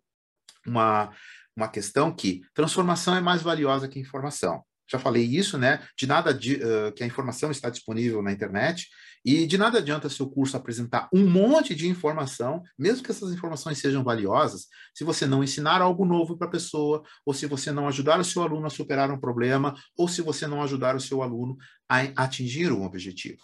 uma, 0.64 1.10
uma 1.56 1.68
questão 1.68 2.14
que 2.14 2.42
transformação 2.54 3.16
é 3.16 3.20
mais 3.20 3.42
valiosa 3.42 3.88
que 3.88 3.98
informação 3.98 4.62
já 4.90 4.98
falei 4.98 5.24
isso, 5.24 5.58
né? 5.58 5.86
De 5.96 6.06
nada 6.06 6.32
de, 6.32 6.54
uh, 6.56 6.92
que 6.94 7.02
a 7.02 7.06
informação 7.06 7.50
está 7.50 7.68
disponível 7.68 8.22
na 8.22 8.32
internet 8.32 8.88
e 9.24 9.46
de 9.46 9.58
nada 9.58 9.78
adianta 9.78 10.08
seu 10.08 10.28
curso 10.28 10.56
apresentar 10.56 11.08
um 11.12 11.28
monte 11.28 11.74
de 11.74 11.88
informação, 11.88 12.62
mesmo 12.78 13.04
que 13.04 13.10
essas 13.10 13.32
informações 13.32 13.78
sejam 13.78 14.02
valiosas, 14.02 14.66
se 14.94 15.04
você 15.04 15.26
não 15.26 15.44
ensinar 15.44 15.82
algo 15.82 16.04
novo 16.04 16.36
para 16.36 16.46
a 16.46 16.50
pessoa, 16.50 17.02
ou 17.26 17.34
se 17.34 17.46
você 17.46 17.70
não 17.70 17.86
ajudar 17.88 18.18
o 18.20 18.24
seu 18.24 18.42
aluno 18.42 18.66
a 18.66 18.70
superar 18.70 19.10
um 19.10 19.20
problema, 19.20 19.74
ou 19.96 20.08
se 20.08 20.22
você 20.22 20.46
não 20.46 20.62
ajudar 20.62 20.96
o 20.96 21.00
seu 21.00 21.22
aluno 21.22 21.56
a 21.88 22.00
atingir 22.22 22.72
um 22.72 22.84
objetivo. 22.84 23.42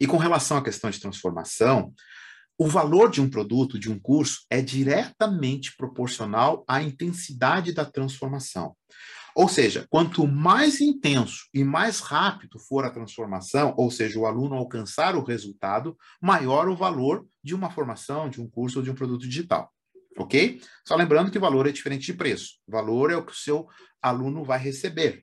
E 0.00 0.06
com 0.06 0.16
relação 0.16 0.56
à 0.56 0.62
questão 0.62 0.90
de 0.90 1.00
transformação, 1.00 1.92
o 2.56 2.66
valor 2.66 3.10
de 3.10 3.20
um 3.20 3.30
produto, 3.30 3.78
de 3.78 3.90
um 3.90 3.98
curso, 3.98 4.40
é 4.50 4.60
diretamente 4.60 5.76
proporcional 5.76 6.64
à 6.66 6.82
intensidade 6.82 7.72
da 7.72 7.84
transformação. 7.84 8.76
Ou 9.38 9.48
seja, 9.48 9.86
quanto 9.88 10.26
mais 10.26 10.80
intenso 10.80 11.46
e 11.54 11.62
mais 11.62 12.00
rápido 12.00 12.58
for 12.58 12.84
a 12.84 12.90
transformação, 12.90 13.72
ou 13.76 13.88
seja, 13.88 14.18
o 14.18 14.26
aluno 14.26 14.56
alcançar 14.56 15.14
o 15.14 15.22
resultado, 15.22 15.96
maior 16.20 16.68
o 16.68 16.74
valor 16.74 17.24
de 17.40 17.54
uma 17.54 17.70
formação, 17.70 18.28
de 18.28 18.40
um 18.40 18.50
curso 18.50 18.80
ou 18.80 18.84
de 18.84 18.90
um 18.90 18.96
produto 18.96 19.28
digital. 19.28 19.72
Ok? 20.18 20.60
Só 20.84 20.96
lembrando 20.96 21.30
que 21.30 21.38
valor 21.38 21.68
é 21.68 21.70
diferente 21.70 22.06
de 22.06 22.14
preço. 22.14 22.54
Valor 22.66 23.12
é 23.12 23.16
o 23.16 23.24
que 23.24 23.30
o 23.30 23.36
seu 23.36 23.68
aluno 24.02 24.42
vai 24.42 24.58
receber. 24.58 25.22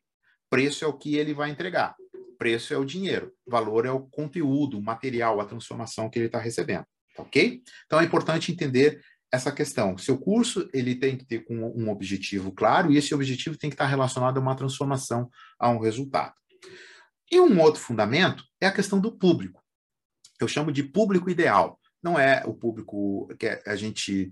Preço 0.50 0.86
é 0.86 0.88
o 0.88 0.98
que 0.98 1.18
ele 1.18 1.34
vai 1.34 1.50
entregar. 1.50 1.94
Preço 2.38 2.74
é 2.74 2.78
o 2.78 2.86
dinheiro. 2.86 3.34
Valor 3.46 3.86
é 3.86 3.92
o 3.92 4.08
conteúdo, 4.08 4.80
o 4.80 4.82
material, 4.82 5.42
a 5.42 5.46
transformação 5.46 6.10
que 6.10 6.20
ele 6.20 6.28
está 6.28 6.40
recebendo. 6.40 6.86
ok? 7.18 7.62
Então 7.86 8.00
é 8.00 8.06
importante 8.06 8.50
entender 8.50 9.02
essa 9.36 9.52
questão. 9.52 9.98
Seu 9.98 10.18
curso 10.18 10.70
ele 10.74 10.96
tem 10.96 11.18
que 11.18 11.26
ter 11.26 11.46
um 11.50 11.90
objetivo 11.90 12.52
claro 12.52 12.92
e 12.92 12.98
esse 12.98 13.14
objetivo 13.14 13.58
tem 13.58 13.70
que 13.70 13.76
estar 13.76 13.86
relacionado 13.86 14.38
a 14.38 14.42
uma 14.42 14.56
transformação, 14.56 15.30
a 15.60 15.70
um 15.70 15.80
resultado. 15.80 16.34
E 17.32 17.40
um 17.40 17.60
outro 17.60 17.82
fundamento 17.82 18.44
é 18.62 18.68
a 18.68 18.72
questão 18.72 19.00
do 19.00 19.12
público. 19.12 19.64
Eu 20.40 20.48
chamo 20.48 20.72
de 20.72 20.84
público 20.84 21.30
ideal. 21.30 21.80
Não 22.04 22.20
é 22.20 22.44
o 22.46 22.54
público 22.54 23.28
que 23.40 23.48
a 23.66 23.76
gente 23.76 24.32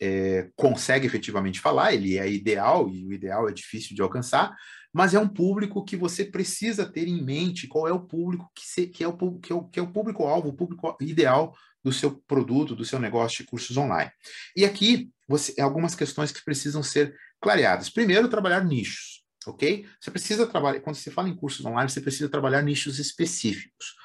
é, 0.00 0.48
consegue 0.56 1.06
efetivamente 1.06 1.60
falar, 1.60 1.92
ele 1.92 2.18
é 2.18 2.30
ideal 2.30 2.88
e 2.88 3.04
o 3.04 3.12
ideal 3.12 3.48
é 3.48 3.52
difícil 3.52 3.94
de 3.94 4.00
alcançar, 4.00 4.56
mas 4.92 5.14
é 5.14 5.18
um 5.18 5.28
público 5.28 5.84
que 5.84 5.96
você 5.96 6.24
precisa 6.24 6.90
ter 6.90 7.06
em 7.06 7.22
mente 7.22 7.68
qual 7.68 7.86
é 7.86 7.92
o 7.92 8.00
público 8.00 8.50
que, 8.54 8.64
se, 8.64 8.86
que 8.86 9.04
é 9.04 9.08
o, 9.08 9.38
que 9.38 9.52
é 9.52 9.54
o, 9.54 9.64
que 9.64 9.78
é 9.78 9.82
o 9.82 9.92
público-alvo, 9.92 10.48
o 10.48 10.54
público 10.54 10.96
ideal 11.00 11.54
do 11.82 11.92
seu 11.92 12.22
produto, 12.26 12.76
do 12.76 12.84
seu 12.84 12.98
negócio 12.98 13.38
de 13.38 13.50
cursos 13.50 13.76
online. 13.76 14.10
E 14.56 14.64
aqui, 14.64 15.10
você, 15.28 15.60
algumas 15.60 15.94
questões 15.94 16.30
que 16.30 16.44
precisam 16.44 16.82
ser 16.82 17.14
clareadas. 17.40 17.90
Primeiro, 17.90 18.28
trabalhar 18.28 18.64
nichos, 18.64 19.24
ok? 19.46 19.86
Você 20.00 20.10
precisa 20.10 20.46
trabalhar, 20.46 20.80
quando 20.80 20.96
você 20.96 21.10
fala 21.10 21.28
em 21.28 21.36
cursos 21.36 21.64
online, 21.66 21.90
você 21.90 22.00
precisa 22.00 22.28
trabalhar 22.28 22.62
nichos 22.62 22.98
específicos. 22.98 23.96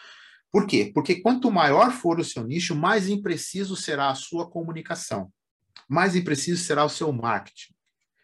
Por 0.51 0.65
quê? 0.65 0.91
Porque 0.93 1.21
quanto 1.21 1.51
maior 1.51 1.91
for 1.91 2.19
o 2.19 2.23
seu 2.23 2.43
nicho, 2.43 2.75
mais 2.75 3.07
impreciso 3.07 3.75
será 3.75 4.09
a 4.09 4.15
sua 4.15 4.49
comunicação, 4.49 5.31
mais 5.87 6.15
impreciso 6.15 6.63
será 6.63 6.83
o 6.83 6.89
seu 6.89 7.11
marketing. 7.11 7.73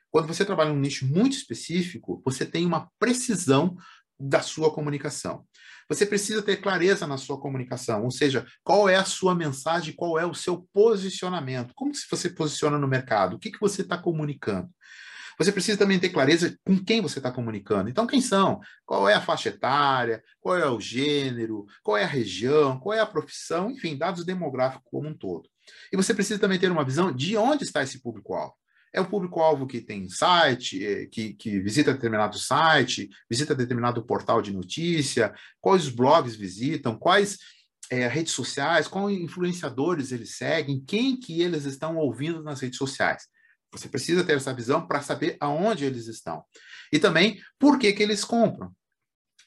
Quando 0.10 0.28
você 0.28 0.46
trabalha 0.46 0.70
em 0.70 0.74
um 0.74 0.80
nicho 0.80 1.06
muito 1.06 1.36
específico, 1.36 2.22
você 2.26 2.46
tem 2.46 2.66
uma 2.66 2.90
precisão 2.98 3.76
da 4.20 4.42
sua 4.42 4.72
comunicação. 4.72 5.46
Você 5.90 6.06
precisa 6.06 6.42
ter 6.42 6.58
clareza 6.58 7.06
na 7.06 7.18
sua 7.18 7.40
comunicação, 7.40 8.04
ou 8.04 8.12
seja, 8.12 8.46
qual 8.64 8.88
é 8.88 8.96
a 8.96 9.06
sua 9.06 9.36
mensagem, 9.36 9.96
qual 9.96 10.18
é 10.18 10.26
o 10.26 10.34
seu 10.34 10.68
posicionamento, 10.74 11.74
como 11.76 11.94
se 11.94 12.06
você 12.10 12.30
posiciona 12.30 12.78
no 12.78 12.88
mercado, 12.88 13.36
o 13.36 13.40
que, 13.40 13.52
que 13.52 13.60
você 13.60 13.82
está 13.82 13.98
comunicando. 13.98 14.70
Você 15.38 15.52
precisa 15.52 15.78
também 15.78 16.00
ter 16.00 16.10
clareza 16.10 16.58
com 16.66 16.78
quem 16.78 17.02
você 17.02 17.20
está 17.20 17.32
comunicando. 17.32 17.90
Então, 17.90 18.06
quem 18.06 18.22
são? 18.22 18.60
Qual 18.86 19.10
é 19.10 19.14
a 19.14 19.22
faixa 19.22 19.50
etária? 19.50 20.24
Qual 20.40 20.58
é 20.58 20.70
o 20.70 20.80
gênero? 20.80 21.66
Qual 21.82 21.98
é 21.98 22.04
a 22.04 22.08
região? 22.08 22.80
Qual 22.80 22.94
é 22.94 23.00
a 23.00 23.06
profissão? 23.06 23.72
Enfim, 23.72 23.98
dados 23.98 24.24
demográficos 24.26 24.88
como 24.92 25.10
um 25.10 25.18
todo. 25.18 25.50
E 25.92 25.98
você 25.98 26.14
precisa 26.14 26.40
também 26.40 26.60
ter 26.60 26.72
uma 26.72 26.86
visão 26.86 27.12
de 27.12 27.36
onde 27.38 27.64
está 27.64 27.82
esse 27.82 28.02
público-alvo. 28.02 28.54
É 28.94 29.02
o 29.02 29.10
público-alvo 29.10 29.66
que 29.66 29.82
tem 29.82 30.08
site, 30.08 30.86
eh, 30.86 31.08
que, 31.08 31.34
que 31.34 31.60
visita 31.60 31.94
determinado 31.94 32.38
site, 32.38 33.10
visita 33.30 33.56
determinado 33.56 34.06
portal 34.06 34.42
de 34.42 34.54
notícia, 34.54 35.34
quais 35.60 35.90
blogs 35.90 36.36
visitam, 36.36 36.98
quais 36.98 37.40
é, 37.90 38.08
redes 38.08 38.34
sociais, 38.34 38.88
quais 38.88 39.18
influenciadores 39.18 40.12
eles 40.12 40.36
seguem, 40.36 40.84
quem 40.86 41.20
que 41.20 41.42
eles 41.42 41.66
estão 41.66 41.98
ouvindo 41.98 42.44
nas 42.44 42.60
redes 42.60 42.78
sociais. 42.78 43.28
Você 43.72 43.90
precisa 43.90 44.24
ter 44.24 44.38
essa 44.38 44.54
visão 44.54 44.86
para 44.86 45.02
saber 45.02 45.36
aonde 45.40 45.86
eles 45.86 46.08
estão. 46.08 46.44
E 46.92 47.00
também 47.00 47.42
por 47.58 47.80
que, 47.80 47.92
que 47.92 48.04
eles 48.04 48.24
compram. 48.24 48.72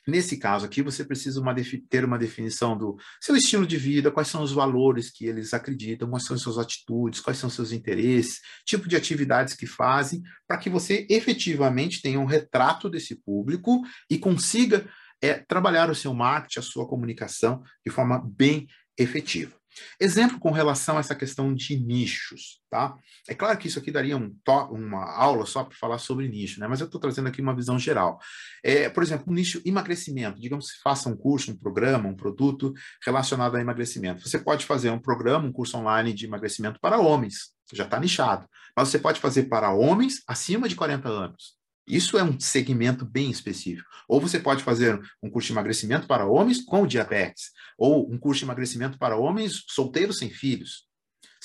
Nesse 0.07 0.37
caso 0.37 0.64
aqui, 0.64 0.83
você 0.83 1.05
precisa 1.05 1.40
uma 1.40 1.55
ter 1.90 2.05
uma 2.05 2.19
definição 2.19 2.79
do 2.79 2.97
seu 3.21 3.35
estilo 3.35 3.66
de 3.66 3.77
vida, 3.77 4.11
quais 4.11 4.29
são 4.29 4.42
os 4.42 4.53
valores 4.53 5.11
que 5.11 5.27
eles 5.27 5.53
acreditam, 5.53 6.09
quais 6.09 6.25
são 6.25 6.37
as 6.37 6.42
suas 6.42 6.59
atitudes, 6.59 7.21
quais 7.21 7.38
são 7.38 7.51
seus 7.51 7.73
interesses, 7.73 8.40
tipo 8.64 8.88
de 8.88 8.95
atividades 8.95 9.55
que 9.55 9.66
fazem, 9.66 10.23
para 10.47 10.59
que 10.59 10.71
você 10.71 11.07
efetivamente 11.11 12.01
tenha 12.01 12.21
um 12.21 12.25
retrato 12.25 12.88
desse 12.88 13.16
público 13.16 13.83
e 14.09 14.16
consiga 14.16 14.88
é, 15.21 15.35
trabalhar 15.35 15.90
o 15.90 15.95
seu 15.95 16.14
marketing, 16.14 16.61
a 16.61 16.62
sua 16.62 16.87
comunicação 16.87 17.62
de 17.85 17.90
forma 17.90 18.23
bem 18.25 18.69
efetiva. 18.97 19.57
Exemplo 20.01 20.39
com 20.39 20.51
relação 20.51 20.97
a 20.97 21.01
essa 21.01 21.15
questão 21.15 21.55
de 21.55 21.79
nichos, 21.79 22.61
tá? 22.71 22.97
É 23.29 23.35
claro 23.35 23.59
que 23.59 23.69
isso 23.69 23.79
aqui 23.79 23.91
daria 23.91 24.17
um 24.17 24.35
uma 24.71 25.05
aula 25.15 25.47
só 25.47 25.65
para 25.65 25.77
falar 25.77 25.99
sobre 25.99 26.29
nicho, 26.29 26.61
né? 26.61 26.67
Mas 26.67 26.81
eu 26.81 26.87
estou 26.87 27.01
trazendo 27.01 27.29
aqui 27.29 27.41
uma 27.41 27.55
visão 27.55 27.79
geral. 27.79 28.19
É, 28.65 28.89
por 28.89 29.03
exemplo, 29.03 29.27
um 29.29 29.35
nicho 29.35 29.61
emagrecimento. 29.65 30.41
Digamos 30.41 30.71
que 30.73 30.81
faça 30.83 31.09
um 31.09 31.17
curso, 31.17 31.53
um 31.53 31.57
programa, 31.57 32.09
um 32.09 32.17
produto 32.17 32.73
relacionado 33.05 33.57
a 33.57 33.61
emagrecimento. 33.61 34.27
Você 34.29 34.39
pode 34.39 34.65
fazer 34.65 34.91
um 34.91 34.99
programa, 34.99 35.47
um 35.47 35.53
curso 35.53 35.77
online 35.77 36.12
de 36.12 36.27
emagrecimento 36.27 36.81
para 36.81 36.99
homens, 36.99 37.53
já 37.73 37.85
está 37.85 37.99
nichado. 37.99 38.49
Mas 38.77 38.89
você 38.89 38.99
pode 38.99 39.21
fazer 39.21 39.45
para 39.45 39.73
homens 39.73 40.23
acima 40.27 40.69
de 40.69 40.77
40 40.77 41.09
anos. 41.09 41.57
Isso 41.87 42.18
é 42.18 42.25
um 42.25 42.38
segmento 42.40 43.05
bem 43.05 43.31
específico. 43.31 43.88
Ou 44.09 44.20
você 44.20 44.40
pode 44.40 44.64
fazer 44.64 45.01
um 45.22 45.31
curso 45.31 45.46
de 45.46 45.53
emagrecimento 45.53 46.07
para 46.07 46.27
homens 46.27 46.62
com 46.62 46.87
diabetes, 46.87 47.53
ou 47.79 48.11
um 48.11 48.18
curso 48.18 48.40
de 48.40 48.46
emagrecimento 48.46 48.99
para 48.99 49.16
homens 49.16 49.64
solteiros 49.68 50.18
sem 50.18 50.29
filhos. 50.29 50.85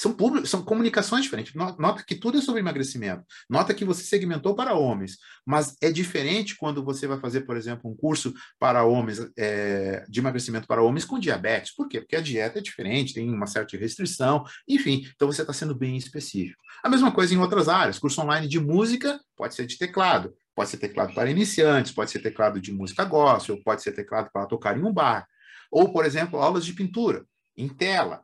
São, 0.01 0.13
públicos, 0.13 0.49
são 0.49 0.63
comunicações 0.63 1.21
diferentes. 1.21 1.53
Nota 1.53 2.03
que 2.03 2.15
tudo 2.15 2.39
é 2.39 2.41
sobre 2.41 2.59
emagrecimento. 2.59 3.23
Nota 3.47 3.71
que 3.71 3.85
você 3.85 4.01
segmentou 4.01 4.55
para 4.55 4.73
homens, 4.73 5.19
mas 5.45 5.75
é 5.79 5.91
diferente 5.91 6.57
quando 6.57 6.83
você 6.83 7.05
vai 7.05 7.19
fazer, 7.19 7.41
por 7.41 7.55
exemplo, 7.55 7.87
um 7.87 7.95
curso 7.95 8.33
para 8.57 8.83
homens 8.83 9.19
é, 9.37 10.03
de 10.09 10.19
emagrecimento 10.19 10.65
para 10.65 10.81
homens 10.81 11.05
com 11.05 11.19
diabetes. 11.19 11.75
Por 11.75 11.87
quê? 11.87 12.01
Porque 12.01 12.15
a 12.15 12.21
dieta 12.21 12.57
é 12.57 12.61
diferente, 12.63 13.13
tem 13.13 13.31
uma 13.31 13.45
certa 13.45 13.77
restrição, 13.77 14.43
enfim. 14.67 15.07
Então 15.15 15.27
você 15.27 15.41
está 15.41 15.53
sendo 15.53 15.75
bem 15.75 15.95
específico. 15.95 16.59
A 16.81 16.89
mesma 16.89 17.11
coisa 17.11 17.35
em 17.35 17.37
outras 17.37 17.69
áreas. 17.69 17.99
Curso 17.99 18.23
online 18.23 18.47
de 18.47 18.59
música 18.59 19.21
pode 19.37 19.53
ser 19.53 19.67
de 19.67 19.77
teclado. 19.77 20.33
Pode 20.55 20.71
ser 20.71 20.77
teclado 20.77 21.13
para 21.13 21.29
iniciantes, 21.29 21.91
pode 21.91 22.09
ser 22.09 22.23
teclado 22.23 22.59
de 22.59 22.73
música 22.73 23.05
gospel, 23.05 23.61
pode 23.63 23.83
ser 23.83 23.91
teclado 23.91 24.31
para 24.33 24.47
tocar 24.47 24.75
em 24.75 24.81
um 24.81 24.91
bar. 24.91 25.27
Ou, 25.71 25.93
por 25.93 26.05
exemplo, 26.05 26.39
aulas 26.39 26.65
de 26.65 26.73
pintura 26.73 27.23
em 27.55 27.69
tela 27.69 28.23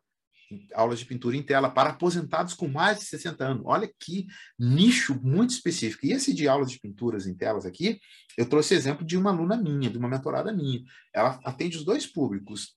aulas 0.74 1.00
de 1.00 1.06
pintura 1.06 1.36
em 1.36 1.44
tela 1.44 1.70
para 1.70 1.90
aposentados 1.90 2.54
com 2.54 2.68
mais 2.68 3.00
de 3.00 3.06
60 3.06 3.44
anos. 3.46 3.64
Olha 3.66 3.90
que 4.00 4.28
nicho 4.58 5.20
muito 5.22 5.52
específico. 5.52 6.06
E 6.06 6.12
esse 6.12 6.34
de 6.34 6.48
aulas 6.48 6.72
de 6.72 6.80
pinturas 6.80 7.28
em 7.28 7.36
telas 7.36 7.66
aqui, 7.66 8.00
eu 8.38 8.48
trouxe 8.48 8.74
exemplo 8.74 9.06
de 9.06 9.18
uma 9.18 9.32
aluna 9.32 9.58
minha, 9.58 9.90
de 9.90 9.98
uma 9.98 10.10
mentorada 10.10 10.52
minha. 10.54 10.82
Ela 11.14 11.40
atende 11.44 11.78
os 11.78 11.84
dois 11.84 12.06
públicos. 12.06 12.76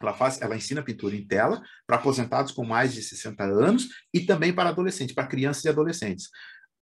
Ela 0.00 0.12
faz, 0.12 0.40
ela 0.42 0.56
ensina 0.56 0.82
pintura 0.82 1.14
em 1.16 1.26
tela 1.26 1.62
para 1.86 1.96
aposentados 1.96 2.52
com 2.52 2.64
mais 2.64 2.92
de 2.92 3.02
60 3.02 3.42
anos 3.44 3.88
e 4.12 4.20
também 4.20 4.52
para 4.52 4.70
adolescentes, 4.70 5.14
para 5.14 5.26
crianças 5.26 5.64
e 5.64 5.68
adolescentes 5.68 6.28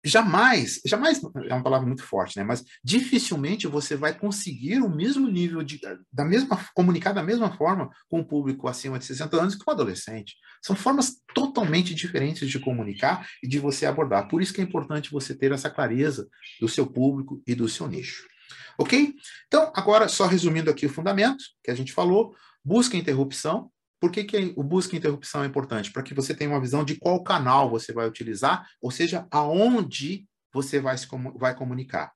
jamais, 0.03 0.79
jamais 0.85 1.21
é 1.45 1.53
uma 1.53 1.63
palavra 1.63 1.85
muito 1.85 2.03
forte, 2.03 2.37
né? 2.37 2.43
Mas 2.43 2.63
dificilmente 2.83 3.67
você 3.67 3.95
vai 3.95 4.17
conseguir 4.17 4.81
o 4.81 4.89
mesmo 4.89 5.27
nível 5.27 5.61
de 5.61 5.79
da 6.11 6.25
mesma 6.25 6.57
comunicar 6.73 7.13
da 7.13 7.23
mesma 7.23 7.51
forma 7.55 7.89
com 8.09 8.19
o 8.21 8.25
público 8.25 8.67
acima 8.67 8.97
de 8.97 9.05
60 9.05 9.41
anos 9.41 9.55
que 9.55 9.63
o 9.65 9.71
adolescente. 9.71 10.35
São 10.61 10.75
formas 10.75 11.17
totalmente 11.33 11.93
diferentes 11.93 12.49
de 12.49 12.59
comunicar 12.59 13.27
e 13.43 13.47
de 13.47 13.59
você 13.59 13.85
abordar. 13.85 14.27
Por 14.27 14.41
isso 14.41 14.53
que 14.53 14.61
é 14.61 14.63
importante 14.63 15.11
você 15.11 15.35
ter 15.35 15.51
essa 15.51 15.69
clareza 15.69 16.27
do 16.59 16.67
seu 16.67 16.87
público 16.87 17.41
e 17.45 17.53
do 17.53 17.67
seu 17.67 17.87
nicho. 17.87 18.25
OK? 18.77 19.13
Então, 19.47 19.71
agora 19.75 20.07
só 20.07 20.25
resumindo 20.25 20.69
aqui 20.69 20.85
o 20.85 20.89
fundamento 20.89 21.43
que 21.63 21.69
a 21.69 21.75
gente 21.75 21.91
falou, 21.91 22.33
busca 22.63 22.95
interrupção, 22.95 23.69
por 23.99 24.11
que, 24.11 24.23
que 24.23 24.53
o 24.55 24.63
busca 24.63 24.95
interrupção 24.95 25.43
é 25.43 25.47
importante? 25.47 25.91
Para 25.91 26.03
que 26.03 26.13
você 26.13 26.33
tenha 26.33 26.49
uma 26.49 26.61
visão 26.61 26.83
de 26.83 26.95
qual 26.95 27.23
canal 27.23 27.69
você 27.69 27.91
vai 27.91 28.07
utilizar, 28.07 28.65
ou 28.81 28.91
seja, 28.91 29.27
aonde 29.29 30.25
você 30.53 30.79
vai, 30.79 30.97
se, 30.97 31.07
vai 31.35 31.55
comunicar. 31.55 32.11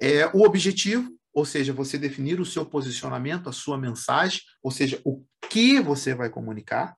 É, 0.00 0.26
o 0.28 0.42
objetivo, 0.42 1.14
ou 1.32 1.44
seja, 1.44 1.72
você 1.72 1.98
definir 1.98 2.40
o 2.40 2.46
seu 2.46 2.64
posicionamento, 2.64 3.48
a 3.48 3.52
sua 3.52 3.78
mensagem, 3.78 4.40
ou 4.62 4.70
seja, 4.70 5.00
o 5.04 5.22
que 5.48 5.78
você 5.80 6.14
vai 6.14 6.30
comunicar. 6.30 6.96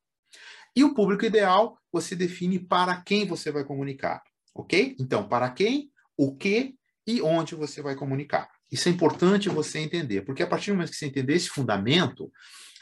E 0.74 0.85
o 0.85 0.94
público 0.94 1.24
ideal, 1.24 1.78
você 1.92 2.14
define 2.14 2.58
para 2.58 3.02
quem 3.02 3.26
você 3.26 3.50
vai 3.50 3.64
comunicar, 3.64 4.22
ok? 4.54 4.96
Então, 4.98 5.28
para 5.28 5.50
quem, 5.50 5.90
o 6.16 6.35
que 6.35 6.74
e 7.06 7.20
onde 7.20 7.54
você 7.54 7.82
vai 7.82 7.94
comunicar. 7.94 8.48
Isso 8.70 8.88
é 8.88 8.92
importante 8.92 9.48
você 9.48 9.80
entender, 9.80 10.22
porque 10.22 10.42
a 10.42 10.46
partir 10.46 10.70
do 10.70 10.74
momento 10.74 10.90
que 10.90 10.96
você 10.96 11.06
entender 11.06 11.35
esse 11.35 11.48
fundamento, 11.48 12.32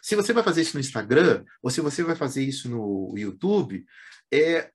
se 0.03 0.17
você 0.17 0.33
vai 0.33 0.43
fazer 0.43 0.63
isso 0.63 0.75
no 0.75 0.81
Instagram, 0.81 1.45
ou 1.63 1.71
se 1.71 1.81
você 1.81 2.03
vai 2.03 2.17
fazer 2.17 2.45
isso 2.45 2.69
no 2.69 3.15
YouTube, 3.17 3.85
é, 4.33 4.71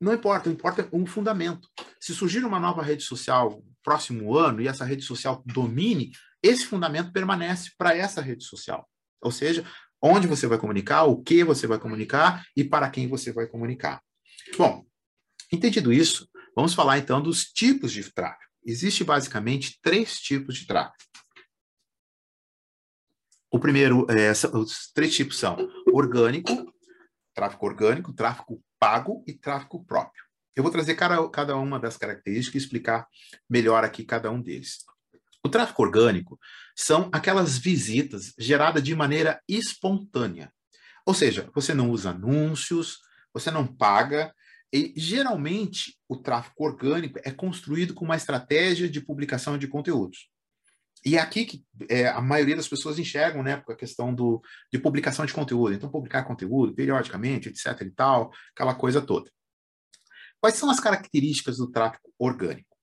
não 0.00 0.14
importa, 0.14 0.48
importa 0.48 0.88
um 0.92 1.06
fundamento. 1.06 1.68
Se 2.00 2.14
surgir 2.14 2.44
uma 2.44 2.60
nova 2.60 2.82
rede 2.82 3.02
social 3.02 3.62
próximo 3.82 4.36
ano 4.36 4.60
e 4.60 4.68
essa 4.68 4.84
rede 4.84 5.02
social 5.02 5.42
domine, 5.46 6.12
esse 6.42 6.66
fundamento 6.66 7.12
permanece 7.12 7.70
para 7.76 7.96
essa 7.96 8.20
rede 8.20 8.44
social. 8.44 8.88
Ou 9.22 9.30
seja, 9.30 9.64
onde 10.00 10.26
você 10.26 10.46
vai 10.46 10.58
comunicar, 10.58 11.04
o 11.04 11.22
que 11.22 11.44
você 11.44 11.66
vai 11.66 11.78
comunicar 11.78 12.44
e 12.56 12.64
para 12.64 12.88
quem 12.88 13.08
você 13.08 13.32
vai 13.32 13.46
comunicar. 13.46 14.02
Bom, 14.56 14.84
entendido 15.52 15.92
isso, 15.92 16.28
vamos 16.56 16.72
falar 16.72 16.98
então 16.98 17.20
dos 17.20 17.44
tipos 17.44 17.92
de 17.92 18.10
tráfego. 18.10 18.50
Existe 18.64 19.04
basicamente 19.04 19.78
três 19.82 20.18
tipos 20.18 20.56
de 20.56 20.66
tráfego. 20.66 21.09
O 23.50 23.58
primeiro, 23.58 24.06
é, 24.10 24.30
os 24.30 24.92
três 24.94 25.14
tipos 25.14 25.38
são 25.38 25.56
orgânico, 25.92 26.72
tráfego 27.34 27.66
orgânico, 27.66 28.12
tráfego 28.12 28.62
pago 28.78 29.24
e 29.26 29.32
tráfego 29.32 29.84
próprio. 29.84 30.24
Eu 30.54 30.62
vou 30.62 30.70
trazer 30.70 30.94
cada, 30.94 31.28
cada 31.28 31.56
uma 31.56 31.78
das 31.78 31.96
características 31.96 32.62
e 32.62 32.64
explicar 32.64 33.06
melhor 33.48 33.84
aqui 33.84 34.04
cada 34.04 34.30
um 34.30 34.40
deles. 34.40 34.84
O 35.44 35.48
tráfego 35.48 35.82
orgânico 35.82 36.38
são 36.76 37.08
aquelas 37.12 37.58
visitas 37.58 38.32
geradas 38.38 38.82
de 38.82 38.94
maneira 38.94 39.40
espontânea. 39.48 40.52
Ou 41.04 41.14
seja, 41.14 41.50
você 41.54 41.74
não 41.74 41.90
usa 41.90 42.10
anúncios, 42.10 42.98
você 43.32 43.50
não 43.50 43.66
paga, 43.66 44.34
e 44.72 44.92
geralmente 44.96 45.98
o 46.08 46.16
tráfego 46.16 46.64
orgânico 46.64 47.18
é 47.24 47.30
construído 47.30 47.94
com 47.94 48.04
uma 48.04 48.16
estratégia 48.16 48.88
de 48.88 49.00
publicação 49.00 49.58
de 49.58 49.66
conteúdos. 49.66 50.28
E 51.04 51.16
é 51.16 51.20
aqui 51.20 51.44
que 51.44 51.64
é, 51.88 52.08
a 52.08 52.20
maioria 52.20 52.56
das 52.56 52.68
pessoas 52.68 52.98
enxergam, 52.98 53.42
né, 53.42 53.62
a 53.66 53.74
questão 53.74 54.14
do, 54.14 54.42
de 54.72 54.78
publicação 54.78 55.24
de 55.24 55.32
conteúdo. 55.32 55.74
Então, 55.74 55.90
publicar 55.90 56.24
conteúdo 56.24 56.74
periodicamente, 56.74 57.48
etc 57.48 57.80
e 57.82 57.90
tal, 57.90 58.30
aquela 58.54 58.74
coisa 58.74 59.00
toda. 59.00 59.30
Quais 60.40 60.56
são 60.56 60.70
as 60.70 60.80
características 60.80 61.56
do 61.56 61.70
tráfego 61.70 62.12
orgânico? 62.18 62.76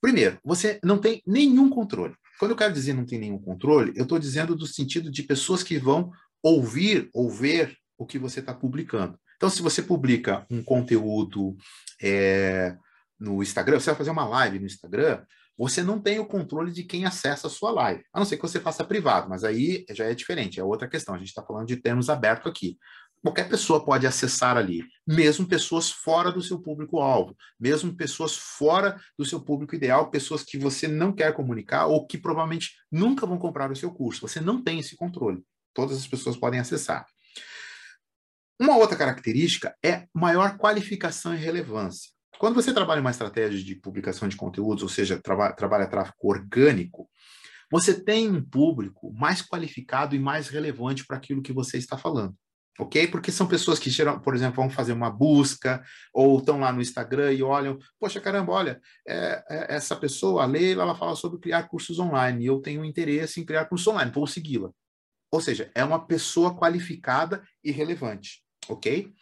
Primeiro, 0.00 0.38
você 0.44 0.80
não 0.82 0.98
tem 0.98 1.22
nenhum 1.26 1.70
controle. 1.70 2.14
Quando 2.38 2.50
eu 2.50 2.56
quero 2.56 2.72
dizer 2.72 2.92
não 2.92 3.06
tem 3.06 3.18
nenhum 3.18 3.38
controle, 3.38 3.92
eu 3.94 4.02
estou 4.02 4.18
dizendo 4.18 4.56
do 4.56 4.66
sentido 4.66 5.10
de 5.10 5.22
pessoas 5.22 5.62
que 5.62 5.78
vão 5.78 6.10
ouvir 6.42 7.08
ou 7.14 7.30
ver 7.30 7.76
o 7.96 8.04
que 8.04 8.18
você 8.18 8.40
está 8.40 8.52
publicando. 8.52 9.18
Então, 9.36 9.48
se 9.48 9.62
você 9.62 9.82
publica 9.82 10.46
um 10.50 10.62
conteúdo 10.62 11.56
é, 12.02 12.76
no 13.18 13.42
Instagram, 13.42 13.78
você 13.78 13.90
vai 13.90 13.98
fazer 13.98 14.10
uma 14.10 14.26
live 14.26 14.58
no 14.58 14.66
Instagram, 14.66 15.24
você 15.56 15.82
não 15.82 16.00
tem 16.00 16.18
o 16.18 16.26
controle 16.26 16.72
de 16.72 16.82
quem 16.82 17.04
acessa 17.04 17.46
a 17.46 17.50
sua 17.50 17.70
live, 17.70 18.02
a 18.12 18.18
não 18.18 18.26
ser 18.26 18.36
que 18.36 18.42
você 18.42 18.58
faça 18.60 18.84
privado, 18.84 19.28
mas 19.28 19.44
aí 19.44 19.84
já 19.90 20.06
é 20.06 20.14
diferente, 20.14 20.58
é 20.58 20.64
outra 20.64 20.88
questão. 20.88 21.14
A 21.14 21.18
gente 21.18 21.28
está 21.28 21.42
falando 21.42 21.66
de 21.66 21.76
termos 21.76 22.08
abertos 22.08 22.50
aqui. 22.50 22.78
Qualquer 23.22 23.48
pessoa 23.48 23.84
pode 23.84 24.04
acessar 24.04 24.56
ali, 24.56 24.84
mesmo 25.06 25.46
pessoas 25.46 25.90
fora 25.92 26.32
do 26.32 26.42
seu 26.42 26.58
público-alvo, 26.60 27.36
mesmo 27.58 27.94
pessoas 27.96 28.36
fora 28.36 29.00
do 29.16 29.24
seu 29.24 29.40
público 29.40 29.76
ideal, 29.76 30.10
pessoas 30.10 30.42
que 30.42 30.58
você 30.58 30.88
não 30.88 31.12
quer 31.12 31.32
comunicar 31.32 31.86
ou 31.86 32.04
que 32.04 32.18
provavelmente 32.18 32.72
nunca 32.90 33.24
vão 33.24 33.38
comprar 33.38 33.70
o 33.70 33.76
seu 33.76 33.92
curso. 33.92 34.22
Você 34.22 34.40
não 34.40 34.60
tem 34.60 34.80
esse 34.80 34.96
controle. 34.96 35.40
Todas 35.72 35.96
as 35.96 36.06
pessoas 36.06 36.36
podem 36.36 36.58
acessar. 36.58 37.06
Uma 38.60 38.76
outra 38.76 38.96
característica 38.96 39.76
é 39.84 40.06
maior 40.12 40.58
qualificação 40.58 41.32
e 41.32 41.38
relevância. 41.38 42.10
Quando 42.42 42.56
você 42.56 42.74
trabalha 42.74 43.00
uma 43.00 43.12
estratégia 43.12 43.62
de 43.62 43.76
publicação 43.76 44.26
de 44.26 44.34
conteúdos, 44.34 44.82
ou 44.82 44.88
seja, 44.88 45.16
traba, 45.16 45.52
trabalha 45.52 45.86
tráfego 45.86 46.16
orgânico, 46.24 47.08
você 47.70 47.94
tem 47.94 48.28
um 48.28 48.42
público 48.42 49.12
mais 49.12 49.40
qualificado 49.40 50.16
e 50.16 50.18
mais 50.18 50.48
relevante 50.48 51.06
para 51.06 51.16
aquilo 51.16 51.40
que 51.40 51.52
você 51.52 51.78
está 51.78 51.96
falando. 51.96 52.34
Ok? 52.80 53.06
Porque 53.06 53.30
são 53.30 53.46
pessoas 53.46 53.78
que, 53.78 53.88
por 54.24 54.34
exemplo, 54.34 54.56
vão 54.56 54.68
fazer 54.68 54.92
uma 54.92 55.08
busca 55.08 55.84
ou 56.12 56.36
estão 56.40 56.58
lá 56.58 56.72
no 56.72 56.82
Instagram 56.82 57.32
e 57.32 57.44
olham, 57.44 57.78
poxa, 58.00 58.20
caramba, 58.20 58.52
olha, 58.52 58.80
é, 59.06 59.44
é, 59.48 59.76
essa 59.76 59.94
pessoa, 59.94 60.42
a 60.42 60.46
Leila, 60.46 60.82
ela 60.82 60.96
fala 60.96 61.14
sobre 61.14 61.38
criar 61.38 61.68
cursos 61.68 62.00
online 62.00 62.44
eu 62.44 62.58
tenho 62.58 62.84
interesse 62.84 63.40
em 63.40 63.44
criar 63.44 63.66
cursos 63.66 63.86
online, 63.86 64.10
vou 64.10 64.26
segui-la. 64.26 64.72
Ou 65.30 65.40
seja, 65.40 65.70
é 65.76 65.84
uma 65.84 66.04
pessoa 66.04 66.56
qualificada 66.56 67.40
e 67.62 67.70
relevante, 67.70 68.42
ok? 68.68 69.14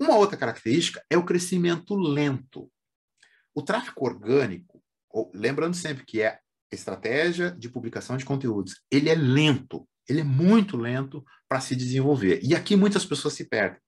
Uma 0.00 0.16
outra 0.16 0.36
característica 0.36 1.04
é 1.10 1.18
o 1.18 1.24
crescimento 1.24 1.94
lento. 1.94 2.72
O 3.54 3.60
tráfego 3.60 4.06
orgânico, 4.06 4.82
lembrando 5.34 5.76
sempre 5.76 6.06
que 6.06 6.22
é 6.22 6.38
estratégia 6.72 7.50
de 7.50 7.68
publicação 7.68 8.16
de 8.16 8.24
conteúdos, 8.24 8.80
ele 8.90 9.10
é 9.10 9.14
lento, 9.14 9.86
ele 10.08 10.20
é 10.20 10.24
muito 10.24 10.76
lento 10.76 11.22
para 11.46 11.60
se 11.60 11.76
desenvolver. 11.76 12.40
E 12.42 12.54
aqui 12.54 12.76
muitas 12.76 13.04
pessoas 13.04 13.34
se 13.34 13.44
perdem, 13.44 13.80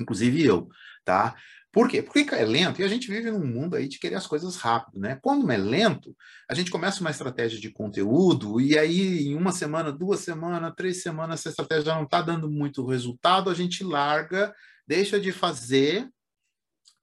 inclusive 0.00 0.44
eu, 0.44 0.68
tá? 1.04 1.34
Por 1.72 1.88
quê? 1.88 2.02
Porque 2.02 2.34
é 2.34 2.44
lento 2.44 2.80
e 2.80 2.84
a 2.84 2.88
gente 2.88 3.10
vive 3.10 3.30
num 3.30 3.44
mundo 3.44 3.76
aí 3.76 3.88
de 3.88 3.98
querer 3.98 4.14
as 4.14 4.26
coisas 4.26 4.56
rápido, 4.56 5.00
né? 5.00 5.18
Quando 5.20 5.50
é 5.50 5.56
lento, 5.56 6.16
a 6.48 6.54
gente 6.54 6.70
começa 6.70 7.00
uma 7.00 7.10
estratégia 7.10 7.60
de 7.60 7.70
conteúdo 7.70 8.60
e 8.60 8.78
aí 8.78 9.26
em 9.26 9.34
uma 9.34 9.52
semana, 9.52 9.92
duas 9.92 10.20
semanas, 10.20 10.72
três 10.76 11.02
semanas, 11.02 11.40
essa 11.40 11.50
estratégia 11.50 11.94
não 11.94 12.04
está 12.04 12.22
dando 12.22 12.50
muito 12.50 12.86
resultado, 12.86 13.50
a 13.50 13.54
gente 13.54 13.84
larga, 13.84 14.54
deixa 14.86 15.20
de 15.20 15.32
fazer 15.32 16.08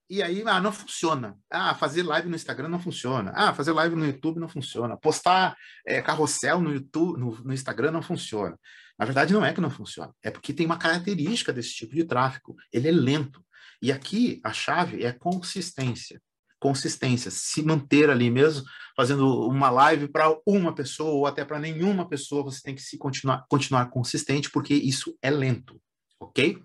e 0.10 0.22
aí 0.22 0.44
ah, 0.46 0.62
não 0.62 0.72
funciona. 0.72 1.38
Ah, 1.50 1.74
fazer 1.74 2.04
live 2.04 2.30
no 2.30 2.36
Instagram 2.36 2.68
não 2.68 2.80
funciona. 2.80 3.32
Ah, 3.36 3.54
fazer 3.54 3.72
live 3.72 3.96
no 3.96 4.06
YouTube 4.06 4.40
não 4.40 4.50
funciona. 4.50 4.98
Postar 4.98 5.56
é, 5.88 6.02
carrossel 6.02 6.62
no 6.62 6.72
YouTube, 6.74 7.20
no, 7.20 7.32
no 7.44 7.54
Instagram 7.54 7.92
não 7.92 8.02
funciona. 8.02 8.58
Na 8.98 9.06
verdade, 9.06 9.34
não 9.34 9.44
é 9.44 9.52
que 9.54 9.62
não 9.62 9.72
funciona, 9.72 10.14
é 10.22 10.30
porque 10.30 10.54
tem 10.54 10.66
uma 10.66 10.78
característica 10.78 11.52
desse 11.52 11.74
tipo 11.74 11.96
de 11.96 12.04
tráfego. 12.04 12.56
Ele 12.72 12.88
é 12.88 12.92
lento. 12.92 13.44
E 13.82 13.92
aqui 13.92 14.40
a 14.44 14.54
chave 14.54 15.04
é 15.04 15.12
consistência. 15.12 16.22
Consistência, 16.60 17.30
se 17.30 17.62
manter 17.62 18.10
ali 18.10 18.30
mesmo, 18.30 18.64
fazendo 18.96 19.48
uma 19.48 19.70
live 19.70 20.08
para 20.08 20.34
uma 20.46 20.74
pessoa 20.74 21.12
ou 21.12 21.26
até 21.26 21.44
para 21.44 21.60
nenhuma 21.60 22.08
pessoa, 22.08 22.44
você 22.44 22.62
tem 22.62 22.76
que 22.76 22.82
se 22.82 22.98
continuar, 22.98 23.46
continuar 23.50 23.88
consistente, 23.88 24.50
porque 24.50 24.74
isso 24.74 25.18
é 25.22 25.30
lento, 25.30 25.82
ok? 26.20 26.62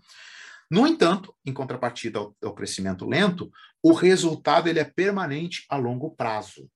No 0.71 0.87
entanto, 0.87 1.35
em 1.45 1.53
contrapartida 1.53 2.19
ao, 2.19 2.37
ao 2.43 2.55
crescimento 2.55 3.07
lento, 3.07 3.51
o 3.83 3.93
resultado 3.93 4.69
ele 4.69 4.79
é 4.79 4.85
permanente 4.85 5.65
a 5.69 5.77
longo 5.77 6.11
prazo. 6.11 6.69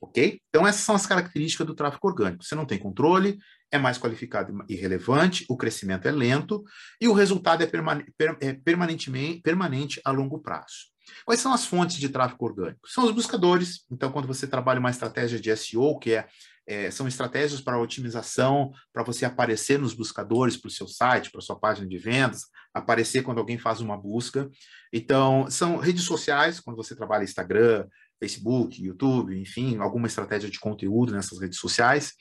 Ok? 0.00 0.40
Então, 0.48 0.66
essas 0.66 0.82
são 0.82 0.94
as 0.94 1.06
características 1.06 1.66
do 1.66 1.74
tráfego 1.74 2.08
orgânico. 2.08 2.44
Você 2.44 2.54
não 2.54 2.66
tem 2.66 2.78
controle, 2.78 3.38
é 3.70 3.78
mais 3.78 3.98
qualificado 3.98 4.64
e 4.68 4.74
relevante, 4.74 5.44
o 5.48 5.56
crescimento 5.56 6.06
é 6.06 6.12
lento 6.12 6.62
e 7.00 7.08
o 7.08 7.12
resultado 7.12 7.62
é, 7.62 7.66
permane 7.66 8.04
é 8.40 8.52
permanentemente, 8.52 9.40
permanente 9.40 10.00
a 10.04 10.10
longo 10.10 10.40
prazo. 10.40 10.93
Quais 11.24 11.40
são 11.40 11.52
as 11.52 11.66
fontes 11.66 11.96
de 11.96 12.08
tráfego 12.08 12.44
orgânico? 12.44 12.88
São 12.88 13.04
os 13.04 13.10
buscadores. 13.10 13.84
Então, 13.90 14.10
quando 14.12 14.26
você 14.26 14.46
trabalha 14.46 14.80
uma 14.80 14.90
estratégia 14.90 15.40
de 15.40 15.54
SEO, 15.56 15.98
que 15.98 16.14
é, 16.14 16.26
é 16.66 16.90
são 16.90 17.08
estratégias 17.08 17.60
para 17.60 17.80
otimização, 17.80 18.72
para 18.92 19.02
você 19.02 19.24
aparecer 19.24 19.78
nos 19.78 19.94
buscadores 19.94 20.56
para 20.56 20.68
o 20.68 20.70
seu 20.70 20.86
site, 20.86 21.30
para 21.30 21.40
sua 21.40 21.58
página 21.58 21.86
de 21.86 21.98
vendas, 21.98 22.42
aparecer 22.72 23.22
quando 23.22 23.38
alguém 23.38 23.58
faz 23.58 23.80
uma 23.80 23.96
busca. 23.96 24.50
Então, 24.92 25.50
são 25.50 25.76
redes 25.76 26.04
sociais, 26.04 26.60
quando 26.60 26.76
você 26.76 26.94
trabalha 26.94 27.24
Instagram, 27.24 27.86
Facebook, 28.18 28.82
YouTube, 28.82 29.38
enfim, 29.38 29.78
alguma 29.78 30.06
estratégia 30.06 30.50
de 30.50 30.58
conteúdo 30.58 31.12
nessas 31.12 31.40
redes 31.40 31.58
sociais. 31.58 32.12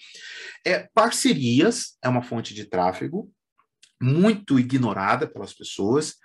É, 0.66 0.90
parcerias 0.94 1.98
é 2.04 2.10
uma 2.10 2.22
fonte 2.22 2.54
de 2.54 2.66
tráfego 2.66 3.32
muito 4.02 4.60
ignorada 4.60 5.28
pelas 5.28 5.54
pessoas. 5.54 6.16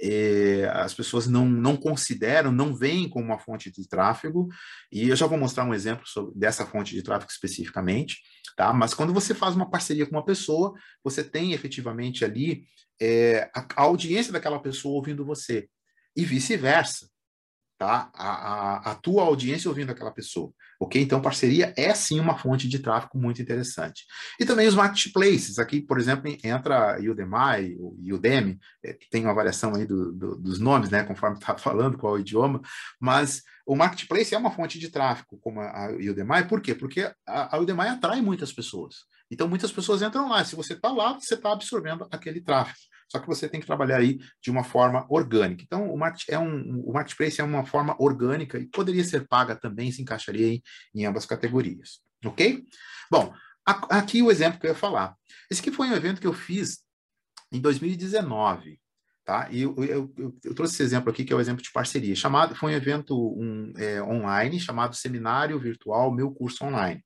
É, 0.00 0.70
as 0.74 0.94
pessoas 0.94 1.26
não, 1.26 1.46
não 1.48 1.76
consideram, 1.76 2.52
não 2.52 2.74
veem 2.74 3.08
como 3.08 3.24
uma 3.26 3.38
fonte 3.38 3.70
de 3.70 3.88
tráfego, 3.88 4.48
e 4.92 5.08
eu 5.08 5.16
já 5.16 5.26
vou 5.26 5.38
mostrar 5.38 5.64
um 5.64 5.74
exemplo 5.74 6.06
sobre, 6.06 6.32
dessa 6.38 6.64
fonte 6.64 6.94
de 6.94 7.02
tráfego 7.02 7.30
especificamente, 7.30 8.18
tá? 8.56 8.72
Mas 8.72 8.94
quando 8.94 9.12
você 9.12 9.34
faz 9.34 9.56
uma 9.56 9.68
parceria 9.68 10.06
com 10.06 10.12
uma 10.12 10.24
pessoa, 10.24 10.72
você 11.02 11.24
tem 11.24 11.52
efetivamente 11.52 12.24
ali 12.24 12.64
é, 13.00 13.50
a, 13.54 13.66
a 13.76 13.82
audiência 13.82 14.32
daquela 14.32 14.60
pessoa 14.60 14.94
ouvindo 14.94 15.24
você, 15.24 15.68
e 16.16 16.24
vice-versa 16.24 17.08
tá? 17.78 18.10
A, 18.12 18.28
a, 18.28 18.90
a, 18.90 18.94
tua 18.96 19.22
audiência 19.22 19.68
ouvindo 19.68 19.90
aquela 19.90 20.10
pessoa, 20.10 20.52
ok? 20.80 21.00
Então, 21.00 21.22
parceria 21.22 21.72
é 21.76 21.94
sim 21.94 22.18
uma 22.18 22.36
fonte 22.36 22.68
de 22.68 22.80
tráfego 22.80 23.16
muito 23.16 23.40
interessante. 23.40 24.04
E 24.38 24.44
também 24.44 24.66
os 24.66 24.74
marketplaces, 24.74 25.60
aqui, 25.60 25.80
por 25.80 25.98
exemplo, 25.98 26.36
entra 26.42 26.98
Udemy, 26.98 27.78
Udemy, 28.12 28.58
é, 28.84 28.98
tem 29.10 29.24
uma 29.24 29.34
variação 29.34 29.76
aí 29.76 29.86
do, 29.86 30.12
do, 30.12 30.36
dos 30.36 30.58
nomes, 30.58 30.90
né, 30.90 31.04
conforme 31.04 31.36
está 31.36 31.56
falando 31.56 31.96
qual 31.96 32.16
é 32.16 32.18
o 32.18 32.20
idioma, 32.20 32.60
mas 33.00 33.42
o 33.64 33.76
marketplace 33.76 34.34
é 34.34 34.38
uma 34.38 34.50
fonte 34.50 34.78
de 34.78 34.90
tráfego, 34.90 35.38
como 35.38 35.60
a 35.60 35.90
Udemy, 35.92 36.48
por 36.48 36.60
quê? 36.60 36.74
Porque 36.74 37.12
a, 37.24 37.56
a 37.56 37.60
Udemy 37.60 37.88
atrai 37.88 38.20
muitas 38.20 38.52
pessoas. 38.52 38.96
Então, 39.30 39.46
muitas 39.46 39.70
pessoas 39.70 40.02
entram 40.02 40.28
lá. 40.28 40.44
Se 40.44 40.56
você 40.56 40.72
está 40.72 40.90
lá, 40.90 41.12
você 41.12 41.34
está 41.34 41.52
absorvendo 41.52 42.08
aquele 42.10 42.40
tráfego. 42.40 42.78
Só 43.10 43.18
que 43.18 43.26
você 43.26 43.48
tem 43.48 43.60
que 43.60 43.66
trabalhar 43.66 43.98
aí 43.98 44.18
de 44.42 44.50
uma 44.50 44.62
forma 44.62 45.06
orgânica. 45.08 45.62
Então, 45.64 45.90
o, 45.90 45.96
market, 45.96 46.28
é 46.28 46.38
um, 46.38 46.80
o 46.80 46.92
marketplace 46.92 47.40
é 47.40 47.44
uma 47.44 47.64
forma 47.64 47.96
orgânica 47.98 48.58
e 48.58 48.66
poderia 48.66 49.04
ser 49.04 49.26
paga 49.26 49.56
também, 49.56 49.90
se 49.90 50.02
encaixaria 50.02 50.54
em, 50.54 50.62
em 50.94 51.06
ambas 51.06 51.24
categorias. 51.24 52.00
Ok? 52.24 52.64
Bom, 53.10 53.32
a, 53.66 53.98
aqui 53.98 54.22
o 54.22 54.30
exemplo 54.30 54.60
que 54.60 54.66
eu 54.66 54.70
ia 54.70 54.76
falar. 54.76 55.14
Esse 55.50 55.60
aqui 55.60 55.72
foi 55.72 55.88
um 55.88 55.94
evento 55.94 56.20
que 56.20 56.26
eu 56.26 56.34
fiz 56.34 56.80
em 57.52 57.60
2019. 57.60 58.78
Tá? 59.24 59.46
E 59.50 59.60
eu, 59.60 59.74
eu, 59.84 60.12
eu, 60.16 60.38
eu, 60.42 60.54
trouxe 60.54 60.72
esse 60.72 60.82
exemplo 60.82 61.10
aqui, 61.10 61.22
que 61.22 61.32
é 61.32 61.36
o 61.36 61.40
exemplo 61.40 61.62
de 61.62 61.70
parceria. 61.70 62.16
Chamado, 62.16 62.54
foi 62.54 62.72
um 62.72 62.76
evento 62.76 63.14
um, 63.14 63.72
é, 63.76 64.02
online 64.02 64.58
chamado 64.58 64.96
Seminário 64.96 65.58
Virtual 65.58 66.10
Meu 66.10 66.30
Curso 66.30 66.64
Online. 66.64 67.04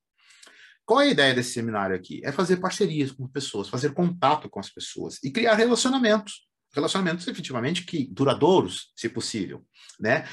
Qual 0.85 1.01
é 1.01 1.07
a 1.07 1.11
ideia 1.11 1.35
desse 1.35 1.53
seminário 1.53 1.95
aqui? 1.95 2.21
É 2.25 2.33
fazer 2.33 2.57
parcerias 2.57 3.13
com 3.13 3.29
pessoas, 3.29 3.69
fazer 3.69 3.93
contato 3.93 4.49
com 4.49 4.61
as 4.61 4.71
pessoas 4.71 5.19
e 5.23 5.31
criar 5.31 5.55
relacionamentos. 5.55 6.47
Relacionamentos 6.75 7.29
efetivamente 7.29 7.85
que 7.85 8.09
duradouros, 8.11 8.93
se 8.97 9.09
possível, 9.09 9.65
né? 10.01 10.27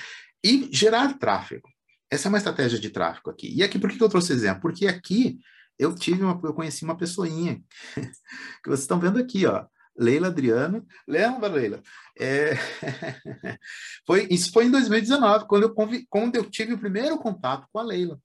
E 0.43 0.69
gerar 0.71 1.17
tráfego. 1.19 1.69
Essa 2.09 2.27
é 2.27 2.29
uma 2.29 2.37
estratégia 2.37 2.79
de 2.79 2.89
tráfego 2.89 3.29
aqui. 3.29 3.53
E 3.53 3.61
aqui, 3.61 3.77
por 3.77 3.91
que 3.91 4.01
eu 4.01 4.09
trouxe 4.09 4.33
exemplo? 4.33 4.61
Porque 4.61 4.87
aqui 4.87 5.37
eu 5.77 5.93
tive 5.93 6.23
uma, 6.23 6.39
eu 6.43 6.53
conheci 6.53 6.83
uma 6.83 6.97
pessoinha 6.97 7.61
que 7.95 8.69
vocês 8.69 8.81
estão 8.81 8.99
vendo 8.99 9.19
aqui, 9.19 9.45
ó. 9.45 9.65
Leila 9.97 10.27
Adriano. 10.27 10.85
Lembra, 11.07 11.49
Leila? 11.49 11.81
É... 12.17 12.53
foi, 14.07 14.27
isso 14.31 14.51
foi 14.51 14.65
em 14.65 14.71
2019, 14.71 15.45
quando 15.45 15.63
eu, 15.63 15.75
quando 16.09 16.35
eu 16.35 16.49
tive 16.49 16.73
o 16.73 16.79
primeiro 16.79 17.17
contato 17.17 17.67
com 17.71 17.79
a 17.79 17.83
Leila. 17.83 18.19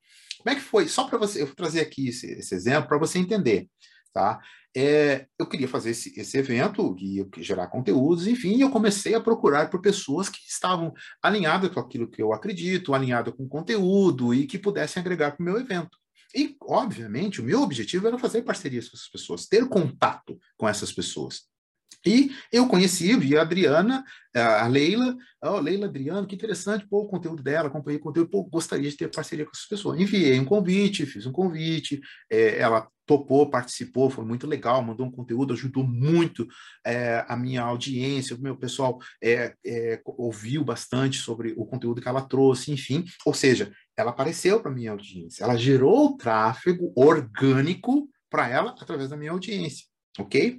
Como 0.45 0.55
é 0.55 0.61
que 0.61 0.61
foi? 0.61 0.86
Só 0.86 1.09
para 1.09 1.18
você, 1.18 1.42
eu 1.42 1.47
vou 1.47 1.57
trazer 1.57 1.80
aqui 1.80 2.09
esse, 2.09 2.26
esse 2.32 2.55
exemplo 2.55 2.88
para 2.88 2.99
você 2.99 3.18
entender, 3.18 3.68
tá? 4.12 4.40
é, 4.76 5.26
eu 5.38 5.47
queria 5.47 5.68
fazer 5.68 5.90
esse, 5.90 6.18
esse 6.18 6.36
evento, 6.36 6.97
e 6.99 7.24
gerar 7.38 7.68
conteúdos, 7.68 8.26
enfim, 8.26 8.57
e 8.57 8.61
eu 8.62 8.70
comecei 8.70 9.14
a 9.14 9.20
procurar 9.20 9.70
por 9.70 9.80
pessoas 9.80 10.28
que 10.28 10.40
estavam 10.49 10.92
alinhadas 11.22 11.70
com 11.70 11.78
aquilo 11.78 12.11
que 12.11 12.20
eu 12.20 12.32
acredito, 12.32 12.92
alinhadas 12.92 13.34
com 13.34 13.49
conteúdo 13.49 14.34
e 14.34 14.47
que 14.47 14.59
pudessem 14.59 15.01
agregar 15.01 15.32
para 15.32 15.42
o 15.42 15.45
meu 15.45 15.59
evento. 15.59 15.97
E, 16.34 16.57
obviamente, 16.62 17.40
o 17.40 17.45
meu 17.45 17.62
objetivo 17.62 18.09
era 18.09 18.18
fazer 18.18 18.42
parcerias 18.42 18.88
com 18.88 18.97
essas 18.97 19.09
pessoas, 19.09 19.47
ter 19.47 19.68
contato 19.68 20.36
com 20.57 20.68
essas 20.68 20.92
pessoas. 20.92 21.42
E 22.07 22.30
eu 22.52 22.66
conheci, 22.68 23.16
vi 23.16 23.36
a 23.36 23.42
Adriana, 23.42 24.05
a 24.34 24.66
Leila, 24.66 25.16
oh, 25.42 25.59
Leila 25.59 25.86
Adriana, 25.86 26.26
que 26.26 26.34
interessante, 26.34 26.86
pô, 26.86 27.02
o 27.02 27.09
conteúdo 27.09 27.42
dela, 27.42 27.68
acompanhei 27.68 27.98
o 27.98 28.02
conteúdo, 28.02 28.28
pô, 28.28 28.42
gostaria 28.44 28.90
de 28.90 28.96
ter 28.96 29.11
parceria 29.11 29.44
com 29.44 29.52
essas 29.55 29.66
pessoas. 29.66 29.98
Enviei 29.98 30.38
um 30.38 30.44
convite, 30.44 31.07
fiz 31.07 31.24
um 31.24 31.32
convite, 31.32 32.00
é, 32.30 32.59
ela 32.59 32.88
topou, 33.07 33.50
participou, 33.50 34.11
foi 34.11 34.24
muito 34.24 34.46
legal, 34.46 34.82
mandou 34.82 35.07
um 35.07 35.11
conteúdo, 35.11 35.55
ajudou 35.55 35.84
muito 35.84 36.46
é, 36.84 37.24
a 37.28 37.36
minha 37.36 37.62
audiência, 37.62 38.36
o 38.36 38.40
meu 38.40 38.57
pessoal 38.57 38.98
é, 39.22 39.55
é 39.64 40.00
ouviu 40.05 40.64
bastante 40.64 41.18
sobre 41.18 41.55
o 41.57 41.66
conteúdo 41.66 42.00
que 42.00 42.09
ela 42.09 42.22
trouxe, 42.22 42.72
enfim, 42.72 43.05
ou 43.24 43.34
seja, 43.34 43.72
ela 43.96 44.11
apareceu 44.11 44.61
para 44.61 44.70
minha 44.70 44.90
audiência, 44.90 45.44
ela 45.44 45.57
gerou 45.57 46.16
tráfego 46.16 46.92
orgânico 46.96 48.09
para 48.30 48.48
ela 48.48 48.70
através 48.70 49.11
da 49.11 49.16
minha 49.16 49.30
audiência, 49.30 49.86
ok? 50.18 50.59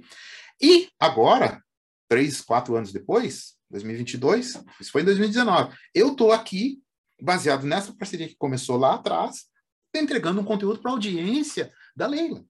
E 0.60 0.88
agora, 0.98 1.62
três, 2.08 2.40
quatro 2.40 2.76
anos 2.76 2.92
depois, 2.92 3.56
2022, 3.70 4.62
isso 4.80 4.92
foi 4.92 5.02
em 5.02 5.04
2019, 5.04 5.76
eu 5.94 6.12
estou 6.12 6.32
aqui, 6.32 6.80
baseado 7.20 7.66
nessa 7.66 7.94
parceria 7.94 8.28
que 8.28 8.36
começou 8.36 8.76
lá 8.76 8.94
atrás, 8.94 9.46
entregando 9.94 10.40
um 10.40 10.44
conteúdo 10.44 10.80
para 10.80 10.90
a 10.90 10.94
audiência 10.94 11.72
da 11.94 12.06
Leila. 12.06 12.44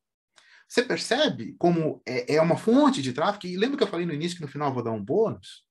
Você 0.69 0.83
percebe 0.83 1.55
como 1.59 2.03
é, 2.05 2.35
é, 2.35 2.43
uma 2.43 2.57
fonte 2.57 3.01
de 3.01 3.13
tráfego? 3.13 3.47
E 3.47 3.57
lembra 3.57 3.77
que 3.77 3.85
eu 3.85 3.89
falei 3.89 4.05
no 4.05 4.13
início 4.13 4.37
que 4.37 4.43
no 4.43 4.49
final 4.49 4.69
eu 4.69 4.75
vou 4.75 4.83
dar 4.83 4.91
um 4.91 5.03
bônus? 5.03 5.65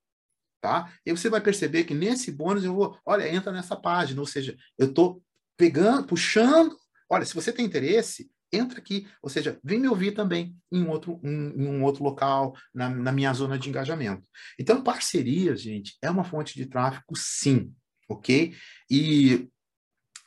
Tá? 0.61 0.91
E 1.05 1.11
você 1.11 1.29
vai 1.29 1.41
perceber 1.41 1.83
que 1.83 1.93
nesse 1.93 2.31
bônus 2.31 2.63
eu 2.63 2.73
vou, 2.73 2.97
olha, 3.05 3.31
entra 3.31 3.51
nessa 3.51 3.75
página, 3.75 4.19
ou 4.19 4.25
seja, 4.25 4.55
eu 4.77 4.87
estou 4.87 5.21
pegando, 5.57 6.07
puxando. 6.07 6.75
Olha, 7.09 7.25
se 7.25 7.35
você 7.35 7.51
tem 7.51 7.65
interesse, 7.65 8.31
entra 8.55 8.79
aqui, 8.79 9.07
ou 9.21 9.29
seja, 9.29 9.59
vem 9.63 9.79
me 9.79 9.87
ouvir 9.87 10.13
também 10.13 10.55
em 10.71 10.83
um 10.83 10.89
outro, 10.89 11.19
em, 11.23 11.63
em 11.63 11.67
um 11.67 11.83
outro 11.83 12.03
local, 12.03 12.55
na, 12.73 12.89
na, 12.89 13.11
minha 13.11 13.33
zona 13.33 13.57
de 13.57 13.69
engajamento. 13.69 14.27
Então, 14.59 14.83
parcerias, 14.83 15.61
gente, 15.61 15.97
é 16.01 16.09
uma 16.09 16.23
fonte 16.23 16.55
de 16.55 16.65
tráfego, 16.65 17.15
sim, 17.15 17.73
ok? 18.09 18.53
E 18.89 19.49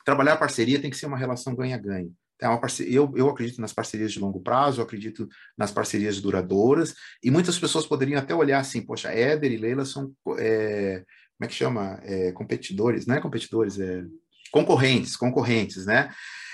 trabalhar 0.05 0.37
parceria 0.37 0.81
tem 0.81 0.89
que 0.89 0.97
ser 0.97 1.05
uma 1.05 1.17
relação 1.17 1.55
ganha-ganha. 1.55 2.11
É 2.41 2.47
eu, 2.87 3.11
eu 3.17 3.29
acredito 3.29 3.59
nas 3.59 3.73
parcerias 3.73 4.13
de 4.13 4.19
longo 4.19 4.39
prazo, 4.39 4.79
eu 4.79 4.85
acredito 4.85 5.27
nas 5.57 5.71
parcerias 5.71 6.21
duradouras, 6.21 6.95
e 7.21 7.29
muitas 7.29 7.59
pessoas 7.59 7.85
poderiam 7.85 8.17
até 8.17 8.33
olhar 8.33 8.59
assim, 8.59 8.81
poxa, 8.81 9.09
Éder 9.09 9.51
e 9.51 9.57
Leila 9.57 9.83
são, 9.83 10.13
é, 10.37 11.03
como 11.37 11.45
é 11.45 11.47
que 11.47 11.53
chama? 11.53 11.99
É, 12.01 12.31
competidores, 12.31 13.05
não 13.05 13.15
é 13.15 13.21
competidores, 13.21 13.77
é 13.77 14.05
concorrentes, 14.51 15.15
concorrentes, 15.15 15.85
né? 15.85 16.09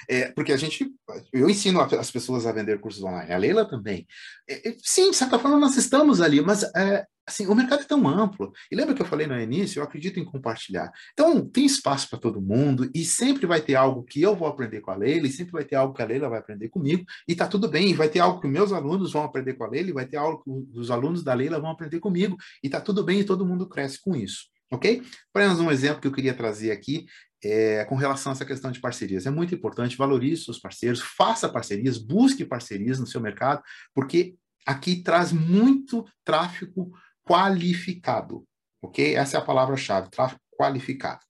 É, 0.07 0.31
porque 0.31 0.53
a 0.53 0.57
gente, 0.57 0.87
eu 1.33 1.49
ensino 1.49 1.81
as 1.81 2.11
pessoas 2.11 2.45
a 2.45 2.51
vender 2.51 2.79
cursos 2.79 3.03
online, 3.03 3.31
a 3.31 3.37
Leila 3.37 3.65
também. 3.65 4.05
É, 4.47 4.69
é, 4.69 4.75
sim, 4.83 5.09
de 5.09 5.17
certa 5.17 5.39
forma 5.39 5.59
nós 5.59 5.75
estamos 5.77 6.21
ali, 6.21 6.41
mas 6.41 6.63
é, 6.75 7.05
assim, 7.25 7.47
o 7.47 7.55
mercado 7.55 7.81
é 7.81 7.85
tão 7.85 8.07
amplo. 8.07 8.53
E 8.71 8.75
lembra 8.75 8.93
que 8.93 9.01
eu 9.01 9.05
falei 9.05 9.25
no 9.25 9.39
início? 9.39 9.79
Eu 9.79 9.83
acredito 9.83 10.19
em 10.19 10.25
compartilhar. 10.25 10.91
Então, 11.13 11.47
tem 11.47 11.65
espaço 11.65 12.09
para 12.09 12.19
todo 12.19 12.41
mundo 12.41 12.89
e 12.93 13.03
sempre 13.03 13.47
vai 13.47 13.61
ter 13.61 13.75
algo 13.75 14.03
que 14.03 14.21
eu 14.21 14.35
vou 14.35 14.47
aprender 14.47 14.81
com 14.81 14.91
a 14.91 14.95
Leila 14.95 15.27
e 15.27 15.31
sempre 15.31 15.53
vai 15.53 15.65
ter 15.65 15.75
algo 15.75 15.93
que 15.93 16.01
a 16.01 16.05
Leila 16.05 16.29
vai 16.29 16.39
aprender 16.39 16.69
comigo 16.69 17.03
e 17.27 17.35
tá 17.35 17.47
tudo 17.47 17.67
bem. 17.67 17.89
E 17.89 17.93
vai 17.93 18.09
ter 18.09 18.19
algo 18.19 18.39
que 18.39 18.47
meus 18.47 18.71
alunos 18.71 19.11
vão 19.11 19.23
aprender 19.23 19.55
com 19.55 19.63
a 19.63 19.69
Leila 19.69 19.89
e 19.89 19.93
vai 19.93 20.05
ter 20.05 20.17
algo 20.17 20.43
que 20.43 20.79
os 20.79 20.91
alunos 20.91 21.23
da 21.23 21.33
Leila 21.33 21.59
vão 21.59 21.71
aprender 21.71 21.99
comigo 21.99 22.37
e 22.63 22.69
tá 22.69 22.79
tudo 22.79 23.03
bem 23.03 23.21
e 23.21 23.23
todo 23.23 23.45
mundo 23.45 23.67
cresce 23.67 23.99
com 23.99 24.15
isso. 24.15 24.45
Ok? 24.71 25.03
Apenas 25.33 25.59
um 25.59 25.71
exemplo 25.71 26.01
que 26.01 26.07
eu 26.07 26.11
queria 26.11 26.33
trazer 26.33 26.71
aqui 26.71 27.05
é, 27.43 27.85
com 27.85 27.95
relação 27.95 28.31
a 28.31 28.35
essa 28.35 28.45
questão 28.45 28.71
de 28.71 28.79
parcerias. 28.79 29.25
É 29.25 29.29
muito 29.29 29.53
importante, 29.53 29.97
valorize 29.97 30.43
seus 30.43 30.59
parceiros, 30.59 31.01
faça 31.01 31.49
parcerias, 31.49 31.97
busque 31.97 32.45
parcerias 32.45 32.99
no 32.99 33.07
seu 33.07 33.21
mercado, 33.21 33.61
porque 33.93 34.35
aqui 34.65 35.01
traz 35.03 35.31
muito 35.31 36.05
tráfego 36.23 36.91
qualificado, 37.23 38.45
ok? 38.81 39.15
Essa 39.15 39.37
é 39.37 39.39
a 39.39 39.43
palavra-chave, 39.43 40.09
tráfego 40.09 40.41
qualificado. 40.57 41.21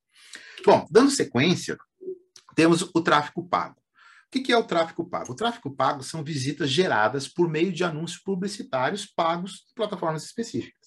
Bom, 0.66 0.86
dando 0.89 1.12
sequência, 1.12 1.78
temos 2.56 2.82
o 2.82 3.01
tráfego 3.01 3.47
pago. 3.47 3.76
O 4.28 4.43
que 4.43 4.51
é 4.51 4.58
o 4.58 4.64
tráfego 4.64 5.08
pago? 5.10 5.32
O 5.32 5.36
tráfego 5.36 5.74
pago 5.74 6.03
são 6.03 6.24
visitas 6.24 6.70
geradas 6.70 7.28
por 7.28 7.47
meio 7.47 7.72
de 7.72 7.84
anúncios 7.84 8.22
publicitários 8.22 9.06
pagos 9.06 9.64
em 9.72 9.76
plataformas 9.76 10.26
específicas. 10.26 10.85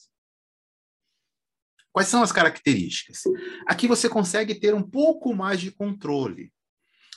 Quais 1.99 2.07
são 2.07 2.23
as 2.23 2.31
características? 2.31 3.25
Aqui 3.67 3.89
você 3.89 4.09
consegue 4.09 4.55
ter 4.55 4.73
um 4.73 4.85
pouco 4.85 5.35
mais 5.35 5.61
de 5.61 5.73
controle. 5.73 6.53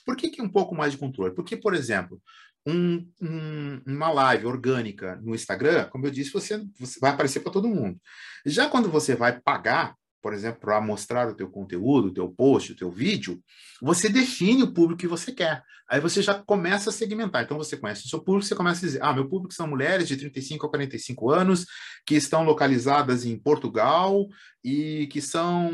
Por 0.04 0.16
que, 0.18 0.32
que 0.32 0.42
um 0.42 0.50
pouco 0.50 0.74
mais 0.74 0.94
de 0.94 0.98
controle? 0.98 1.36
Porque, 1.36 1.56
por 1.56 1.76
exemplo, 1.76 2.20
um, 2.66 3.08
um, 3.22 3.80
uma 3.86 4.12
live 4.12 4.48
orgânica 4.48 5.18
no 5.18 5.36
Instagram, 5.36 5.88
como 5.90 6.08
eu 6.08 6.10
disse, 6.10 6.34
você, 6.34 6.66
você 6.80 7.00
vai 7.00 7.12
aparecer 7.12 7.42
para 7.42 7.52
todo 7.52 7.68
mundo. 7.68 7.96
Já 8.44 8.68
quando 8.68 8.90
você 8.90 9.14
vai 9.14 9.40
pagar, 9.40 9.96
por 10.22 10.34
exemplo, 10.34 10.60
para 10.60 10.80
mostrar 10.80 11.28
o 11.28 11.36
teu 11.36 11.50
conteúdo, 11.50 12.08
o 12.08 12.14
teu 12.14 12.30
post, 12.30 12.72
o 12.72 12.76
teu 12.76 12.92
vídeo, 12.92 13.42
você 13.82 14.08
define 14.08 14.64
o 14.64 14.74
público 14.74 15.00
que 15.00 15.08
você 15.08 15.32
quer. 15.32 15.64
Aí 15.90 16.00
você 16.00 16.22
já 16.22 16.36
começa 16.36 16.90
a 16.90 16.94
segmentar. 16.94 17.44
Então 17.44 17.58
você 17.58 17.76
conhece 17.76 18.06
o 18.06 18.10
seu 18.10 18.20
público, 18.20 18.46
você 18.46 18.56
começa 18.56 18.86
a 18.86 18.88
dizer: 18.88 19.04
"Ah, 19.04 19.14
meu 19.14 19.28
público 19.28 19.54
são 19.54 19.68
mulheres 19.68 20.08
de 20.08 20.16
35 20.16 20.66
a 20.66 20.70
45 20.70 21.30
anos 21.30 21.66
que 22.06 22.16
estão 22.16 22.44
localizadas 22.44 23.26
em 23.26 23.38
Portugal 23.38 24.28
e 24.64 25.08
que 25.08 25.22
são 25.22 25.72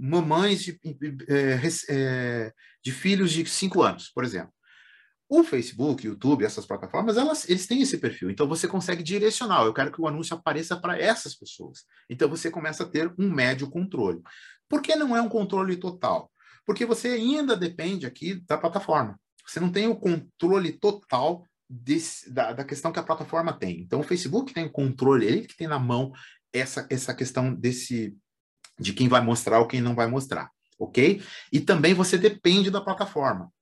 mamães 0.00 0.62
de, 0.62 0.80
é, 1.28 1.60
é, 1.88 2.52
de 2.82 2.90
filhos 2.92 3.30
de 3.30 3.46
5 3.46 3.82
anos, 3.82 4.10
por 4.12 4.24
exemplo. 4.24 4.52
O 5.34 5.42
Facebook, 5.42 6.06
YouTube, 6.06 6.44
essas 6.44 6.64
plataformas, 6.64 7.16
elas, 7.16 7.48
eles 7.48 7.66
têm 7.66 7.82
esse 7.82 7.98
perfil. 7.98 8.30
Então 8.30 8.46
você 8.46 8.68
consegue 8.68 9.02
direcionar. 9.02 9.64
Eu 9.64 9.74
quero 9.74 9.90
que 9.90 10.00
o 10.00 10.06
anúncio 10.06 10.36
apareça 10.36 10.76
para 10.76 10.96
essas 10.96 11.34
pessoas. 11.34 11.84
Então 12.08 12.28
você 12.28 12.52
começa 12.52 12.84
a 12.84 12.88
ter 12.88 13.12
um 13.18 13.28
médio 13.28 13.68
controle. 13.68 14.22
Por 14.68 14.80
que 14.80 14.94
não 14.94 15.16
é 15.16 15.20
um 15.20 15.28
controle 15.28 15.76
total? 15.76 16.30
Porque 16.64 16.86
você 16.86 17.08
ainda 17.08 17.56
depende 17.56 18.06
aqui 18.06 18.44
da 18.46 18.56
plataforma. 18.56 19.18
Você 19.44 19.58
não 19.58 19.72
tem 19.72 19.88
o 19.88 19.96
controle 19.96 20.70
total 20.70 21.44
desse, 21.68 22.32
da, 22.32 22.52
da, 22.52 22.62
questão 22.62 22.92
que 22.92 23.00
a 23.00 23.02
plataforma 23.04 23.52
tem. 23.52 23.80
Então 23.80 23.98
o 23.98 24.04
Facebook 24.04 24.54
tem 24.54 24.66
o 24.66 24.72
controle, 24.72 25.26
ele 25.26 25.48
que 25.48 25.56
tem 25.56 25.66
na 25.66 25.80
mão 25.80 26.12
essa, 26.52 26.86
essa 26.88 27.12
questão 27.12 27.52
desse 27.52 28.16
de 28.78 28.92
quem 28.92 29.08
vai 29.08 29.20
mostrar 29.20 29.58
ou 29.58 29.66
quem 29.66 29.80
não 29.80 29.96
vai 29.96 30.06
mostrar, 30.06 30.48
ok? 30.78 31.20
E 31.52 31.60
também 31.60 31.92
você 31.92 32.16
depende 32.16 32.70
da 32.70 32.80
plataforma. 32.80 33.52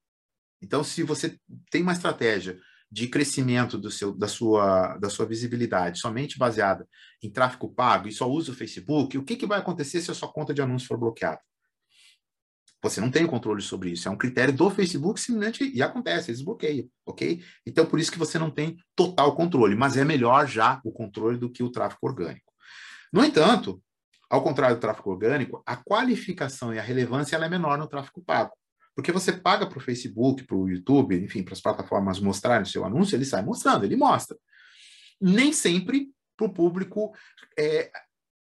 Então, 0.63 0.85
se 0.85 1.03
você 1.03 1.37
tem 1.71 1.83
uma 1.83 1.93
estratégia 1.93 2.59
de 2.91 3.09
crescimento 3.09 3.79
do 3.79 3.91
seu, 3.91 4.13
da, 4.13 4.29
sua, 4.29 4.97
da 4.99 5.11
sua 5.11 5.27
visibilidade 5.27 5.99
somente 5.99 6.39
baseada 6.39 6.87
em 7.23 7.31
tráfego 7.31 7.73
pago 7.73 8.07
e 8.07 8.13
só 8.13 8.31
usa 8.31 8.53
o 8.53 8.55
Facebook, 8.55 9.19
o 9.19 9.25
que, 9.25 9.35
que 9.35 9.47
vai 9.47 9.59
acontecer 9.59 10.01
se 10.01 10.11
a 10.11 10.15
sua 10.15 10.31
conta 10.31 10.55
de 10.55 10.63
anúncio 10.63 10.87
for 10.87 10.99
bloqueada? 10.99 11.41
Você 12.83 13.01
não 13.01 13.11
tem 13.11 13.27
controle 13.27 13.63
sobre 13.63 13.91
isso. 13.91 14.09
É 14.09 14.11
um 14.11 14.17
critério 14.17 14.53
do 14.53 14.69
Facebook 14.69 15.21
simplesmente 15.21 15.73
e 15.73 15.83
acontece, 15.83 16.31
eles 16.31 16.43
bloqueiam, 16.43 16.89
ok? 17.07 17.43
Então, 17.65 17.87
por 17.87 17.99
isso 17.99 18.11
que 18.11 18.19
você 18.19 18.39
não 18.39 18.51
tem 18.51 18.77
total 18.95 19.35
controle, 19.35 19.75
mas 19.75 19.97
é 19.97 20.05
melhor 20.05 20.47
já 20.47 20.81
o 20.85 20.93
controle 20.93 21.39
do 21.39 21.51
que 21.51 21.63
o 21.63 21.71
tráfego 21.71 22.01
orgânico. 22.03 22.53
No 23.13 23.25
entanto, 23.25 23.83
ao 24.29 24.43
contrário 24.43 24.77
do 24.77 24.81
tráfego 24.81 25.11
orgânico, 25.11 25.63
a 25.65 25.77
qualificação 25.77 26.75
e 26.75 26.79
a 26.79 26.83
relevância 26.83 27.37
ela 27.37 27.47
é 27.47 27.49
menor 27.49 27.79
no 27.79 27.87
tráfego 27.87 28.23
pago. 28.23 28.53
Porque 28.95 29.13
você 29.13 29.33
paga 29.33 29.67
para 29.67 29.79
o 29.79 29.81
Facebook, 29.83 30.45
para 30.45 30.57
o 30.57 30.69
YouTube, 30.69 31.17
enfim, 31.17 31.43
para 31.43 31.55
as 31.55 31.61
plataformas 31.61 32.21
mostrarem 32.21 32.63
o 32.63 32.67
seu 32.67 32.85
anúncio, 32.85 33.17
ele 33.17 33.25
sai 33.25 33.43
mostrando, 33.43 33.85
ele 33.85 33.97
mostra. 33.97 34.37
Nem 35.21 35.53
sempre 35.53 36.11
para 36.37 36.47
o 36.47 36.53
público 36.53 37.13
é, 37.59 37.91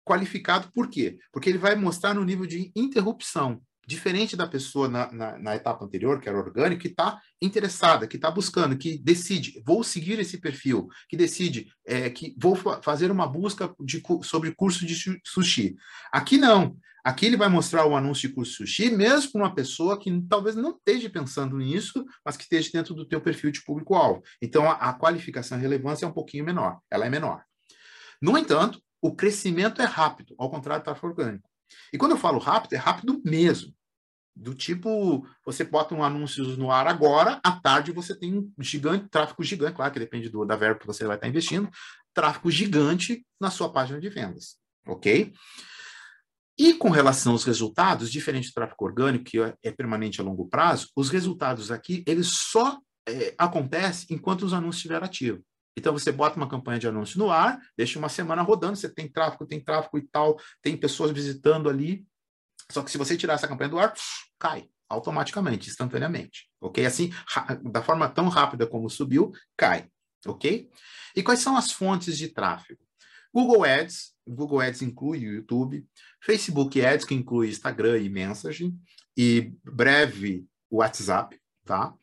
qualificado, 0.06 0.72
por 0.72 0.90
quê? 0.90 1.18
Porque 1.32 1.50
ele 1.50 1.58
vai 1.58 1.76
mostrar 1.76 2.14
no 2.14 2.24
nível 2.24 2.46
de 2.46 2.72
interrupção 2.76 3.62
diferente 3.88 4.36
da 4.36 4.46
pessoa 4.46 4.90
na, 4.90 5.12
na, 5.14 5.40
na, 5.40 5.56
etapa 5.56 5.86
anterior, 5.86 6.20
que 6.20 6.28
era 6.28 6.38
orgânico, 6.38 6.82
que 6.82 6.90
está 6.90 7.20
interessada, 7.42 8.06
que 8.06 8.18
está 8.18 8.30
buscando, 8.30 8.78
que 8.78 8.98
decide, 8.98 9.64
vou 9.66 9.82
seguir 9.82 10.20
esse 10.20 10.38
perfil, 10.40 10.90
que 11.08 11.16
decide 11.16 11.72
é, 11.86 12.10
que 12.10 12.36
vou 12.38 12.54
fa 12.54 12.82
fazer 12.82 13.10
uma 13.10 13.26
busca 13.26 13.74
de, 13.80 14.04
sobre 14.24 14.54
curso 14.54 14.86
de 14.86 15.22
sushi. 15.26 15.78
Aqui 16.12 16.38
não. 16.38 16.78
Aqui 17.02 17.26
ele 17.26 17.38
vai 17.38 17.48
mostrar 17.48 17.86
o 17.86 17.96
anúncio 17.96 18.28
de 18.28 18.36
curso 18.36 18.52
de 18.52 18.58
sushi, 18.58 18.90
mesmo 18.92 19.32
para 19.32 19.44
uma 19.44 19.56
pessoa 19.56 19.98
que 19.98 20.12
talvez 20.28 20.58
não 20.58 20.72
esteja 20.72 21.10
pensando 21.10 21.58
nisso, 21.58 22.06
mas 22.26 22.36
que 22.36 22.44
esteja 22.44 22.70
dentro 22.74 22.94
do 22.94 23.08
teu 23.08 23.22
perfil 23.22 23.50
de 23.50 23.64
público-alvo. 23.64 24.22
Então, 24.42 24.70
a, 24.70 24.74
a 24.74 24.94
qualificação 24.94 25.58
e 25.58 25.62
relevância 25.62 26.06
é 26.06 26.10
um 26.10 26.14
pouquinho 26.14 26.44
menor, 26.44 26.80
ela 26.92 27.06
é 27.06 27.10
menor. 27.10 27.42
No 28.22 28.38
entanto, 28.38 28.82
o 29.02 29.16
crescimento 29.16 29.82
é 29.82 29.86
rápido, 29.86 30.36
ao 30.38 30.50
contrário 30.50 30.82
do 30.82 30.86
tráfego 30.86 31.08
orgânico. 31.08 31.48
E 31.94 31.98
quando 31.98 32.12
eu 32.12 32.18
falo 32.18 32.40
rápido, 32.40 32.74
é 32.74 32.78
rápido 32.78 33.22
mesmo. 33.24 33.74
Do 34.40 34.54
tipo, 34.54 35.28
você 35.44 35.64
bota 35.64 35.96
um 35.96 36.04
anúncio 36.04 36.46
no 36.58 36.72
ar 36.72 36.86
agora, 36.86 37.40
à 37.44 37.60
tarde 37.60 37.92
você 37.92 38.16
tem 38.16 38.38
um 38.38 38.52
gigante, 38.60 39.10
tráfego 39.10 39.44
gigante, 39.44 39.76
claro 39.76 39.92
que 39.92 40.00
depende 40.00 40.30
do, 40.30 40.46
da 40.46 40.56
verba 40.56 40.80
que 40.80 40.86
você 40.86 41.06
vai 41.06 41.16
estar 41.18 41.28
investindo, 41.28 41.68
tráfego 42.14 42.52
gigante 42.52 43.26
na 43.42 43.50
sua 43.50 43.72
página 43.72 44.00
de 44.00 44.10
vendas, 44.10 44.58
ok? 44.88 45.34
E 46.56 46.74
com 46.76 46.90
relação 46.90 47.34
aos 47.34 47.44
resultados, 47.44 48.12
diferente 48.12 48.50
do 48.50 48.54
tráfego 48.54 48.86
orgânico, 48.86 49.26
que 49.26 49.40
é, 49.40 49.72
permanente 49.72 50.22
a 50.22 50.24
longo 50.24 50.48
prazo, 50.48 50.90
os 50.96 51.10
resultados 51.10 51.72
aqui, 51.72 52.04
eles 52.06 52.28
só 52.28 52.80
é, 53.08 53.34
acontecem 53.40 54.16
enquanto 54.16 54.44
os 54.44 54.54
anúncios 54.54 54.78
estiverem 54.78 55.06
ativos. 55.06 55.42
Então, 55.76 55.94
você 55.94 56.12
bota 56.12 56.38
uma 56.38 56.50
campanha 56.50 56.80
de 56.80 56.88
anúncio 56.88 57.18
no 57.18 57.32
ar, 57.32 57.60
deixa 57.76 57.98
uma 57.98 58.10
semana 58.10 58.44
rodando, 58.44 58.76
você 58.76 58.90
tem 58.90 59.08
tráfego, 59.08 59.46
tem 59.48 59.60
tráfego 59.60 59.98
e 59.98 60.08
tal, 60.08 60.40
tem 60.62 60.78
pessoas 60.78 61.12
visitando 61.12 61.70
ali, 61.70 62.04
só 62.72 62.82
que 62.82 62.92
se 62.92 62.98
você 62.98 63.18
tirar 63.18 63.36
essa 63.36 63.48
campanha 63.48 63.70
do 63.70 63.80
ar, 63.80 63.94
cai 64.40 64.68
automaticamente, 64.90 65.70
instantaneamente, 65.70 66.50
ok? 66.62 66.86
Assim, 66.86 67.12
da 67.64 67.82
forma 67.82 68.08
tão 68.08 68.30
rápida 68.30 68.66
como 68.66 68.90
subiu, 68.90 69.32
cai, 69.56 69.90
ok? 70.26 70.70
E 71.16 71.24
quais 71.24 71.40
são 71.40 71.58
as 71.58 71.72
fontes 71.72 72.18
de 72.18 72.30
tráfego? 72.30 72.80
Google 73.34 73.66
Ads, 73.66 74.14
Google 74.26 74.62
Ads 74.62 74.82
inclui 74.82 75.28
o 75.28 75.34
YouTube, 75.36 75.86
Facebook 76.22 76.84
Ads, 76.84 77.06
que 77.06 77.14
inclui 77.14 77.50
Instagram 77.50 78.00
e 78.00 78.10
Messaging, 78.10 78.78
e 79.16 79.54
breve 79.64 80.46
WhatsApp, 80.72 81.40
tá? 81.66 81.94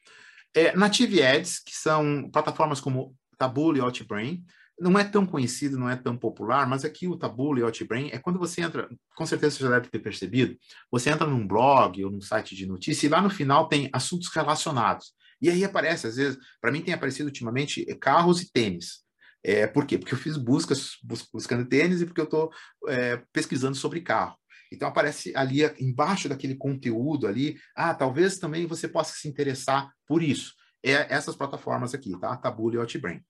É, 0.55 0.77
Native 0.77 1.23
Ads, 1.23 1.59
que 1.61 1.75
são 1.75 2.31
plataformas 2.31 2.81
como 2.81 3.17
Taboola 3.39 3.79
e 3.79 3.81
Outbrain, 3.81 4.45
não 4.79 4.99
é 4.99 5.05
tão 5.05 5.25
conhecido, 5.25 5.79
não 5.79 5.89
é 5.89 5.97
tão 5.97 6.17
popular, 6.17 6.67
mas 6.67 6.85
aqui 6.85 7.07
o 7.07 7.17
Taboola 7.17 7.61
e 7.61 7.63
Outbrain 7.63 8.11
é 8.13 8.19
quando 8.19 8.39
você 8.39 8.61
entra, 8.61 8.89
com 9.15 9.27
certeza 9.27 9.57
você 9.57 9.65
já 9.65 9.71
deve 9.71 9.89
ter 9.89 10.01
percebido, 10.01 10.57
você 10.91 11.11
entra 11.11 11.27
num 11.27 11.47
blog 11.47 12.05
ou 12.05 12.11
num 12.11 12.21
site 12.21 12.57
de 12.57 12.67
notícia 12.67 13.07
e 13.07 13.11
lá 13.11 13.23
no 13.23 13.31
final 13.31 13.69
tem 13.69 13.89
assuntos 13.93 14.29
relacionados. 14.35 15.13
E 15.41 15.51
aí 15.51 15.65
aparece, 15.65 16.07
às 16.07 16.17
vezes, 16.17 16.39
para 16.61 16.73
mim 16.73 16.81
tem 16.81 16.95
aparecido 16.95 17.27
ultimamente 17.27 17.85
é, 17.89 17.95
carros 17.95 18.41
e 18.41 18.51
tênis. 18.51 19.05
É, 19.43 19.67
por 19.67 19.87
quê? 19.87 19.99
Porque 19.99 20.15
eu 20.15 20.19
fiz 20.19 20.37
buscas 20.37 20.97
bus 21.03 21.29
buscando 21.31 21.69
tênis 21.69 22.01
e 22.01 22.07
porque 22.07 22.21
eu 22.21 22.25
estou 22.25 22.51
é, 22.89 23.23
pesquisando 23.33 23.77
sobre 23.77 24.01
carro. 24.01 24.37
Então 24.73 24.89
aparece 24.89 25.33
ali 25.37 25.61
embaixo 25.79 26.29
daquele 26.29 26.57
conteúdo 26.57 27.27
ali, 27.27 27.57
ah, 27.77 27.95
talvez 27.95 28.39
também 28.39 28.67
você 28.67 28.89
possa 28.89 29.15
se 29.15 29.29
interessar 29.29 29.93
por 30.07 30.23
isso. 30.23 30.55
É 30.83 31.15
essas 31.15 31.37
plataformas 31.37 31.95
aqui, 31.95 32.19
tá? 32.19 32.37
Taboola 32.37 32.77
e 32.77 32.79
Outbrain. 32.79 33.21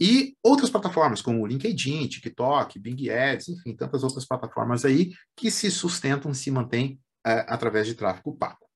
E 0.00 0.36
outras 0.42 0.70
plataformas, 0.70 1.22
como 1.22 1.46
LinkedIn, 1.46 2.08
TikTok, 2.08 2.78
Bing 2.78 3.08
Ads, 3.08 3.48
enfim, 3.48 3.76
tantas 3.76 4.02
outras 4.02 4.26
plataformas 4.26 4.84
aí 4.84 5.12
que 5.36 5.50
se 5.50 5.70
sustentam, 5.70 6.34
se 6.34 6.50
mantêm 6.50 7.00
é, 7.24 7.46
através 7.48 7.86
de 7.86 7.94
tráfego 7.94 8.36
pago. 8.36 8.66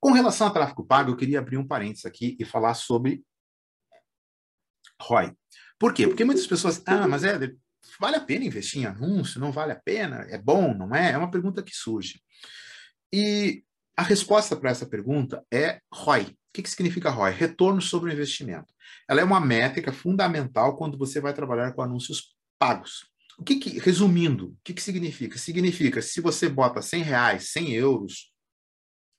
Com 0.00 0.12
relação 0.12 0.46
a 0.46 0.50
tráfego 0.50 0.84
pago, 0.84 1.10
eu 1.10 1.16
queria 1.16 1.38
abrir 1.38 1.56
um 1.56 1.66
parênteses 1.66 2.04
aqui 2.04 2.36
e 2.38 2.44
falar 2.44 2.74
sobre 2.74 3.24
ROI. 5.00 5.32
Por 5.78 5.92
quê? 5.92 6.06
Porque 6.06 6.24
muitas 6.24 6.46
pessoas, 6.46 6.82
ah, 6.86 7.08
mas 7.08 7.24
é, 7.24 7.38
vale 7.98 8.16
a 8.16 8.20
pena 8.20 8.44
investir 8.44 8.82
em 8.82 8.86
anúncio? 8.86 9.40
Não 9.40 9.50
vale 9.50 9.72
a 9.72 9.80
pena? 9.80 10.26
É 10.28 10.38
bom, 10.38 10.74
não 10.74 10.94
é? 10.94 11.12
É 11.12 11.18
uma 11.18 11.30
pergunta 11.30 11.62
que 11.62 11.74
surge. 11.74 12.20
E 13.12 13.64
a 13.96 14.02
resposta 14.02 14.56
para 14.56 14.70
essa 14.70 14.86
pergunta 14.86 15.44
é 15.52 15.80
ROI. 15.92 16.36
Que, 16.56 16.62
que 16.62 16.70
significa 16.70 17.10
ROI? 17.10 17.32
Retorno 17.32 17.82
sobre 17.82 18.08
o 18.08 18.12
investimento. 18.14 18.72
Ela 19.06 19.20
é 19.20 19.24
uma 19.24 19.38
métrica 19.38 19.92
fundamental 19.92 20.74
quando 20.74 20.96
você 20.96 21.20
vai 21.20 21.34
trabalhar 21.34 21.72
com 21.72 21.82
anúncios 21.82 22.34
pagos. 22.58 23.06
O 23.38 23.44
que, 23.44 23.56
que 23.56 23.78
resumindo, 23.78 24.46
o 24.46 24.56
que, 24.64 24.72
que 24.72 24.82
significa? 24.82 25.36
Significa 25.36 26.00
se 26.00 26.18
você 26.18 26.48
bota 26.48 26.80
100 26.80 27.02
reais, 27.02 27.50
100 27.50 27.72
euros 27.74 28.32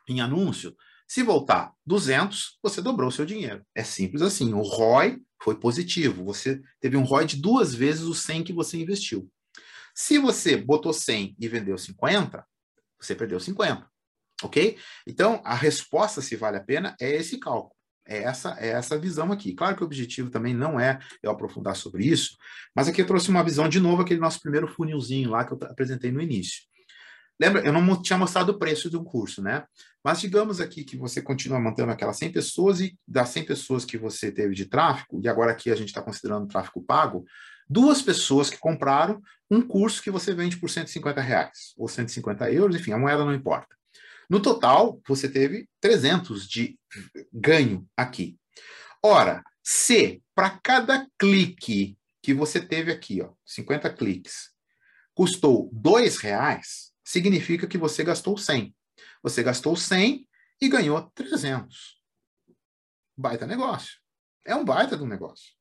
em 0.10 0.20
anúncio, 0.20 0.76
se 1.08 1.22
voltar 1.22 1.72
200, 1.86 2.58
você 2.60 2.82
dobrou 2.82 3.10
o 3.10 3.12
seu 3.12 3.24
dinheiro. 3.24 3.64
É 3.76 3.84
simples 3.84 4.24
assim. 4.24 4.56
O 4.56 4.64
ROI 4.64 5.20
foi 5.40 5.60
positivo. 5.60 6.26
Você 6.26 6.60
teve 6.82 6.98
um 6.98 7.04
ROI 7.04 7.28
de 7.28 7.38
duas 7.40 7.76
vezes 7.76 8.02
o 8.02 8.16
100 8.16 8.46
que 8.46 8.54
você 8.54 8.82
investiu. 8.82 9.30
Se 9.94 10.18
você 10.18 10.58
botou 10.58 10.92
100 10.92 11.36
e 11.40 11.48
vendeu 11.48 11.78
50, 11.78 12.44
você 13.00 13.14
perdeu 13.14 13.40
50 13.40 13.88
ok? 14.44 14.78
Então, 15.06 15.42
a 15.44 15.56
resposta, 15.56 16.22
se 16.22 16.36
vale 16.36 16.58
a 16.58 16.64
pena, 16.64 16.96
é 17.00 17.10
esse 17.16 17.40
cálculo. 17.40 17.76
É 18.08 18.24
essa, 18.24 18.56
é 18.58 18.70
essa 18.70 18.98
visão 18.98 19.32
aqui. 19.32 19.54
Claro 19.54 19.76
que 19.76 19.84
o 19.84 19.86
objetivo 19.86 20.30
também 20.30 20.54
não 20.54 20.80
é 20.80 20.98
eu 21.22 21.30
aprofundar 21.30 21.76
sobre 21.76 22.06
isso, 22.06 22.38
mas 22.74 22.88
aqui 22.88 23.02
eu 23.02 23.06
trouxe 23.06 23.30
uma 23.30 23.44
visão 23.44 23.68
de 23.68 23.82
novo, 23.82 24.02
aquele 24.02 24.20
nosso 24.20 24.40
primeiro 24.40 24.68
funilzinho 24.68 25.30
lá 25.30 25.44
que 25.44 25.54
eu 25.54 25.60
apresentei 25.64 26.12
no 26.12 26.22
início. 26.22 26.62
Lembra, 27.40 27.62
eu 27.64 27.72
não 27.72 28.02
tinha 28.02 28.18
mostrado 28.18 28.52
o 28.52 28.58
preço 28.58 28.90
de 28.90 28.98
um 28.98 29.04
curso, 29.04 29.44
né? 29.44 29.64
Mas 30.04 30.20
digamos 30.20 30.60
aqui 30.60 30.84
que 30.84 30.98
você 30.98 31.22
continua 31.22 31.60
mantendo 31.60 31.92
aquelas 31.92 32.18
100 32.18 32.32
pessoas 32.32 32.80
e 32.80 32.98
das 33.08 33.30
100 33.30 33.46
pessoas 33.46 33.86
que 33.86 33.98
você 33.98 34.32
teve 34.32 34.56
de 34.56 34.66
tráfego, 34.66 35.22
e 35.22 35.28
agora 35.28 35.52
aqui 35.52 35.70
a 35.70 35.76
gente 35.76 35.90
está 35.90 36.02
considerando 36.02 36.48
tráfego 36.48 36.82
pago, 36.82 37.26
duas 37.70 38.02
pessoas 38.02 38.50
que 38.50 38.58
compraram 38.58 39.22
um 39.52 39.62
curso 39.62 40.02
que 40.02 40.10
você 40.10 40.34
vende 40.34 40.58
por 40.58 40.70
150 40.70 41.22
reais, 41.22 41.74
ou 41.78 41.88
150 41.88 42.52
euros, 42.52 42.76
enfim, 42.76 42.92
a 42.94 42.98
moeda 42.98 43.24
não 43.24 43.34
importa. 43.34 43.77
No 44.30 44.42
total, 44.42 45.02
você 45.08 45.30
teve 45.30 45.70
300 45.80 46.48
de 46.48 46.78
ganho 47.32 47.88
aqui. 47.96 48.38
Ora, 49.04 49.44
se 49.64 50.22
para 50.36 50.50
cada 50.60 51.08
clique 51.18 51.98
que 52.22 52.34
você 52.34 52.60
teve 52.60 52.92
aqui, 52.92 53.22
ó, 53.22 53.34
50 53.46 53.94
cliques, 53.94 54.52
custou 55.14 55.70
dois 55.72 56.18
reais, 56.18 56.92
significa 57.04 57.68
que 57.68 57.78
você 57.78 58.04
gastou 58.04 58.38
100. 58.38 58.76
Você 59.24 59.42
gastou 59.42 59.76
100 59.76 60.28
e 60.62 60.70
ganhou 60.70 61.02
300. 61.12 62.02
Baita 63.16 63.48
negócio. 63.48 64.00
É 64.46 64.56
um 64.56 64.66
baita 64.66 64.98
do 64.98 65.06
negócio. 65.06 65.54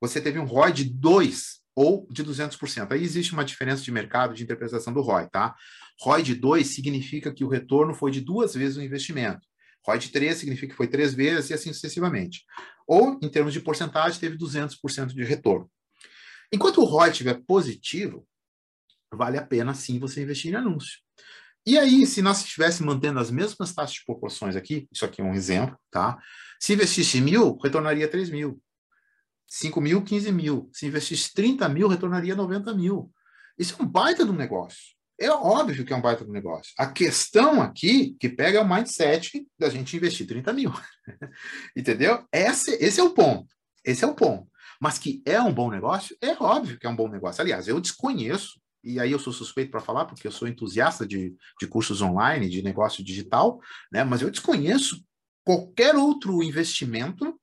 Você 0.00 0.20
teve 0.20 0.38
um 0.38 0.44
ROI 0.44 0.72
de 0.72 0.84
2 0.84 1.61
ou 1.74 2.06
de 2.10 2.22
200%. 2.24 2.92
Aí 2.92 3.02
existe 3.02 3.32
uma 3.32 3.44
diferença 3.44 3.82
de 3.82 3.90
mercado 3.90 4.34
de 4.34 4.42
interpretação 4.42 4.92
do 4.92 5.00
ROI, 5.00 5.28
tá? 5.28 5.54
ROI 6.00 6.22
de 6.22 6.34
2 6.34 6.66
significa 6.66 7.32
que 7.32 7.44
o 7.44 7.48
retorno 7.48 7.94
foi 7.94 8.10
de 8.10 8.20
duas 8.20 8.54
vezes 8.54 8.76
o 8.76 8.82
investimento. 8.82 9.46
ROI 9.84 9.98
de 9.98 10.08
3 10.10 10.36
significa 10.36 10.72
que 10.72 10.76
foi 10.76 10.86
três 10.86 11.14
vezes 11.14 11.50
e 11.50 11.54
assim 11.54 11.72
sucessivamente. 11.72 12.44
Ou, 12.86 13.18
em 13.22 13.28
termos 13.28 13.52
de 13.52 13.60
porcentagem, 13.60 14.20
teve 14.20 14.36
200% 14.36 15.06
de 15.06 15.24
retorno. 15.24 15.70
Enquanto 16.52 16.82
o 16.82 16.84
ROI 16.84 17.10
estiver 17.10 17.42
positivo, 17.46 18.26
vale 19.12 19.38
a 19.38 19.46
pena 19.46 19.74
sim 19.74 19.98
você 19.98 20.22
investir 20.22 20.52
em 20.52 20.56
anúncio. 20.56 20.98
E 21.64 21.78
aí, 21.78 22.06
se 22.06 22.20
nós 22.22 22.44
estivéssemos 22.44 22.92
mantendo 22.92 23.20
as 23.20 23.30
mesmas 23.30 23.72
taxas 23.72 23.94
de 23.94 24.04
proporções 24.04 24.56
aqui, 24.56 24.88
isso 24.92 25.04
aqui 25.04 25.20
é 25.20 25.24
um 25.24 25.34
exemplo, 25.34 25.78
tá? 25.90 26.18
Se 26.60 26.72
investisse 26.72 27.20
mil, 27.20 27.56
retornaria 27.62 28.08
3 28.08 28.30
mil. 28.30 28.60
5 29.52 29.82
mil, 29.82 30.02
15 30.02 30.32
mil. 30.32 30.70
Se 30.72 30.86
investisse 30.86 31.30
30 31.34 31.68
mil, 31.68 31.86
retornaria 31.86 32.34
90 32.34 32.72
mil. 32.72 33.12
Isso 33.58 33.76
é 33.78 33.82
um 33.82 33.86
baita 33.86 34.24
do 34.24 34.32
negócio. 34.32 34.94
É 35.20 35.30
óbvio 35.30 35.84
que 35.84 35.92
é 35.92 35.96
um 35.96 36.00
baita 36.00 36.24
do 36.24 36.32
negócio. 36.32 36.72
A 36.78 36.86
questão 36.86 37.60
aqui 37.60 38.16
que 38.18 38.30
pega 38.30 38.58
é 38.58 38.62
o 38.62 38.68
mindset 38.68 39.46
da 39.58 39.68
gente 39.68 39.94
investir 39.94 40.26
30 40.26 40.54
mil. 40.54 40.72
Entendeu? 41.76 42.26
Esse, 42.32 42.82
esse 42.82 42.98
é 42.98 43.02
o 43.02 43.10
ponto. 43.10 43.54
Esse 43.84 44.04
é 44.04 44.06
o 44.06 44.14
ponto. 44.14 44.50
Mas 44.80 44.98
que 44.98 45.22
é 45.26 45.38
um 45.38 45.52
bom 45.52 45.70
negócio, 45.70 46.16
é 46.22 46.32
óbvio 46.42 46.78
que 46.78 46.86
é 46.86 46.90
um 46.90 46.96
bom 46.96 47.08
negócio. 47.08 47.42
Aliás, 47.42 47.68
eu 47.68 47.78
desconheço, 47.78 48.58
e 48.82 48.98
aí 48.98 49.12
eu 49.12 49.18
sou 49.18 49.34
suspeito 49.34 49.70
para 49.70 49.80
falar, 49.80 50.06
porque 50.06 50.26
eu 50.26 50.32
sou 50.32 50.48
entusiasta 50.48 51.06
de, 51.06 51.36
de 51.60 51.66
cursos 51.66 52.00
online, 52.00 52.48
de 52.48 52.62
negócio 52.62 53.04
digital, 53.04 53.60
né? 53.92 54.02
mas 54.02 54.22
eu 54.22 54.30
desconheço 54.30 55.04
qualquer 55.44 55.94
outro 55.94 56.42
investimento 56.42 57.38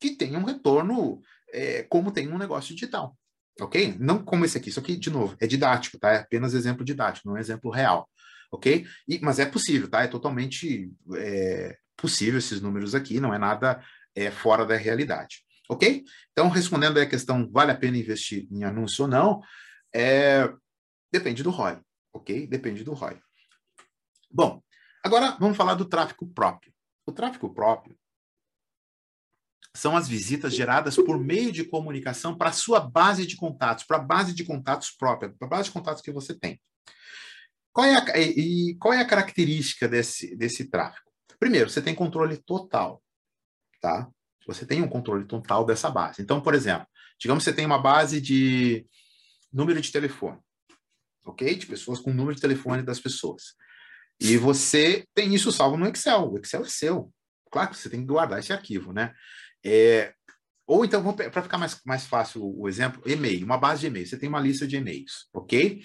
que 0.00 0.10
tenha 0.10 0.38
um 0.38 0.44
retorno 0.44 1.20
é, 1.52 1.82
como 1.84 2.10
tem 2.10 2.28
um 2.28 2.38
negócio 2.38 2.74
digital. 2.74 3.16
Ok? 3.60 3.96
Não 4.00 4.22
como 4.22 4.44
esse 4.44 4.58
aqui. 4.58 4.68
Isso 4.68 4.80
aqui, 4.80 4.96
de 4.96 5.10
novo, 5.10 5.36
é 5.40 5.46
didático, 5.46 5.98
tá? 5.98 6.12
É 6.12 6.16
apenas 6.18 6.54
exemplo 6.54 6.84
didático, 6.84 7.28
não 7.28 7.36
é 7.36 7.40
exemplo 7.40 7.70
real. 7.70 8.08
Ok? 8.50 8.86
E, 9.06 9.18
mas 9.20 9.38
é 9.38 9.46
possível, 9.46 9.88
tá? 9.88 10.02
É 10.02 10.08
totalmente 10.08 10.92
é, 11.16 11.76
possível 11.96 12.38
esses 12.38 12.60
números 12.60 12.94
aqui, 12.94 13.20
não 13.20 13.32
é 13.32 13.38
nada 13.38 13.82
é, 14.14 14.30
fora 14.30 14.66
da 14.66 14.76
realidade. 14.76 15.44
Ok? 15.68 16.04
Então, 16.32 16.48
respondendo 16.48 16.98
a 16.98 17.06
questão, 17.06 17.48
vale 17.50 17.70
a 17.72 17.76
pena 17.76 17.96
investir 17.96 18.46
em 18.50 18.64
anúncio 18.64 19.04
ou 19.04 19.10
não? 19.10 19.40
É, 19.94 20.52
depende 21.12 21.42
do 21.42 21.50
ROI. 21.50 21.80
Ok? 22.12 22.46
Depende 22.46 22.84
do 22.84 22.92
ROI. 22.92 23.18
Bom, 24.30 24.60
agora 25.02 25.36
vamos 25.38 25.56
falar 25.56 25.74
do 25.74 25.84
tráfego 25.84 26.26
próprio. 26.26 26.72
O 27.06 27.12
tráfego 27.12 27.52
próprio 27.54 27.96
são 29.76 29.96
as 29.96 30.06
visitas 30.08 30.54
geradas 30.54 30.94
por 30.96 31.18
meio 31.18 31.50
de 31.50 31.64
comunicação 31.64 32.36
para 32.36 32.50
a 32.50 32.52
sua 32.52 32.80
base 32.80 33.26
de 33.26 33.36
contatos, 33.36 33.84
para 33.84 33.96
a 33.96 34.02
base 34.02 34.32
de 34.32 34.44
contatos 34.44 34.90
própria, 34.90 35.30
para 35.30 35.46
a 35.46 35.50
base 35.50 35.64
de 35.64 35.72
contatos 35.72 36.00
que 36.00 36.12
você 36.12 36.32
tem. 36.32 36.60
Qual 37.72 37.84
é 37.84 37.96
a, 37.96 38.18
e 38.20 38.76
qual 38.76 38.94
é 38.94 39.00
a 39.00 39.06
característica 39.06 39.88
desse, 39.88 40.36
desse 40.36 40.66
tráfego? 40.70 41.10
Primeiro, 41.40 41.68
você 41.68 41.82
tem 41.82 41.94
controle 41.94 42.36
total, 42.36 43.02
tá? 43.80 44.08
Você 44.46 44.64
tem 44.64 44.80
um 44.80 44.88
controle 44.88 45.26
total 45.26 45.64
dessa 45.64 45.90
base. 45.90 46.22
Então, 46.22 46.40
por 46.40 46.54
exemplo, 46.54 46.86
digamos 47.18 47.42
que 47.42 47.50
você 47.50 47.56
tem 47.56 47.66
uma 47.66 47.82
base 47.82 48.20
de 48.20 48.86
número 49.52 49.80
de 49.80 49.90
telefone, 49.90 50.38
ok? 51.24 51.54
De 51.56 51.66
pessoas 51.66 51.98
com 51.98 52.12
número 52.12 52.36
de 52.36 52.40
telefone 52.40 52.82
das 52.82 53.00
pessoas. 53.00 53.54
E 54.20 54.36
você 54.36 55.04
tem 55.12 55.34
isso 55.34 55.50
salvo 55.50 55.76
no 55.76 55.88
Excel. 55.88 56.32
O 56.32 56.38
Excel 56.38 56.62
é 56.62 56.68
seu. 56.68 57.12
Claro 57.50 57.70
que 57.70 57.76
você 57.76 57.90
tem 57.90 58.00
que 58.00 58.06
guardar 58.06 58.38
esse 58.38 58.52
arquivo, 58.52 58.92
né? 58.92 59.12
É, 59.64 60.12
ou 60.66 60.84
então, 60.84 61.02
para 61.12 61.42
ficar 61.42 61.58
mais, 61.58 61.80
mais 61.84 62.06
fácil 62.06 62.42
o 62.42 62.68
exemplo, 62.68 63.02
e-mail, 63.06 63.44
uma 63.44 63.58
base 63.58 63.82
de 63.82 63.86
e-mail. 63.86 64.06
Você 64.06 64.18
tem 64.18 64.28
uma 64.28 64.40
lista 64.40 64.66
de 64.66 64.76
e-mails, 64.76 65.28
ok? 65.32 65.82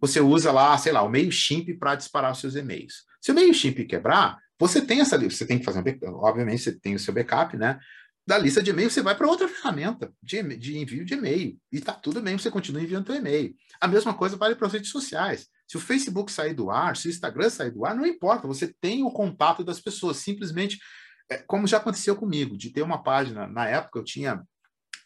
Você 0.00 0.20
usa 0.20 0.52
lá, 0.52 0.76
sei 0.76 0.92
lá, 0.92 1.02
o 1.02 1.08
MailChimp 1.08 1.78
para 1.78 1.94
disparar 1.94 2.32
os 2.32 2.38
seus 2.38 2.54
e-mails. 2.54 3.04
Se 3.20 3.30
o 3.30 3.34
MailChimp 3.34 3.86
quebrar, 3.86 4.38
você 4.58 4.80
tem 4.80 5.00
essa 5.00 5.16
lista, 5.16 5.38
você 5.38 5.46
tem 5.46 5.58
que 5.58 5.64
fazer 5.64 5.78
um 5.78 5.82
backup, 5.82 6.12
obviamente 6.14 6.62
você 6.62 6.72
tem 6.72 6.94
o 6.94 6.98
seu 6.98 7.14
backup, 7.14 7.56
né? 7.56 7.78
Da 8.26 8.36
lista 8.36 8.60
de 8.60 8.70
e-mail, 8.70 8.90
você 8.90 9.00
vai 9.00 9.14
para 9.14 9.28
outra 9.28 9.46
ferramenta 9.46 10.12
de, 10.20 10.42
de, 10.56 10.78
envio 10.78 11.04
de 11.04 11.14
e-mail. 11.14 11.56
E 11.70 11.76
está 11.76 11.92
tudo 11.92 12.20
bem, 12.20 12.36
você 12.36 12.50
continua 12.50 12.82
enviando 12.82 13.06
seu 13.06 13.14
e-mail. 13.14 13.54
A 13.80 13.86
mesma 13.86 14.12
coisa 14.12 14.36
vale 14.36 14.56
para 14.56 14.66
as 14.66 14.72
redes 14.72 14.90
sociais. 14.90 15.46
Se 15.68 15.76
o 15.76 15.80
Facebook 15.80 16.32
sair 16.32 16.52
do 16.52 16.68
ar, 16.68 16.96
se 16.96 17.06
o 17.06 17.10
Instagram 17.10 17.48
sair 17.48 17.70
do 17.70 17.86
ar, 17.86 17.94
não 17.94 18.04
importa, 18.04 18.48
você 18.48 18.74
tem 18.80 19.04
o 19.04 19.12
contato 19.12 19.62
das 19.62 19.78
pessoas. 19.78 20.16
Simplesmente, 20.16 20.80
como 21.46 21.66
já 21.66 21.78
aconteceu 21.78 22.16
comigo, 22.16 22.56
de 22.56 22.70
ter 22.70 22.82
uma 22.82 23.02
página, 23.02 23.46
na 23.46 23.68
época 23.68 23.98
eu 23.98 24.04
tinha 24.04 24.42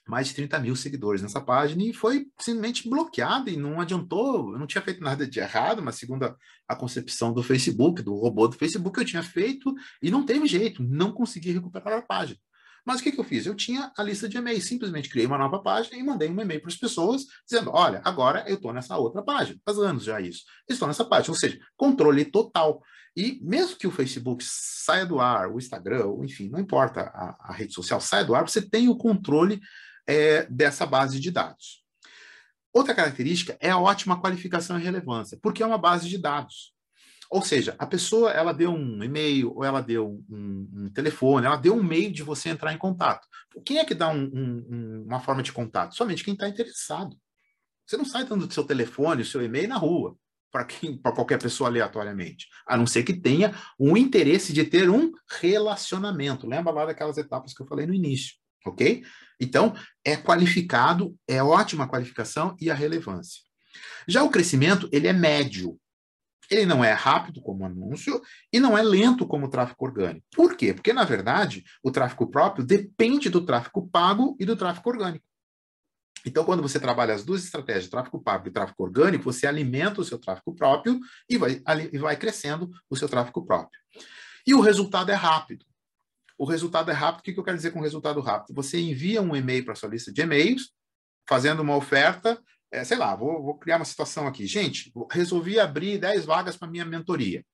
mais 0.07 0.27
de 0.29 0.35
30 0.35 0.59
mil 0.59 0.75
seguidores 0.75 1.23
nessa 1.23 1.41
página 1.41 1.83
e 1.85 1.93
foi 1.93 2.27
simplesmente 2.39 2.89
bloqueada 2.89 3.49
e 3.49 3.57
não 3.57 3.81
adiantou, 3.81 4.53
eu 4.53 4.59
não 4.59 4.67
tinha 4.67 4.83
feito 4.83 5.01
nada 5.03 5.27
de 5.27 5.39
errado, 5.39 5.83
mas 5.83 5.97
segundo 5.97 6.25
a, 6.25 6.37
a, 6.69 6.75
concepção 6.75 7.33
do 7.33 7.43
Facebook, 7.43 8.03
do 8.03 8.15
robô 8.15 8.49
do 8.49 8.57
Facebook, 8.57 8.99
eu 8.99 9.05
tinha 9.05 9.23
feito 9.23 9.73
e 10.03 10.11
não 10.11 10.27
teve 10.27 10.47
jeito, 10.47 10.83
não 10.83 11.13
consegui 11.13 11.53
recuperar 11.53 11.99
a 11.99 12.03
página. 12.03 12.39
Mas 12.85 13.01
o 13.01 13.03
que, 13.05 13.13
que 13.13 13.21
eu 13.21 13.25
fiz? 13.25 13.47
Eu 13.47 13.55
tinha 13.55 13.93
a 13.97 14.03
lista 14.03 14.29
de 14.29 14.37
e-mails, 14.37 14.65
simplesmente 14.65 15.09
criei 15.09 15.27
uma 15.27 15.39
nova 15.39 15.63
página 15.63 15.97
e 15.97 16.03
mandei 16.03 16.29
um 16.29 16.41
e-mail 16.41 16.61
para 16.61 16.71
as 16.71 16.77
pessoas 16.77 17.27
dizendo: 17.49 17.71
olha, 17.73 18.01
agora 18.05 18.45
eu 18.49 18.57
estou 18.57 18.73
nessa 18.73 18.97
outra 18.97 19.23
página. 19.23 19.61
Faz 19.65 19.79
anos 19.79 20.05
já 20.05 20.21
isso. 20.21 20.45
Estou 20.69 20.89
nessa 20.89 21.05
página, 21.05 21.33
ou 21.33 21.39
seja, 21.39 21.59
controle 21.77 22.25
total. 22.25 22.83
E 23.17 23.41
mesmo 23.43 23.77
que 23.77 23.87
o 23.87 23.91
Facebook 23.91 24.45
saia 24.47 25.05
do 25.05 25.21
ar, 25.21 25.51
o 25.51 25.59
Instagram, 25.59 26.05
enfim, 26.23 26.49
não 26.49 26.61
importa 26.61 27.03
a, 27.03 27.37
a 27.51 27.53
rede 27.53 27.75
social 27.75 28.01
saia 28.01 28.25
do 28.25 28.35
ar, 28.35 28.49
você 28.49 28.63
tem 28.63 28.89
o 28.89 28.97
controle 28.97 29.61
é, 30.07 30.47
dessa 30.47 30.87
base 30.87 31.19
de 31.19 31.31
dados. 31.31 31.85
Outra 32.73 32.95
característica 32.95 33.57
é 33.61 33.71
a 33.71 33.79
ótima 33.79 34.21
qualificação 34.21 34.79
e 34.79 34.83
relevância, 34.83 35.39
porque 35.43 35.63
é 35.63 35.67
uma 35.67 35.79
base 35.79 36.09
de 36.09 36.19
dados. 36.19 36.73
Ou 37.29 37.43
seja, 37.43 37.77
a 37.79 37.87
pessoa 37.87 38.31
ela 38.31 38.53
deu 38.53 38.73
um 38.73 39.03
e-mail 39.05 39.53
ou 39.55 39.65
ela 39.65 39.81
deu 39.81 40.21
um, 40.29 40.69
um, 40.73 40.91
telefone, 40.91 41.47
ela 41.47 41.57
deu 41.57 41.75
um 41.75 41.83
meio 41.83 42.13
de 42.13 42.23
você 42.23 42.49
entrar 42.49 42.73
em 42.73 42.79
contato. 42.79 43.27
Quem 43.65 43.79
é 43.79 43.85
que 43.85 43.95
dá 43.95 44.09
um, 44.09 44.25
um, 44.25 45.05
uma 45.07 45.21
forma 45.21 45.43
de 45.43 45.53
contato? 45.53 45.95
Somente 45.95 46.25
quem 46.25 46.35
está 46.35 46.49
interessado. 46.49 47.17
Você 47.87 47.97
não 47.97 48.05
sai 48.05 48.25
dando 48.25 48.47
o 48.47 48.51
seu 48.51 48.65
telefone, 48.65 49.23
o 49.23 49.27
seu 49.27 49.43
e-mail 49.43 49.69
na 49.69 49.77
rua 49.77 50.17
para 50.51 51.13
qualquer 51.13 51.41
pessoa 51.41 51.69
aleatoriamente, 51.69 52.47
a 52.67 52.77
não 52.77 52.87
ser 52.87 53.03
que 53.03 53.13
tenha 53.13 53.55
um 53.79 53.97
interesse 53.97 54.53
de 54.53 54.65
ter 54.65 54.91
um 54.91 55.13
relacionamento. 55.41 56.47
Lembra 56.47 56.73
lá 56.73 56.87
daquelas 56.87 57.17
etapas 57.19 57.55
que 57.55 57.63
eu 57.63 57.67
falei 57.67 57.87
no 57.87 57.95
início, 57.95 58.35
ok? 58.67 59.03
Então, 59.41 59.75
é 60.05 60.17
qualificado, 60.17 61.17
é 61.27 61.43
ótima 61.43 61.89
qualificação 61.89 62.57
e 62.61 62.71
a 62.71 62.75
relevância. 62.75 63.41
Já 64.07 64.23
o 64.23 64.31
crescimento, 64.31 64.89
ele 64.93 65.07
é 65.07 65.13
médio. 65.13 65.79
Ele 66.51 66.67
não 66.67 66.85
é 66.85 66.93
rápido 66.93 67.41
como 67.41 67.65
anúncio 67.65 68.21
e 68.53 68.59
não 68.59 68.77
é 68.77 68.83
lento 68.83 69.25
como 69.25 69.47
o 69.47 69.49
tráfego 69.49 69.85
orgânico. 69.85 70.27
Por 70.35 70.57
quê? 70.57 70.75
Porque, 70.75 70.93
na 70.93 71.05
verdade, 71.05 71.63
o 71.81 71.93
tráfego 71.93 72.29
próprio 72.29 72.65
depende 72.65 73.31
do 73.31 73.47
tráfego 73.47 73.89
pago 73.89 74.37
e 74.41 74.45
do 74.45 74.57
tráfego 74.57 74.91
orgânico. 74.91 75.25
Então, 76.27 76.45
quando 76.45 76.63
você 76.63 76.79
trabalha 76.79 77.15
as 77.15 77.25
duas 77.25 77.45
estratégias, 77.45 77.89
tráfego 77.89 78.21
pago 78.21 78.49
e 78.49 78.51
tráfego 78.51 78.83
orgânico, 78.83 79.25
você 79.25 79.47
alimenta 79.47 80.01
o 80.01 80.05
seu 80.05 80.19
tráfego 80.19 80.55
próprio 80.55 81.01
e 81.29 81.39
vai, 81.39 81.63
e 81.93 81.99
vai 81.99 82.17
crescendo 82.17 82.71
o 82.89 82.97
seu 82.97 83.09
tráfego 83.09 83.45
próprio. 83.45 83.81
E 84.47 84.55
o 84.55 84.61
resultado 84.61 85.11
é 85.11 85.15
rápido. 85.15 85.65
O 86.39 86.45
resultado 86.45 86.91
é 86.91 86.95
rápido. 86.95 87.21
O 87.21 87.23
que 87.23 87.39
eu 87.39 87.45
quero 87.45 87.57
dizer 87.57 87.71
com 87.71 87.81
resultado 87.81 88.21
rápido? 88.21 88.55
Você 88.55 88.81
envia 88.81 89.21
um 89.21 89.37
e-mail 89.37 89.65
para 89.65 89.75
sua 89.75 89.89
lista 89.89 90.13
de 90.13 90.23
e-mails, 90.23 90.71
fazendo 91.29 91.61
uma 91.61 91.77
oferta, 91.77 92.43
é, 92.73 92.85
sei 92.85 92.97
lá, 92.97 93.15
vou, 93.15 93.43
vou, 93.43 93.59
criar 93.59 93.77
uma 93.77 93.85
situação 93.85 94.27
aqui. 94.27 94.47
Gente, 94.47 94.93
resolvi 95.11 95.59
abrir 95.59 95.99
10 95.99 96.25
vagas 96.25 96.57
para 96.57 96.69
minha 96.69 96.85
mentoria. 96.85 97.45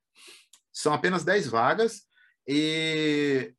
São 0.73 0.93
apenas 0.93 1.25
10 1.25 1.49
vagas 1.49 2.03
e, 2.47 3.53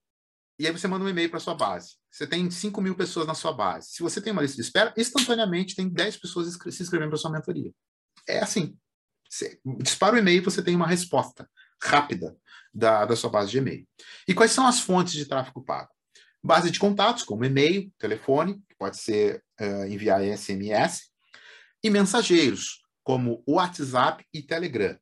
e 0.60 0.66
aí 0.66 0.72
você 0.72 0.88
manda 0.88 1.04
um 1.04 1.10
e-mail 1.10 1.30
para 1.30 1.40
sua 1.40 1.56
base. 1.56 1.96
Você 2.18 2.26
tem 2.26 2.50
5 2.50 2.82
mil 2.82 2.96
pessoas 2.96 3.28
na 3.28 3.36
sua 3.36 3.54
base. 3.54 3.90
Se 3.92 4.02
você 4.02 4.20
tem 4.20 4.34
uma 4.34 4.42
lista 4.42 4.56
de 4.56 4.64
espera, 4.64 4.92
instantaneamente 4.98 5.76
tem 5.76 5.88
10 5.88 6.18
pessoas 6.18 6.52
se 6.52 6.82
inscrevendo 6.82 7.10
para 7.10 7.20
sua 7.20 7.32
mentoria. 7.32 7.72
É 8.28 8.40
assim. 8.40 8.76
Você 9.30 9.60
dispara 9.84 10.16
o 10.16 10.18
e-mail 10.18 10.44
você 10.44 10.64
tem 10.64 10.76
uma 10.76 10.88
resposta 10.88 11.48
rápida 11.80 12.36
da, 12.74 13.06
da 13.06 13.16
sua 13.16 13.30
base 13.30 13.52
de 13.52 13.60
e-mail. 13.60 13.88
E 14.28 14.34
quais 14.34 14.52
são 14.52 14.66
as 14.66 14.80
fontes 14.80 15.14
de 15.14 15.28
tráfego 15.28 15.64
pago? 15.64 15.92
Base 16.44 16.72
de 16.72 16.80
contatos, 16.80 17.22
como 17.22 17.46
e-mail, 17.46 17.94
telefone, 18.00 18.56
que 18.68 18.76
pode 18.80 18.98
ser 18.98 19.44
uh, 19.62 19.86
enviar 19.86 20.24
SMS, 20.24 21.12
e 21.84 21.90
mensageiros, 21.92 22.82
como 23.04 23.44
WhatsApp 23.48 24.26
e 24.34 24.42
Telegram. 24.42 24.98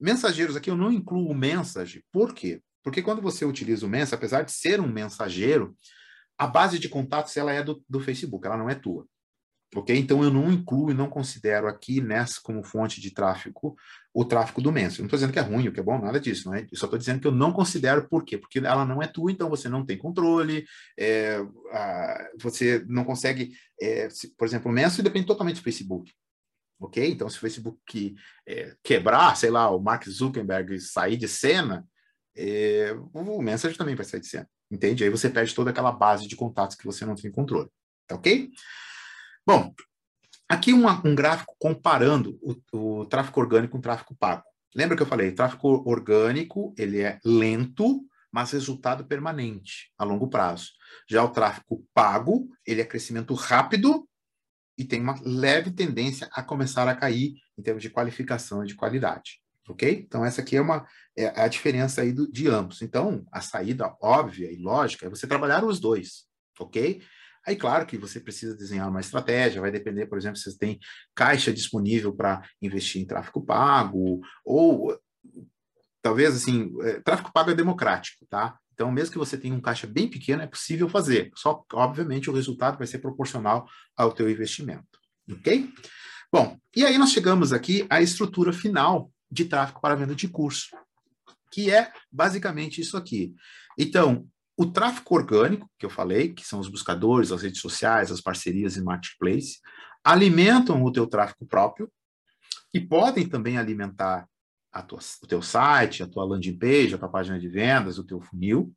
Mensageiros 0.00 0.56
aqui 0.56 0.70
eu 0.70 0.76
não 0.76 0.90
incluo 0.90 1.28
o 1.28 1.34
Message, 1.34 2.02
por 2.10 2.32
quê? 2.32 2.62
Porque 2.82 3.02
quando 3.02 3.20
você 3.20 3.44
utiliza 3.44 3.84
o 3.84 3.90
Message, 3.90 4.14
apesar 4.14 4.42
de 4.42 4.52
ser 4.52 4.80
um 4.80 4.88
mensageiro, 4.88 5.76
a 6.38 6.46
base 6.46 6.78
de 6.78 6.88
contatos 6.88 7.36
ela 7.36 7.52
é 7.52 7.62
do, 7.62 7.82
do 7.88 8.00
Facebook, 8.00 8.46
ela 8.46 8.56
não 8.56 8.70
é 8.70 8.74
tua. 8.74 9.06
Ok? 9.74 9.96
Então 9.96 10.22
eu 10.22 10.30
não 10.30 10.50
incluo 10.50 10.90
e 10.90 10.94
não 10.94 11.08
considero 11.08 11.66
aqui 11.66 12.00
nessa 12.00 12.40
como 12.40 12.62
fonte 12.62 13.00
de 13.00 13.10
tráfego 13.10 13.76
o 14.16 14.24
tráfego 14.24 14.62
do 14.62 14.72
Mensa. 14.72 14.98
não 15.00 15.06
estou 15.06 15.18
dizendo 15.18 15.32
que 15.32 15.38
é 15.38 15.42
ruim, 15.42 15.68
o 15.68 15.72
que 15.72 15.78
é 15.78 15.82
bom, 15.82 16.00
nada 16.00 16.18
disso, 16.18 16.48
não 16.48 16.54
é? 16.54 16.62
Eu 16.72 16.78
só 16.78 16.86
estou 16.86 16.98
dizendo 16.98 17.20
que 17.20 17.26
eu 17.26 17.32
não 17.32 17.52
considero 17.52 18.08
por 18.08 18.24
quê? 18.24 18.38
Porque 18.38 18.60
ela 18.60 18.82
não 18.86 19.02
é 19.02 19.06
tua, 19.06 19.30
então 19.30 19.50
você 19.50 19.68
não 19.68 19.84
tem 19.84 19.98
controle, 19.98 20.64
é, 20.98 21.36
a, 21.70 22.30
você 22.40 22.82
não 22.88 23.04
consegue, 23.04 23.52
é, 23.78 24.08
se, 24.08 24.34
por 24.34 24.46
exemplo, 24.46 24.70
o 24.70 24.74
Mensa 24.74 25.02
depende 25.02 25.26
totalmente 25.26 25.56
do 25.56 25.62
Facebook. 25.62 26.14
Ok? 26.80 27.10
Então, 27.10 27.28
se 27.28 27.36
o 27.36 27.40
Facebook 27.40 28.14
é, 28.46 28.74
quebrar, 28.82 29.36
sei 29.36 29.50
lá, 29.50 29.68
o 29.68 29.78
Mark 29.78 30.08
Zuckerberg 30.08 30.80
sair 30.80 31.18
de 31.18 31.28
cena, 31.28 31.86
é, 32.34 32.96
o 33.12 33.42
Message 33.42 33.76
também 33.76 33.94
vai 33.94 34.04
sair 34.06 34.20
de 34.20 34.28
cena. 34.28 34.48
Entende? 34.70 35.04
Aí 35.04 35.10
você 35.10 35.30
perde 35.30 35.54
toda 35.54 35.70
aquela 35.70 35.92
base 35.92 36.26
de 36.26 36.36
contatos 36.36 36.76
que 36.76 36.84
você 36.84 37.04
não 37.04 37.14
tem 37.14 37.30
controle. 37.30 37.70
Tá 38.06 38.16
ok? 38.16 38.50
Bom, 39.46 39.72
aqui 40.48 40.72
um, 40.72 40.86
um 41.04 41.14
gráfico 41.14 41.54
comparando 41.58 42.38
o, 42.42 43.00
o, 43.00 43.06
tráfego 43.06 43.40
orgânico 43.40 43.72
com 43.72 43.78
o 43.78 43.82
tráfego 43.82 44.16
pago. 44.16 44.42
Lembra 44.74 44.96
que 44.96 45.02
eu 45.02 45.06
falei, 45.06 45.32
tráfego 45.32 45.88
orgânico, 45.88 46.74
ele 46.76 47.00
é 47.00 47.18
lento, 47.24 48.04
mas 48.30 48.50
resultado 48.50 49.06
permanente, 49.06 49.92
a 49.96 50.04
longo 50.04 50.28
prazo. 50.28 50.72
Já 51.08 51.24
o 51.24 51.30
tráfego 51.30 51.86
pago, 51.94 52.48
ele 52.66 52.80
é 52.80 52.84
crescimento 52.84 53.34
rápido 53.34 54.06
e 54.76 54.84
tem 54.84 55.00
uma 55.00 55.18
leve 55.24 55.70
tendência 55.70 56.28
a 56.32 56.42
começar 56.42 56.86
a 56.88 56.94
cair 56.94 57.34
em 57.56 57.62
termos 57.62 57.82
de 57.82 57.88
qualificação 57.88 58.62
e 58.62 58.66
de 58.66 58.74
qualidade. 58.74 59.40
Ok? 59.68 60.04
Então, 60.06 60.24
essa 60.24 60.40
aqui 60.40 60.56
é, 60.56 60.60
uma, 60.60 60.86
é 61.16 61.26
a 61.40 61.48
diferença 61.48 62.02
aí 62.02 62.12
do, 62.12 62.30
de 62.30 62.48
ambos. 62.48 62.82
Então, 62.82 63.26
a 63.32 63.40
saída 63.40 63.94
óbvia 64.00 64.50
e 64.50 64.56
lógica 64.56 65.06
é 65.06 65.10
você 65.10 65.26
trabalhar 65.26 65.64
os 65.64 65.80
dois. 65.80 66.24
Ok? 66.58 67.02
Aí, 67.46 67.54
claro 67.54 67.86
que 67.86 67.96
você 67.96 68.18
precisa 68.18 68.56
desenhar 68.56 68.88
uma 68.88 69.00
estratégia, 69.00 69.60
vai 69.60 69.70
depender, 69.70 70.06
por 70.06 70.18
exemplo, 70.18 70.36
se 70.36 70.50
você 70.50 70.58
tem 70.58 70.80
caixa 71.14 71.52
disponível 71.52 72.12
para 72.12 72.42
investir 72.60 73.00
em 73.00 73.06
tráfego 73.06 73.44
pago, 73.44 74.20
ou 74.44 74.98
talvez 76.02 76.34
assim, 76.34 76.72
é, 76.82 77.00
tráfego 77.00 77.32
pago 77.32 77.50
é 77.50 77.54
democrático, 77.54 78.26
tá? 78.28 78.58
Então, 78.72 78.90
mesmo 78.92 79.12
que 79.12 79.18
você 79.18 79.38
tenha 79.38 79.54
um 79.54 79.60
caixa 79.60 79.86
bem 79.86 80.08
pequeno, 80.08 80.42
é 80.42 80.46
possível 80.46 80.88
fazer. 80.88 81.30
Só, 81.34 81.64
obviamente, 81.72 82.28
o 82.28 82.32
resultado 82.32 82.78
vai 82.78 82.86
ser 82.86 82.98
proporcional 82.98 83.66
ao 83.96 84.12
teu 84.12 84.28
investimento, 84.28 84.98
ok? 85.30 85.72
Bom, 86.32 86.58
e 86.74 86.84
aí 86.84 86.98
nós 86.98 87.10
chegamos 87.10 87.52
aqui 87.52 87.86
à 87.88 88.02
estrutura 88.02 88.52
final 88.52 89.10
de 89.30 89.44
tráfego 89.44 89.80
para 89.80 89.94
venda 89.94 90.14
de 90.14 90.28
curso, 90.28 90.76
que 91.50 91.70
é 91.70 91.92
basicamente 92.10 92.80
isso 92.80 92.96
aqui. 92.96 93.34
Então, 93.78 94.26
o 94.56 94.66
tráfego 94.66 95.14
orgânico, 95.14 95.70
que 95.78 95.84
eu 95.84 95.90
falei, 95.90 96.32
que 96.32 96.46
são 96.46 96.58
os 96.58 96.68
buscadores, 96.68 97.30
as 97.30 97.42
redes 97.42 97.60
sociais, 97.60 98.10
as 98.10 98.20
parcerias 98.20 98.76
e 98.76 98.82
marketplace, 98.82 99.58
alimentam 100.02 100.82
o 100.82 100.92
teu 100.92 101.06
tráfego 101.06 101.46
próprio 101.46 101.92
e 102.72 102.80
podem 102.80 103.28
também 103.28 103.58
alimentar 103.58 104.26
tua, 104.82 105.00
o 105.22 105.26
teu 105.26 105.42
site, 105.42 106.02
a 106.02 106.06
tua 106.06 106.24
landing 106.24 106.58
page, 106.58 106.94
a 106.94 106.98
tua 106.98 107.08
página 107.08 107.38
de 107.38 107.48
vendas, 107.48 107.98
o 107.98 108.04
teu 108.04 108.20
funil. 108.20 108.74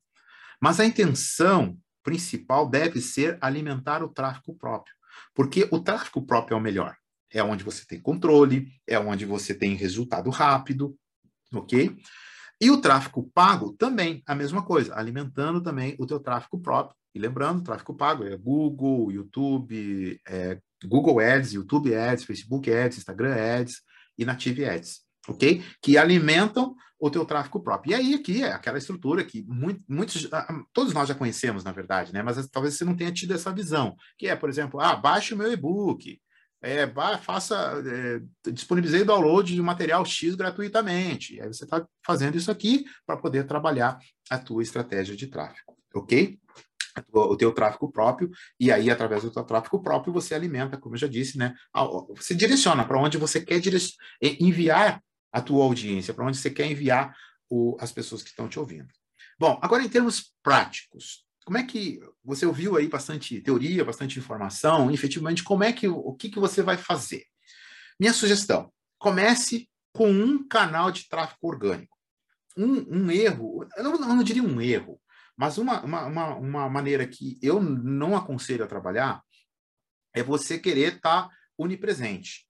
Mas 0.62 0.80
a 0.80 0.86
intenção 0.86 1.78
principal 2.04 2.70
deve 2.70 3.02
ser 3.02 3.38
alimentar 3.42 4.04
o 4.04 4.10
tráfego 4.10 4.56
próprio, 4.56 4.94
porque 5.34 5.68
o 5.72 5.80
tráfego 5.80 6.26
próprio 6.26 6.56
é 6.56 6.58
o 6.58 6.62
melhor. 6.62 6.96
É 7.32 7.44
onde 7.44 7.64
você 7.64 7.86
tem 7.86 8.00
controle, 8.00 8.68
é 8.88 9.00
onde 9.00 9.26
você 9.26 9.54
tem 9.54 9.76
resultado 9.76 10.30
rápido, 10.30 10.96
ok? 11.54 11.96
E 12.62 12.70
o 12.70 12.82
tráfego 12.82 13.30
pago 13.34 13.74
também, 13.74 14.22
a 14.26 14.36
mesma 14.36 14.64
coisa, 14.64 14.96
alimentando 14.96 15.62
também 15.62 15.96
o 15.98 16.06
teu 16.06 16.20
tráfego 16.20 16.60
próprio. 16.60 16.96
E 17.16 17.20
lembrando, 17.20 17.64
tráfego 17.64 17.96
pago 17.96 18.24
é 18.24 18.36
Google, 18.36 19.12
YouTube, 19.12 20.20
é 20.28 20.60
Google 20.86 21.20
Ads, 21.20 21.54
YouTube 21.54 21.96
Ads, 21.96 22.26
Facebook 22.26 22.72
Ads, 22.72 22.98
Instagram 22.98 23.34
Ads 23.34 23.82
e 24.18 24.26
Native 24.26 24.66
Ads, 24.66 25.02
ok? 25.28 25.64
Que 25.82 25.98
alimentam 25.98 26.76
o 27.00 27.10
teu 27.10 27.26
tráfego 27.26 27.62
próprio. 27.62 27.92
E 27.92 27.96
aí 27.96 28.14
aqui 28.14 28.44
é 28.44 28.52
aquela 28.52 28.78
estrutura 28.78 29.24
que 29.24 29.44
muito, 29.48 29.82
muitos, 29.88 30.28
ah, 30.34 30.46
ah, 30.50 30.64
todos 30.74 30.94
nós 30.94 31.08
já 31.08 31.16
conhecemos, 31.16 31.64
na 31.64 31.72
verdade, 31.72 32.14
né? 32.14 32.22
Mas 32.22 32.46
talvez 32.50 32.76
você 32.76 32.84
não 32.84 32.96
tenha 32.96 33.12
tido 33.12 33.34
essa 33.34 33.54
visão, 33.54 33.96
que 34.18 34.28
é, 34.28 34.36
por 34.36 34.50
exemplo, 34.50 34.82
ah, 34.82 34.96
baixe 34.96 35.34
o 35.34 35.38
meu 35.38 35.52
e-book, 35.52 36.20
é, 36.62 36.88
faça, 37.18 37.82
é, 37.86 38.52
disponibilizei 38.52 39.02
o 39.02 39.06
download 39.06 39.54
de 39.54 39.62
material 39.62 40.04
X 40.06 40.36
gratuitamente. 40.36 41.40
Aí 41.42 41.48
você 41.48 41.64
está 41.64 41.86
fazendo 42.06 42.38
isso 42.38 42.52
aqui 42.52 42.86
para 43.06 43.18
poder 43.18 43.46
trabalhar 43.46 43.98
a 44.30 44.38
tua 44.38 44.62
estratégia 44.62 45.16
de 45.16 45.28
tráfego, 45.28 45.78
ok? 45.94 46.40
o 47.14 47.38
teu 47.38 47.54
tráfego 47.54 47.90
próprio, 47.90 48.30
e 48.60 48.72
aí, 48.72 48.90
através 48.90 49.24
do 49.24 49.32
teu 49.32 49.44
tráfego 49.44 49.82
próprio, 49.82 50.12
você 50.12 50.36
alimenta, 50.36 50.78
como 50.78 50.96
eu 50.96 51.00
já 51.00 51.08
disse, 51.08 51.38
né? 51.38 51.56
Você 52.16 52.36
direciona 52.36 52.86
para 52.86 53.00
onde 53.00 53.18
você 53.18 53.40
quer 53.40 53.62
enviar 54.22 55.02
a 55.32 55.42
tua 55.42 55.64
audiência, 55.64 56.14
para 56.14 56.26
onde 56.26 56.38
você 56.38 56.50
quer 56.50 56.66
enviar 56.66 57.16
o, 57.50 57.78
as 57.80 57.92
pessoas 57.92 58.22
que 58.22 58.30
estão 58.30 58.50
te 58.50 58.60
ouvindo. 58.60 58.88
Bom, 59.40 59.58
agora 59.62 59.84
em 59.84 59.90
termos 59.90 60.34
práticos, 60.44 61.26
como 61.50 61.58
é 61.58 61.64
que 61.64 62.00
você 62.24 62.46
ouviu 62.46 62.78
aí 62.78 62.88
bastante 62.88 63.42
teoria, 63.42 63.84
bastante 63.84 64.20
informação, 64.20 64.92
efetivamente, 64.92 65.44
como 65.44 65.64
é 65.64 65.74
que 65.74 65.88
o 65.88 66.14
que, 66.14 66.30
que 66.30 66.38
você 66.38 66.62
vai 66.62 66.78
fazer? 66.78 67.26
Minha 68.00 68.14
sugestão: 68.14 68.72
comece 69.00 69.68
com 69.92 70.12
um 70.12 70.48
canal 70.48 70.92
de 70.92 71.10
tráfego 71.10 71.48
orgânico. 71.48 71.98
Um, 72.56 72.86
um 72.88 73.12
erro, 73.12 73.68
eu 73.76 73.84
não, 73.84 73.98
não 73.98 74.24
diria 74.24 74.44
um 74.44 74.62
erro, 74.62 75.02
mas 75.36 75.58
uma, 75.58 75.82
uma, 75.82 76.36
uma, 76.36 76.70
maneira 76.70 77.08
que 77.08 77.40
eu 77.42 77.60
não 77.60 78.16
aconselho 78.16 78.64
a 78.64 78.68
trabalhar 78.68 79.24
é 80.14 80.22
você 80.22 80.60
querer 80.60 80.98
estar 80.98 81.30
tá 81.30 81.36
onipresente, 81.58 82.46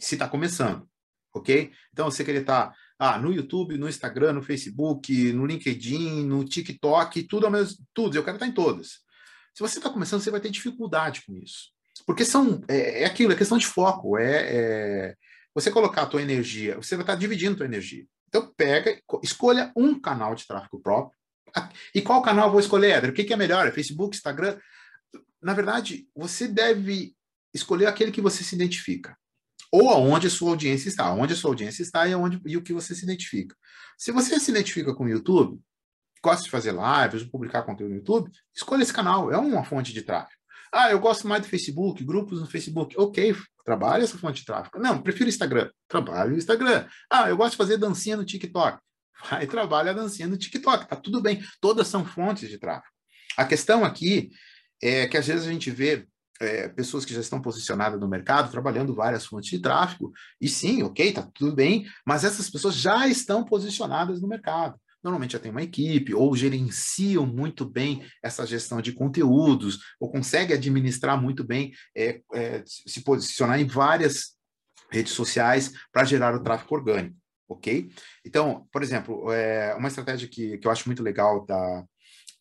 se 0.00 0.16
está 0.16 0.28
começando 0.28 0.90
ok? 1.32 1.72
Então, 1.92 2.10
você 2.10 2.24
querer 2.24 2.42
estar 2.42 2.68
tá, 2.68 2.76
ah, 3.02 3.18
no 3.18 3.32
YouTube, 3.32 3.76
no 3.76 3.88
Instagram, 3.88 4.34
no 4.34 4.42
Facebook, 4.42 5.32
no 5.32 5.44
LinkedIn, 5.44 6.24
no 6.24 6.44
TikTok, 6.44 7.24
tudo 7.24 7.46
ao 7.46 7.52
mesmo, 7.52 7.84
tudo, 7.92 8.16
eu 8.16 8.22
quero 8.22 8.36
estar 8.36 8.46
em 8.46 8.52
todas. 8.52 9.00
Se 9.52 9.60
você 9.60 9.78
está 9.78 9.90
começando, 9.90 10.20
você 10.20 10.30
vai 10.30 10.40
ter 10.40 10.50
dificuldade 10.50 11.22
com 11.26 11.36
isso. 11.36 11.72
Porque 12.06 12.24
são, 12.24 12.62
é, 12.68 13.02
é 13.02 13.04
aquilo, 13.04 13.32
é 13.32 13.36
questão 13.36 13.58
de 13.58 13.66
foco, 13.66 14.16
é, 14.16 14.34
é, 14.34 15.14
você 15.52 15.68
colocar 15.68 16.02
a 16.02 16.06
tua 16.06 16.22
energia, 16.22 16.76
você 16.76 16.94
vai 16.94 17.02
estar 17.02 17.16
dividindo 17.16 17.54
a 17.54 17.56
tua 17.56 17.66
energia. 17.66 18.06
Então, 18.28 18.52
pega, 18.56 18.96
escolha 19.20 19.72
um 19.76 20.00
canal 20.00 20.36
de 20.36 20.46
tráfego 20.46 20.80
próprio. 20.80 21.18
E 21.92 22.00
qual 22.00 22.22
canal 22.22 22.52
vou 22.52 22.60
escolher, 22.60 22.92
Éder? 22.92 23.10
O 23.10 23.12
que, 23.12 23.24
que 23.24 23.32
é 23.32 23.36
melhor? 23.36 23.66
É 23.66 23.72
Facebook, 23.72 24.16
Instagram? 24.16 24.56
Na 25.42 25.54
verdade, 25.54 26.08
você 26.14 26.46
deve 26.46 27.16
escolher 27.52 27.86
aquele 27.86 28.12
que 28.12 28.20
você 28.20 28.44
se 28.44 28.54
identifica 28.54 29.18
ou 29.72 29.88
aonde 29.88 30.26
a 30.26 30.30
sua 30.30 30.50
audiência 30.50 30.88
está. 30.88 31.12
Onde 31.12 31.32
a 31.32 31.36
sua 31.36 31.50
audiência 31.50 31.82
está 31.82 32.06
e, 32.06 32.12
aonde, 32.12 32.40
e 32.44 32.56
o 32.56 32.62
que 32.62 32.74
você 32.74 32.94
se 32.94 33.04
identifica. 33.04 33.56
Se 33.96 34.12
você 34.12 34.38
se 34.38 34.50
identifica 34.50 34.94
com 34.94 35.04
o 35.04 35.08
YouTube, 35.08 35.58
gosta 36.22 36.44
de 36.44 36.50
fazer 36.50 36.74
lives, 36.74 37.24
publicar 37.24 37.62
conteúdo 37.62 37.90
no 37.90 37.96
YouTube, 37.96 38.30
escolha 38.54 38.82
esse 38.82 38.92
canal, 38.92 39.32
é 39.32 39.38
uma 39.38 39.64
fonte 39.64 39.92
de 39.92 40.02
tráfego. 40.02 40.40
Ah, 40.72 40.90
eu 40.90 41.00
gosto 41.00 41.26
mais 41.26 41.42
do 41.42 41.48
Facebook, 41.48 42.02
grupos 42.04 42.40
no 42.40 42.46
Facebook. 42.46 42.94
Ok, 42.98 43.34
trabalhe 43.64 44.04
essa 44.04 44.16
fonte 44.16 44.40
de 44.40 44.46
tráfego. 44.46 44.78
Não, 44.78 45.02
prefiro 45.02 45.28
Instagram. 45.28 45.70
Trabalhe 45.88 46.34
o 46.34 46.38
Instagram. 46.38 46.86
Ah, 47.10 47.28
eu 47.28 47.36
gosto 47.36 47.52
de 47.52 47.56
fazer 47.58 47.76
dancinha 47.76 48.16
no 48.16 48.24
TikTok. 48.24 48.78
Vai 49.30 49.46
trabalha 49.46 49.90
a 49.90 49.94
dancinha 49.94 50.28
no 50.28 50.36
TikTok. 50.36 50.88
Tá 50.88 50.96
tudo 50.96 51.20
bem. 51.20 51.42
Todas 51.60 51.88
são 51.88 52.04
fontes 52.04 52.48
de 52.48 52.58
tráfego. 52.58 52.92
A 53.36 53.44
questão 53.44 53.84
aqui 53.84 54.30
é 54.82 55.06
que 55.06 55.16
às 55.16 55.26
vezes 55.26 55.46
a 55.46 55.52
gente 55.52 55.70
vê 55.70 56.06
é, 56.40 56.68
pessoas 56.68 57.04
que 57.04 57.14
já 57.14 57.20
estão 57.20 57.40
posicionadas 57.40 58.00
no 58.00 58.08
mercado, 58.08 58.50
trabalhando 58.50 58.94
várias 58.94 59.24
fontes 59.26 59.50
de 59.50 59.60
tráfego, 59.60 60.12
e 60.40 60.48
sim, 60.48 60.82
ok, 60.82 61.12
tá 61.12 61.28
tudo 61.34 61.54
bem, 61.54 61.86
mas 62.06 62.24
essas 62.24 62.50
pessoas 62.50 62.74
já 62.74 63.06
estão 63.08 63.44
posicionadas 63.44 64.20
no 64.20 64.28
mercado. 64.28 64.78
Normalmente 65.02 65.32
já 65.32 65.38
tem 65.38 65.50
uma 65.50 65.62
equipe, 65.62 66.14
ou 66.14 66.34
gerenciam 66.36 67.26
muito 67.26 67.64
bem 67.64 68.06
essa 68.22 68.46
gestão 68.46 68.80
de 68.80 68.92
conteúdos, 68.92 69.78
ou 69.98 70.10
conseguem 70.10 70.56
administrar 70.56 71.20
muito 71.20 71.42
bem, 71.42 71.72
é, 71.96 72.20
é, 72.34 72.62
se 72.66 73.02
posicionar 73.02 73.60
em 73.60 73.66
várias 73.66 74.36
redes 74.90 75.12
sociais 75.12 75.72
para 75.92 76.04
gerar 76.04 76.34
o 76.34 76.42
tráfego 76.42 76.74
orgânico, 76.74 77.16
ok? 77.48 77.90
Então, 78.24 78.68
por 78.70 78.82
exemplo, 78.82 79.24
uma 79.76 79.88
estratégia 79.88 80.28
que, 80.28 80.58
que 80.58 80.66
eu 80.66 80.70
acho 80.70 80.86
muito 80.88 81.02
legal 81.02 81.44
da, 81.46 81.84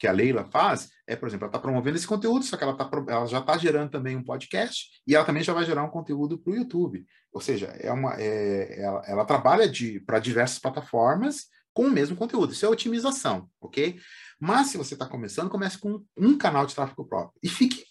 que 0.02 0.08
a 0.08 0.12
Leila 0.12 0.50
faz 0.52 0.90
é, 1.12 1.16
por 1.16 1.28
exemplo, 1.28 1.44
ela 1.44 1.50
está 1.50 1.60
promovendo 1.60 1.98
esse 1.98 2.08
conteúdo, 2.08 2.46
só 2.46 2.56
que 2.56 2.64
ela, 2.64 2.74
tá, 2.74 2.90
ela 3.10 3.26
já 3.26 3.40
está 3.40 3.58
gerando 3.58 3.92
também 3.92 4.16
um 4.16 4.24
podcast 4.24 4.88
e 5.06 5.14
ela 5.14 5.26
também 5.26 5.44
já 5.44 5.52
vai 5.52 5.66
gerar 5.66 5.84
um 5.84 5.90
conteúdo 5.90 6.38
para 6.38 6.54
o 6.54 6.56
YouTube. 6.56 7.06
Ou 7.34 7.42
seja, 7.42 7.68
é 7.82 7.92
uma, 7.92 8.16
é, 8.18 8.82
ela, 8.82 9.04
ela 9.06 9.26
trabalha 9.26 9.70
para 10.06 10.20
diversas 10.20 10.58
plataformas 10.58 11.48
com 11.74 11.88
o 11.88 11.92
mesmo 11.92 12.16
conteúdo. 12.16 12.54
Isso 12.54 12.66
é 12.66 12.70
otimização, 12.70 13.50
ok? 13.60 14.00
Mas 14.40 14.68
se 14.68 14.78
você 14.78 14.94
está 14.94 15.06
começando, 15.06 15.50
comece 15.50 15.78
com 15.78 16.02
um 16.16 16.38
canal 16.38 16.66
de 16.66 16.74
tráfego 16.74 17.06
próprio. 17.06 17.38
E 17.44 17.50
fique 17.50 17.84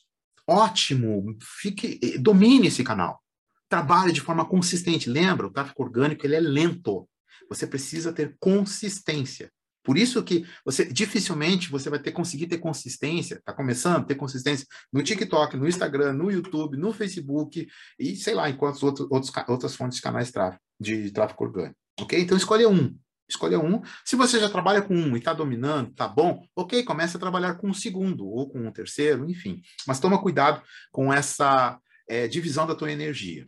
ótimo, 0.47 1.37
fique, 1.61 2.19
domine 2.19 2.69
esse 2.69 2.83
canal. 2.83 3.23
Trabalhe 3.69 4.13
de 4.13 4.23
forma 4.23 4.47
consistente. 4.47 5.11
Lembra, 5.11 5.47
o 5.47 5.53
tráfego 5.53 5.83
orgânico 5.83 6.27
ele 6.27 6.37
é 6.37 6.41
lento. 6.41 7.07
Você 7.51 7.67
precisa 7.67 8.15
ter 8.15 8.35
consistência. 8.41 9.53
Por 9.83 9.97
isso 9.97 10.23
que 10.23 10.45
você 10.65 10.85
dificilmente 10.85 11.71
você 11.71 11.89
vai 11.89 11.99
ter 11.99 12.13
conseguir 12.13 12.47
ter 12.47 12.59
consistência, 12.59 13.37
está 13.37 13.53
começando 13.53 14.03
a 14.03 14.05
ter 14.05 14.15
consistência 14.15 14.67
no 14.93 15.03
TikTok, 15.03 15.57
no 15.57 15.67
Instagram, 15.67 16.13
no 16.13 16.31
YouTube, 16.31 16.77
no 16.77 16.93
Facebook 16.93 17.67
e 17.99 18.17
sei 18.17 18.35
lá, 18.35 18.49
em 18.51 18.57
quantas 18.57 18.83
outros, 18.83 19.09
outros, 19.11 19.33
outras 19.49 19.75
fontes 19.75 19.97
de 19.97 20.03
canais 20.03 20.31
de 20.79 21.11
tráfego, 21.11 21.45
orgânico. 21.45 21.77
Ok? 22.01 22.21
Então 22.21 22.37
escolha 22.37 22.69
um. 22.69 22.97
Escolha 23.29 23.61
um. 23.61 23.81
Se 24.05 24.17
você 24.17 24.41
já 24.41 24.49
trabalha 24.49 24.83
com 24.83 24.95
um 24.95 25.15
e 25.15 25.19
está 25.19 25.33
dominando, 25.33 25.95
tá 25.95 26.09
bom, 26.09 26.43
ok, 26.55 26.83
comece 26.83 27.17
a 27.17 27.21
trabalhar 27.21 27.55
com 27.55 27.69
um 27.69 27.75
segundo 27.75 28.27
ou 28.27 28.51
com 28.51 28.67
um 28.67 28.73
terceiro, 28.73 29.31
enfim. 29.31 29.63
Mas 29.87 30.01
toma 30.01 30.21
cuidado 30.21 30.61
com 30.91 31.13
essa 31.13 31.79
é, 32.09 32.27
divisão 32.27 32.67
da 32.67 32.75
tua 32.75 32.91
energia. 32.91 33.47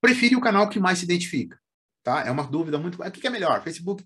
Prefere 0.00 0.36
o 0.36 0.40
canal 0.40 0.68
que 0.68 0.78
mais 0.78 0.98
se 0.98 1.04
identifica. 1.04 1.58
Tá? 2.02 2.22
É 2.26 2.30
uma 2.30 2.44
dúvida 2.46 2.78
muito. 2.78 3.02
O 3.02 3.10
que 3.10 3.26
é 3.26 3.30
melhor? 3.30 3.62
Facebook, 3.62 4.04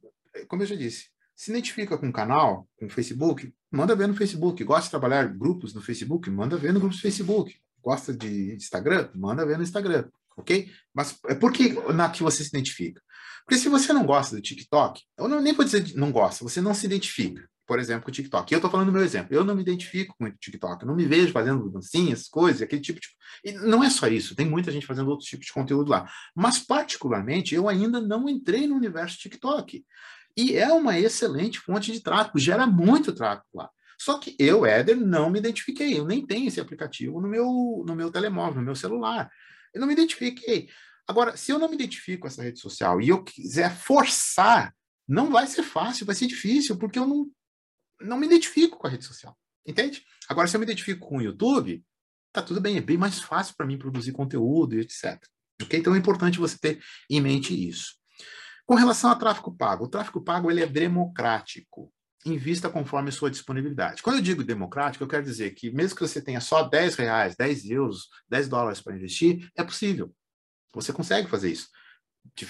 como 0.48 0.62
eu 0.62 0.66
já 0.66 0.74
disse, 0.74 1.06
se 1.34 1.50
identifica 1.50 1.96
com 1.98 2.08
o 2.08 2.12
canal, 2.12 2.68
com 2.78 2.86
o 2.86 2.90
Facebook, 2.90 3.52
manda 3.70 3.96
ver 3.96 4.06
no 4.06 4.14
Facebook. 4.14 4.62
Gosta 4.64 4.84
de 4.84 4.90
trabalhar 4.90 5.24
grupos 5.24 5.74
no 5.74 5.80
Facebook? 5.80 6.30
Manda 6.30 6.56
ver 6.56 6.72
no 6.72 6.80
grupo 6.80 6.94
do 6.94 7.00
Facebook. 7.00 7.56
Gosta 7.82 8.12
de 8.12 8.54
Instagram? 8.54 9.10
Manda 9.14 9.44
ver 9.44 9.56
no 9.56 9.64
Instagram, 9.64 10.08
ok? 10.36 10.70
Mas 10.94 11.18
é 11.26 11.34
por 11.34 11.52
que 11.52 11.70
na 11.92 12.08
que 12.10 12.22
você 12.22 12.44
se 12.44 12.50
identifica? 12.50 13.02
Porque 13.44 13.60
se 13.60 13.68
você 13.68 13.92
não 13.92 14.06
gosta 14.06 14.36
do 14.36 14.42
TikTok, 14.42 15.02
eu 15.18 15.26
não, 15.26 15.40
nem 15.40 15.52
vou 15.52 15.64
dizer 15.64 15.94
não 15.96 16.12
gosta, 16.12 16.44
você 16.44 16.60
não 16.60 16.74
se 16.74 16.86
identifica, 16.86 17.48
por 17.66 17.80
exemplo, 17.80 18.04
com 18.04 18.10
o 18.10 18.14
TikTok. 18.14 18.52
Eu 18.52 18.58
estou 18.58 18.70
falando 18.70 18.86
do 18.86 18.92
meu 18.92 19.02
exemplo. 19.02 19.34
Eu 19.34 19.44
não 19.44 19.56
me 19.56 19.62
identifico 19.62 20.14
com 20.16 20.26
o 20.26 20.30
TikTok, 20.30 20.82
eu 20.82 20.86
não 20.86 20.94
me 20.94 21.06
vejo 21.06 21.32
fazendo 21.32 21.68
dancinhas, 21.68 22.28
coisas, 22.28 22.62
aquele 22.62 22.82
tipo 22.82 23.00
de. 23.00 23.08
E 23.44 23.52
não 23.52 23.82
é 23.82 23.90
só 23.90 24.06
isso, 24.06 24.36
tem 24.36 24.46
muita 24.46 24.70
gente 24.70 24.86
fazendo 24.86 25.10
outros 25.10 25.28
tipos 25.28 25.46
de 25.46 25.52
conteúdo 25.52 25.90
lá. 25.90 26.08
Mas, 26.36 26.60
particularmente, 26.60 27.52
eu 27.52 27.68
ainda 27.68 28.00
não 28.00 28.28
entrei 28.28 28.68
no 28.68 28.76
universo 28.76 29.18
TikTok. 29.18 29.84
E 30.36 30.56
é 30.56 30.72
uma 30.72 30.98
excelente 30.98 31.58
fonte 31.58 31.92
de 31.92 32.00
tráfego, 32.00 32.38
gera 32.38 32.66
muito 32.66 33.12
tráfego 33.12 33.48
lá. 33.54 33.70
Só 33.98 34.18
que 34.18 34.34
eu, 34.38 34.66
Éder, 34.66 34.96
não 34.96 35.30
me 35.30 35.38
identifiquei. 35.38 35.96
Eu 35.96 36.04
nem 36.04 36.26
tenho 36.26 36.48
esse 36.48 36.60
aplicativo 36.60 37.20
no 37.20 37.28
meu, 37.28 37.84
no 37.86 37.94
meu 37.94 38.10
telemóvel, 38.10 38.56
no 38.56 38.66
meu 38.66 38.74
celular. 38.74 39.30
Eu 39.72 39.80
não 39.80 39.86
me 39.86 39.92
identifiquei. 39.92 40.68
Agora, 41.06 41.36
se 41.36 41.52
eu 41.52 41.58
não 41.58 41.68
me 41.68 41.74
identifico 41.74 42.22
com 42.22 42.26
essa 42.26 42.42
rede 42.42 42.58
social 42.58 43.00
e 43.00 43.08
eu 43.08 43.22
quiser 43.22 43.74
forçar, 43.76 44.74
não 45.06 45.30
vai 45.30 45.46
ser 45.46 45.62
fácil, 45.62 46.06
vai 46.06 46.14
ser 46.14 46.26
difícil, 46.26 46.76
porque 46.78 46.98
eu 46.98 47.06
não, 47.06 47.30
não 48.00 48.18
me 48.18 48.26
identifico 48.26 48.78
com 48.78 48.86
a 48.86 48.90
rede 48.90 49.04
social. 49.04 49.36
Entende? 49.66 50.02
Agora, 50.28 50.48
se 50.48 50.56
eu 50.56 50.60
me 50.60 50.66
identifico 50.66 51.06
com 51.06 51.18
o 51.18 51.22
YouTube, 51.22 51.84
tá 52.32 52.42
tudo 52.42 52.60
bem, 52.60 52.76
é 52.76 52.80
bem 52.80 52.96
mais 52.96 53.20
fácil 53.20 53.54
para 53.56 53.66
mim 53.66 53.78
produzir 53.78 54.12
conteúdo 54.12 54.74
e 54.74 54.80
etc. 54.80 55.22
Okay? 55.62 55.78
Então 55.78 55.94
é 55.94 55.98
importante 55.98 56.38
você 56.38 56.58
ter 56.58 56.82
em 57.08 57.20
mente 57.20 57.54
isso. 57.68 58.01
Com 58.66 58.74
relação 58.74 59.10
ao 59.10 59.18
tráfego 59.18 59.54
pago, 59.56 59.84
o 59.84 59.88
tráfego 59.88 60.22
pago 60.22 60.50
ele 60.50 60.62
é 60.62 60.66
democrático. 60.66 61.92
Invista 62.24 62.70
conforme 62.70 63.10
sua 63.10 63.30
disponibilidade. 63.30 64.02
Quando 64.02 64.16
eu 64.16 64.22
digo 64.22 64.44
democrático, 64.44 65.02
eu 65.02 65.08
quero 65.08 65.24
dizer 65.24 65.50
que 65.52 65.72
mesmo 65.72 65.96
que 65.96 66.06
você 66.06 66.22
tenha 66.22 66.40
só 66.40 66.62
10 66.62 66.94
reais, 66.94 67.34
10 67.36 67.70
euros, 67.70 68.08
10 68.28 68.48
dólares 68.48 68.80
para 68.80 68.94
investir, 68.94 69.50
é 69.56 69.64
possível. 69.64 70.14
Você 70.72 70.92
consegue 70.92 71.28
fazer 71.28 71.50
isso. 71.50 71.68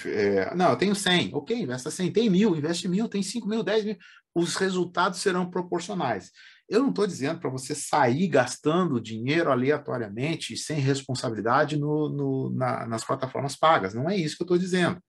É, 0.07 0.55
não, 0.55 0.71
eu 0.71 0.77
tenho 0.77 0.95
100. 0.95 1.31
Ok, 1.35 1.59
investa 1.59 1.91
100. 1.91 2.13
Tem 2.13 2.29
mil, 2.29 2.55
investe 2.55 2.87
mil. 2.87 3.09
Tem 3.09 3.23
5 3.23 3.49
mil, 3.49 3.63
10 3.63 3.85
mil. 3.85 3.97
Os 4.35 4.57
resultados 4.57 5.21
serão 5.21 5.51
proporcionais. 5.51 6.31
Eu 6.69 6.81
não 6.81 6.91
estou 6.91 7.07
dizendo 7.07 7.41
para 7.41 7.51
você 7.51 7.75
sair 7.75 8.29
gastando 8.29 9.01
dinheiro 9.01 9.51
aleatoriamente, 9.51 10.57
sem 10.57 10.79
responsabilidade 10.79 11.77
no, 11.77 12.09
no, 12.09 12.51
na, 12.55 12.87
nas 12.87 13.05
plataformas 13.05 13.57
pagas. 13.57 13.95
Não 13.95 14.09
é 14.09 14.17
isso 14.17 14.37
que 14.37 14.43
eu 14.43 14.47
estou 14.47 14.59
dizendo. 14.59 15.03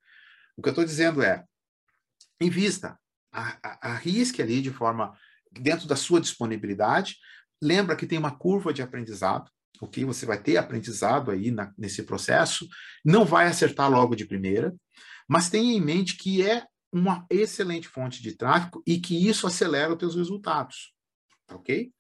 O 0.57 0.61
que 0.61 0.69
eu 0.69 0.71
estou 0.71 0.85
dizendo 0.85 1.21
é, 1.21 1.43
invista, 2.41 2.97
arrisque 3.81 4.41
ali 4.41 4.61
de 4.61 4.71
forma 4.71 5.17
dentro 5.51 5.87
da 5.87 5.95
sua 5.95 6.21
disponibilidade. 6.21 7.17
Lembra 7.61 7.95
que 7.95 8.05
tem 8.05 8.17
uma 8.17 8.37
curva 8.37 8.73
de 8.73 8.81
aprendizado, 8.81 9.49
ok? 9.81 10.05
Você 10.05 10.25
vai 10.25 10.41
ter 10.41 10.57
aprendizado 10.57 11.31
aí 11.31 11.51
na, 11.51 11.73
nesse 11.77 12.03
processo. 12.03 12.67
Não 13.03 13.25
vai 13.25 13.47
acertar 13.47 13.89
logo 13.89 14.15
de 14.15 14.25
primeira, 14.25 14.73
Mas 15.27 15.49
tenha 15.49 15.73
em 15.73 15.81
mente 15.81 16.17
que 16.17 16.45
é 16.45 16.65
uma 16.91 17.25
excelente 17.29 17.87
fonte 17.87 18.21
de 18.21 18.35
tráfego 18.35 18.83
e 18.85 18.99
que 18.99 19.27
isso 19.27 19.47
acelera 19.47 19.93
os 19.93 19.97
teus 19.97 20.15
resultados, 20.15 20.93
ok? 21.49 21.91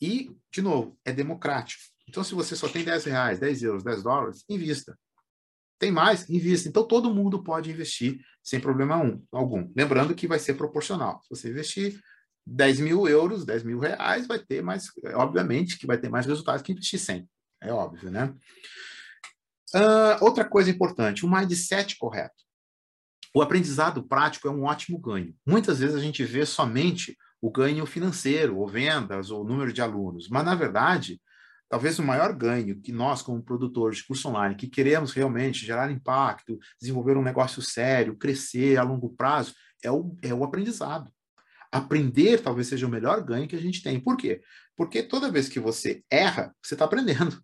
E, 0.00 0.36
de 0.52 0.60
novo, 0.60 0.98
é 1.04 1.12
democrático. 1.12 1.82
Então, 2.06 2.22
se 2.22 2.34
você 2.34 2.54
só 2.54 2.68
tem 2.68 2.84
10 2.84 3.04
reais, 3.04 3.38
10 3.38 3.62
euros, 3.62 3.82
10 3.82 4.02
dólares, 4.02 4.44
invista. 4.48 4.98
Tem 5.78 5.90
mais? 5.90 6.28
Invista. 6.30 6.68
Então, 6.68 6.86
todo 6.86 7.12
mundo 7.12 7.42
pode 7.42 7.70
investir 7.70 8.20
sem 8.42 8.58
problema 8.58 9.20
algum. 9.30 9.70
Lembrando 9.76 10.14
que 10.14 10.26
vai 10.26 10.38
ser 10.38 10.54
proporcional. 10.54 11.20
Se 11.22 11.30
você 11.30 11.50
investir 11.50 12.00
10 12.46 12.80
mil 12.80 13.08
euros, 13.08 13.44
10 13.44 13.64
mil 13.64 13.78
reais, 13.78 14.26
vai 14.26 14.38
ter 14.38 14.62
mais, 14.62 14.86
obviamente, 15.14 15.78
que 15.78 15.86
vai 15.86 15.98
ter 15.98 16.08
mais 16.08 16.26
resultados 16.26 16.62
que 16.62 16.72
investir 16.72 16.98
100. 16.98 17.28
É 17.60 17.72
óbvio, 17.72 18.10
né? 18.10 18.34
Uh, 19.74 20.24
outra 20.24 20.44
coisa 20.44 20.70
importante, 20.70 21.26
o 21.26 21.30
mindset 21.30 21.96
correto. 21.98 22.46
O 23.34 23.42
aprendizado 23.42 24.02
prático 24.06 24.48
é 24.48 24.50
um 24.50 24.62
ótimo 24.62 24.98
ganho. 24.98 25.34
Muitas 25.44 25.80
vezes 25.80 25.96
a 25.96 26.00
gente 26.00 26.24
vê 26.24 26.46
somente 26.46 27.18
o 27.42 27.50
ganho 27.50 27.84
financeiro, 27.84 28.56
ou 28.56 28.66
vendas, 28.66 29.30
ou 29.30 29.44
número 29.44 29.72
de 29.72 29.82
alunos, 29.82 30.28
mas 30.28 30.44
na 30.44 30.54
verdade, 30.54 31.20
talvez 31.68 31.98
o 31.98 32.02
maior 32.02 32.32
ganho 32.32 32.80
que 32.80 32.92
nós, 32.92 33.22
como 33.22 33.42
produtores 33.42 33.98
de 33.98 34.06
curso 34.06 34.28
online, 34.28 34.54
que 34.54 34.68
queremos 34.68 35.12
realmente 35.12 35.64
gerar 35.64 35.90
impacto, 35.90 36.58
desenvolver 36.80 37.16
um 37.16 37.22
negócio 37.22 37.60
sério, 37.60 38.16
crescer 38.16 38.78
a 38.78 38.82
longo 38.82 39.10
prazo, 39.10 39.54
é 39.82 39.90
o, 39.90 40.16
é 40.22 40.32
o 40.32 40.44
aprendizado. 40.44 41.10
Aprender 41.70 42.40
talvez 42.40 42.68
seja 42.68 42.86
o 42.86 42.90
melhor 42.90 43.22
ganho 43.22 43.48
que 43.48 43.56
a 43.56 43.60
gente 43.60 43.82
tem. 43.82 44.00
Por 44.00 44.16
quê? 44.16 44.40
Porque 44.76 45.02
toda 45.02 45.30
vez 45.30 45.48
que 45.48 45.58
você 45.58 46.02
erra, 46.10 46.54
você 46.62 46.74
está 46.74 46.84
aprendendo. 46.84 47.40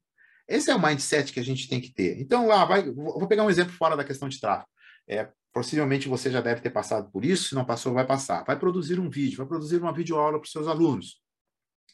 Esse 0.48 0.70
é 0.70 0.74
o 0.74 0.82
mindset 0.82 1.32
que 1.32 1.40
a 1.40 1.44
gente 1.44 1.68
tem 1.68 1.80
que 1.80 1.92
ter. 1.92 2.20
Então, 2.20 2.46
lá, 2.46 2.64
vai, 2.64 2.90
vou 2.90 3.26
pegar 3.26 3.44
um 3.44 3.50
exemplo 3.50 3.72
fora 3.72 3.96
da 3.96 4.04
questão 4.04 4.28
de 4.28 4.40
tráfego. 4.40 4.68
É, 5.08 5.28
possivelmente 5.52 6.08
você 6.08 6.30
já 6.30 6.40
deve 6.40 6.60
ter 6.60 6.70
passado 6.70 7.10
por 7.10 7.24
isso, 7.24 7.48
se 7.48 7.54
não 7.54 7.64
passou, 7.64 7.92
vai 7.92 8.06
passar. 8.06 8.44
Vai 8.44 8.58
produzir 8.58 8.98
um 8.98 9.10
vídeo, 9.10 9.38
vai 9.38 9.46
produzir 9.46 9.78
uma 9.78 9.92
videoaula 9.92 10.38
para 10.38 10.46
os 10.46 10.52
seus 10.52 10.66
alunos. 10.66 11.20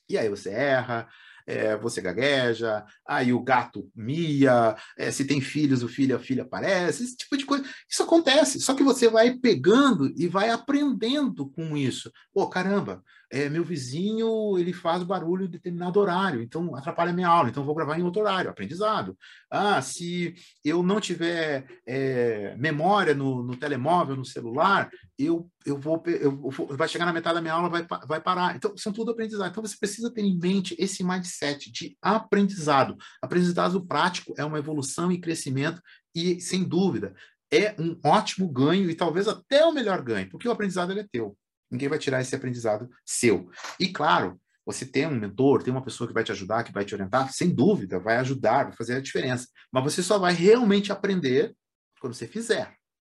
E 0.08 0.16
aí 0.16 0.28
você 0.28 0.50
erra, 0.50 1.08
é, 1.48 1.74
você 1.78 2.02
gagueja, 2.02 2.84
aí 3.06 3.32
o 3.32 3.40
gato 3.40 3.90
mia, 3.96 4.76
é, 4.98 5.10
se 5.10 5.24
tem 5.24 5.40
filhos, 5.40 5.82
o 5.82 5.88
filho, 5.88 6.14
a 6.14 6.18
filha 6.18 6.42
aparece, 6.42 7.02
esse 7.02 7.16
tipo 7.16 7.38
de 7.38 7.46
coisa. 7.46 7.64
Isso 7.88 8.02
acontece, 8.02 8.60
só 8.60 8.74
que 8.74 8.84
você 8.84 9.08
vai 9.08 9.34
pegando 9.34 10.12
e 10.14 10.28
vai 10.28 10.50
aprendendo 10.50 11.48
com 11.48 11.74
isso. 11.74 12.12
Pô, 12.38 12.48
caramba, 12.48 13.02
é, 13.32 13.48
meu 13.48 13.64
vizinho 13.64 14.56
ele 14.56 14.72
faz 14.72 15.02
barulho 15.02 15.46
em 15.46 15.50
determinado 15.50 15.98
horário, 15.98 16.40
então 16.40 16.72
atrapalha 16.76 17.12
minha 17.12 17.26
aula, 17.26 17.48
então 17.48 17.64
vou 17.64 17.74
gravar 17.74 17.98
em 17.98 18.04
outro 18.04 18.22
horário, 18.22 18.48
aprendizado. 18.48 19.18
Ah, 19.50 19.82
se 19.82 20.36
eu 20.64 20.80
não 20.80 21.00
tiver 21.00 21.66
é, 21.84 22.54
memória 22.56 23.16
no, 23.16 23.42
no, 23.42 23.56
telemóvel, 23.56 24.14
no 24.14 24.24
celular, 24.24 24.88
eu, 25.18 25.50
eu, 25.66 25.76
vou, 25.80 26.00
eu 26.06 26.38
vai 26.76 26.86
chegar 26.86 27.06
na 27.06 27.12
metade 27.12 27.34
da 27.34 27.42
minha 27.42 27.54
aula, 27.54 27.68
vai, 27.68 27.84
vai 28.06 28.20
parar. 28.20 28.54
Então, 28.54 28.72
são 28.76 28.92
tudo 28.92 29.10
aprendizado. 29.10 29.50
Então, 29.50 29.66
você 29.66 29.76
precisa 29.76 30.14
ter 30.14 30.22
em 30.22 30.38
mente 30.38 30.76
esse 30.78 31.02
mindset 31.02 31.72
de 31.72 31.98
aprendizado. 32.00 32.96
Aprendizado 33.20 33.84
prático 33.84 34.32
é 34.38 34.44
uma 34.44 34.60
evolução 34.60 35.10
e 35.10 35.20
crescimento, 35.20 35.82
e, 36.14 36.40
sem 36.40 36.62
dúvida, 36.62 37.16
é 37.50 37.74
um 37.80 37.98
ótimo 38.04 38.46
ganho 38.48 38.88
e 38.88 38.94
talvez 38.94 39.26
até 39.26 39.66
o 39.66 39.72
melhor 39.72 40.02
ganho, 40.02 40.28
porque 40.28 40.46
o 40.46 40.52
aprendizado 40.52 40.96
é 40.96 41.04
teu. 41.10 41.36
Ninguém 41.70 41.88
vai 41.88 41.98
tirar 41.98 42.20
esse 42.20 42.34
aprendizado 42.34 42.88
seu. 43.04 43.50
E 43.78 43.88
claro, 43.88 44.40
você 44.64 44.84
tem 44.84 45.06
um 45.06 45.18
mentor, 45.18 45.62
tem 45.62 45.72
uma 45.72 45.82
pessoa 45.82 46.06
que 46.06 46.12
vai 46.12 46.22
te 46.22 46.32
ajudar, 46.32 46.62
que 46.62 46.72
vai 46.72 46.84
te 46.84 46.94
orientar, 46.94 47.32
sem 47.32 47.48
dúvida, 47.54 47.98
vai 47.98 48.16
ajudar, 48.18 48.64
vai 48.64 48.72
fazer 48.74 48.96
a 48.96 49.00
diferença. 49.00 49.48
Mas 49.72 49.84
você 49.84 50.02
só 50.02 50.18
vai 50.18 50.34
realmente 50.34 50.92
aprender 50.92 51.54
quando 52.00 52.14
você 52.14 52.26
fizer. 52.26 52.74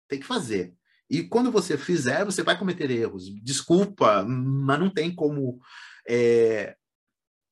Tem 0.08 0.18
que 0.18 0.26
fazer. 0.26 0.74
E 1.10 1.22
quando 1.22 1.52
você 1.52 1.76
fizer, 1.76 2.24
você 2.24 2.42
vai 2.42 2.58
cometer 2.58 2.90
erros. 2.90 3.24
Desculpa, 3.42 4.24
mas 4.24 4.80
não 4.80 4.88
tem 4.88 5.14
como 5.14 5.60
é, 6.08 6.74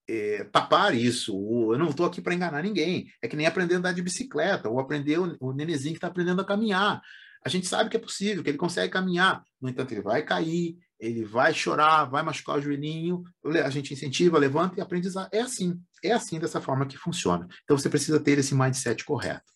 é, 0.08 0.44
tapar 0.44 0.94
isso. 0.94 1.32
Eu 1.70 1.78
não 1.78 1.90
estou 1.90 2.06
aqui 2.06 2.22
para 2.22 2.34
enganar 2.34 2.62
ninguém. 2.62 3.12
É 3.22 3.28
que 3.28 3.36
nem 3.36 3.46
aprender 3.46 3.74
a 3.74 3.78
andar 3.78 3.92
de 3.92 4.00
bicicleta, 4.00 4.70
ou 4.70 4.80
aprender 4.80 5.18
o, 5.18 5.36
o 5.38 5.54
que 5.54 5.72
está 5.72 6.06
aprendendo 6.06 6.40
a 6.40 6.46
caminhar. 6.46 7.02
A 7.44 7.48
gente 7.48 7.66
sabe 7.66 7.88
que 7.88 7.96
é 7.96 8.00
possível, 8.00 8.42
que 8.42 8.50
ele 8.50 8.58
consegue 8.58 8.92
caminhar. 8.92 9.42
No 9.60 9.68
entanto, 9.68 9.92
ele 9.92 10.02
vai 10.02 10.22
cair, 10.22 10.76
ele 10.98 11.24
vai 11.24 11.54
chorar, 11.54 12.04
vai 12.04 12.22
machucar 12.22 12.58
o 12.58 12.60
joelhinho, 12.60 13.22
a 13.64 13.70
gente 13.70 13.94
incentiva, 13.94 14.38
levanta 14.38 14.78
e 14.78 14.82
aprendizar. 14.82 15.28
É 15.32 15.40
assim, 15.40 15.80
é 16.04 16.12
assim 16.12 16.38
dessa 16.38 16.60
forma 16.60 16.86
que 16.86 16.98
funciona. 16.98 17.48
Então 17.64 17.76
você 17.76 17.88
precisa 17.88 18.20
ter 18.20 18.38
esse 18.38 18.54
mindset 18.54 19.04
correto. 19.04 19.50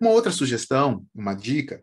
Uma 0.00 0.10
outra 0.10 0.32
sugestão, 0.32 1.04
uma 1.14 1.34
dica, 1.34 1.82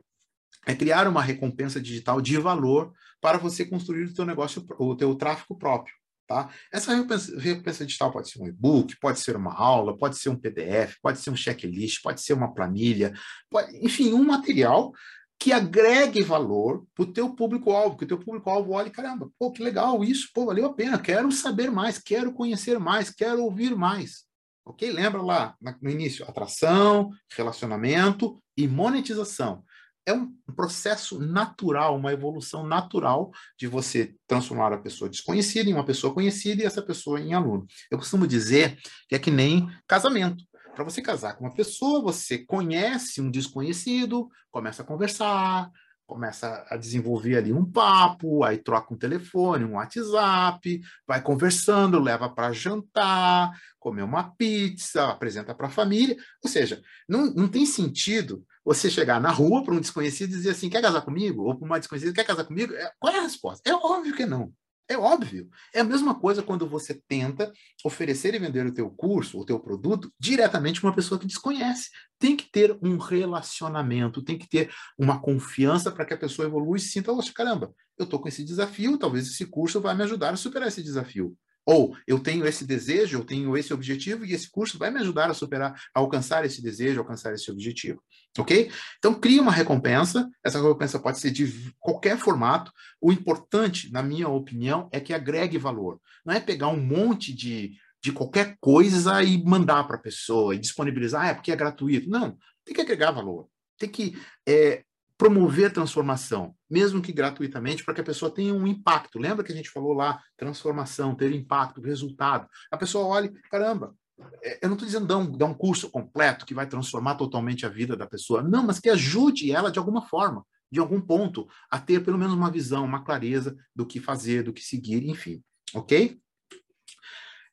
é 0.65 0.73
criar 0.73 1.07
uma 1.07 1.21
recompensa 1.21 1.79
digital 1.79 2.19
de 2.19 2.38
valor 2.38 2.91
para 3.21 3.38
você 3.38 3.63
construir 3.63 4.05
o 4.05 4.13
teu 4.13 4.25
negócio, 4.25 4.65
o 4.79 4.95
teu 4.95 5.13
tráfego 5.15 5.55
próprio. 5.55 5.93
Tá? 6.27 6.49
Essa 6.73 6.93
recompensa, 6.93 7.39
recompensa 7.39 7.85
digital 7.85 8.11
pode 8.11 8.29
ser 8.29 8.41
um 8.41 8.47
e-book, 8.47 8.97
pode 8.99 9.19
ser 9.21 9.38
uma 9.38 9.53
aula, 9.53 9.97
pode 9.97 10.17
ser 10.17 10.27
um 10.27 10.35
PDF, 10.35 10.95
pode 11.01 11.19
ser 11.19 11.29
um 11.29 11.38
checklist, 11.38 12.01
pode 12.01 12.19
ser 12.21 12.33
uma 12.33 12.53
planilha, 12.53 13.13
pode, 13.49 13.77
enfim, 13.77 14.11
um 14.11 14.25
material 14.25 14.91
que 15.39 15.53
agregue 15.53 16.23
valor 16.23 16.85
para 16.95 17.03
o 17.03 17.13
teu 17.13 17.35
público-alvo, 17.35 17.97
que 17.97 18.03
o 18.03 18.07
teu 18.07 18.17
público-alvo 18.17 18.71
olhe, 18.71 18.89
caramba, 18.89 19.29
pô, 19.38 19.51
que 19.51 19.63
legal 19.63 20.03
isso, 20.03 20.29
pô, 20.33 20.45
valeu 20.45 20.65
a 20.65 20.73
pena, 20.73 20.97
quero 20.97 21.31
saber 21.31 21.69
mais, 21.69 21.99
quero 21.99 22.33
conhecer 22.33 22.79
mais, 22.79 23.09
quero 23.09 23.43
ouvir 23.43 23.75
mais. 23.75 24.25
Ok? 24.65 24.91
Lembra 24.91 25.21
lá 25.21 25.55
no 25.81 25.89
início, 25.89 26.25
atração, 26.27 27.11
relacionamento 27.31 28.41
e 28.57 28.67
monetização. 28.67 29.63
É 30.05 30.13
um 30.13 30.33
processo 30.55 31.19
natural, 31.19 31.97
uma 31.97 32.11
evolução 32.11 32.65
natural 32.65 33.31
de 33.57 33.67
você 33.67 34.15
transformar 34.25 34.73
a 34.73 34.77
pessoa 34.77 35.09
desconhecida 35.09 35.69
em 35.69 35.73
uma 35.73 35.85
pessoa 35.85 36.13
conhecida 36.13 36.63
e 36.63 36.65
essa 36.65 36.81
pessoa 36.81 37.19
em 37.19 37.33
aluno. 37.33 37.65
Eu 37.91 37.97
costumo 37.97 38.25
dizer 38.25 38.77
que 39.07 39.15
é 39.15 39.19
que 39.19 39.31
nem 39.31 39.69
casamento. 39.85 40.43
Para 40.78 40.84
você 40.84 41.01
casar 41.01 41.34
com 41.34 41.43
uma 41.43 41.55
pessoa, 41.55 42.03
você 42.03 42.38
conhece 42.38 43.19
um 43.19 43.32
desconhecido, 43.32 44.30
começa 44.51 44.84
a 44.84 44.86
conversar, 44.86 45.71
começa 46.05 46.67
a 46.69 46.78
desenvolver 46.78 47.36
ali 47.36 47.51
um 47.51 47.65
papo, 47.65 48.43
aí 48.43 48.59
troca 48.59 48.93
um 48.93 48.97
telefone, 48.97 49.65
um 49.65 49.73
WhatsApp, 49.73 50.80
vai 51.07 51.19
conversando, 51.19 51.99
leva 51.99 52.30
para 52.30 52.53
jantar, 52.53 53.59
comer 53.80 54.03
uma 54.03 54.30
pizza, 54.36 55.07
apresenta 55.07 55.55
para 55.55 55.65
a 55.65 55.71
família. 55.71 56.15
Ou 56.43 56.47
seja, 56.47 56.80
não, 57.09 57.34
não 57.34 57.47
tem 57.47 57.65
sentido 57.65 58.45
você 58.63 58.88
chegar 58.88 59.19
na 59.19 59.32
rua 59.32 59.63
para 59.63 59.73
um 59.73 59.82
desconhecido 59.82 60.30
e 60.30 60.38
dizer 60.38 60.51
assim: 60.51 60.69
quer 60.69 60.84
casar 60.84 61.01
comigo? 61.01 61.41
Ou 61.41 61.57
para 61.57 61.65
uma 61.65 61.80
desconhecida, 61.80 62.13
quer 62.13 62.23
casar 62.23 62.43
comigo? 62.43 62.75
É, 62.75 62.91
qual 62.99 63.11
é 63.11 63.17
a 63.17 63.23
resposta? 63.23 63.67
É 63.67 63.73
óbvio 63.73 64.15
que 64.15 64.28
não. 64.28 64.53
É 64.89 64.97
óbvio. 64.97 65.49
É 65.73 65.81
a 65.81 65.83
mesma 65.83 66.15
coisa 66.15 66.41
quando 66.41 66.67
você 66.67 66.93
tenta 67.07 67.51
oferecer 67.83 68.33
e 68.33 68.39
vender 68.39 68.65
o 68.65 68.73
teu 68.73 68.89
curso, 68.89 69.38
o 69.38 69.45
teu 69.45 69.59
produto, 69.59 70.11
diretamente 70.17 70.79
para 70.79 70.89
uma 70.89 70.95
pessoa 70.95 71.19
que 71.19 71.27
desconhece. 71.27 71.89
Tem 72.17 72.38
que 72.38 72.49
ter 72.49 72.77
um 72.81 72.97
relacionamento, 72.97 74.23
tem 74.23 74.38
que 74.38 74.47
ter 74.47 74.71
uma 74.97 75.21
confiança 75.21 75.91
para 75.91 76.05
que 76.05 76.13
a 76.13 76.17
pessoa 76.17 76.47
evolua 76.47 76.77
e 76.77 76.79
sinta, 76.79 77.11
caramba, 77.35 77.73
eu 77.97 78.05
estou 78.05 78.19
com 78.19 78.29
esse 78.29 78.45
desafio, 78.45 78.97
talvez 78.97 79.27
esse 79.27 79.45
curso 79.45 79.81
vai 79.81 79.93
me 79.93 80.03
ajudar 80.03 80.33
a 80.33 80.38
superar 80.38 80.69
esse 80.69 80.81
desafio. 80.81 81.35
Ou 81.68 81.93
eu 82.07 82.18
tenho 82.18 82.47
esse 82.47 82.65
desejo, 82.65 83.18
eu 83.18 83.26
tenho 83.26 83.57
esse 83.57 83.74
objetivo 83.74 84.24
e 84.24 84.32
esse 84.32 84.49
curso 84.49 84.78
vai 84.78 84.89
me 84.89 85.01
ajudar 85.01 85.30
a 85.30 85.34
superar, 85.34 85.74
a 85.93 85.99
alcançar 85.99 86.45
esse 86.45 86.61
desejo, 86.61 87.01
alcançar 87.01 87.34
esse 87.34 87.51
objetivo. 87.51 88.01
Ok? 88.39 88.72
Então, 88.97 89.13
cria 89.13 89.41
uma 89.41 89.51
recompensa. 89.51 90.30
Essa 90.41 90.61
recompensa 90.61 90.97
pode 90.97 91.20
ser 91.20 91.30
de 91.30 91.74
qualquer 91.78 92.18
formato. 92.18 92.72
O 93.01 93.11
importante, 93.11 93.91
na 93.91 94.01
minha 94.01 94.30
opinião, 94.30 94.88
é 94.93 95.01
que 95.01 95.13
agregue 95.13 95.57
valor. 95.57 95.99
Não 96.26 96.34
é 96.34 96.39
pegar 96.39 96.70
um 96.70 96.82
monte 96.82 97.34
de, 97.34 97.74
de 98.01 98.13
qualquer 98.13 98.55
coisa 98.61 99.22
e 99.22 99.43
mandar 99.43 99.84
para 99.84 99.97
a 99.97 100.01
pessoa 100.01 100.55
e 100.55 100.59
disponibilizar, 100.59 101.26
ah, 101.26 101.28
é 101.28 101.34
porque 101.34 101.51
é 101.51 101.55
gratuito. 101.57 102.09
Não, 102.09 102.38
tem 102.63 102.74
que 102.74 102.82
agregar 102.82 103.11
valor. 103.11 103.49
Tem 103.78 103.89
que 103.89 104.18
é, 104.47 104.86
promover 105.18 105.74
transformação, 105.74 106.55
mesmo 106.70 107.01
que 107.01 107.13
gratuitamente, 107.13 107.84
para 107.84 107.93
que 107.93 108.01
a 108.01 108.03
pessoa 108.03 108.32
tenha 108.32 108.53
um 108.53 108.68
impacto. 108.68 109.20
Lembra 109.20 109.43
que 109.43 109.51
a 109.51 109.55
gente 109.55 109.70
falou 109.70 109.93
lá, 109.93 110.22
transformação, 110.36 111.15
ter 111.15 111.32
impacto, 111.34 111.82
resultado. 111.82 112.47
A 112.72 112.78
pessoa 112.78 113.05
olha, 113.05 113.32
caramba, 113.49 113.95
é, 114.43 114.59
eu 114.63 114.70
não 114.70 114.76
estou 114.76 114.88
dizendo 114.88 115.05
dar 115.05 115.18
um, 115.18 115.32
dar 115.32 115.45
um 115.45 115.53
curso 115.53 115.89
completo 115.89 116.45
que 116.45 116.53
vai 116.53 116.68
transformar 116.68 117.15
totalmente 117.15 117.65
a 117.65 117.70
vida 117.70 117.95
da 117.95 118.07
pessoa, 118.07 118.41
não, 118.41 118.63
mas 118.63 118.80
que 118.80 118.89
ajude 118.89 119.51
ela 119.51 119.72
de 119.72 119.80
alguma 119.80 120.01
forma, 120.07 120.45
de 120.72 120.80
algum 120.80 120.99
ponto, 120.99 121.47
a 121.70 121.80
ter 121.80 122.03
pelo 122.03 122.18
menos 122.18 122.34
uma 122.34 122.51
visão, 122.51 122.84
uma 122.84 123.03
clareza 123.03 123.55
do 123.76 123.86
que 123.86 123.99
fazer, 123.99 124.43
do 124.43 124.53
que 124.53 124.61
seguir, 124.61 125.07
enfim, 125.07 125.41
ok? 125.74 126.20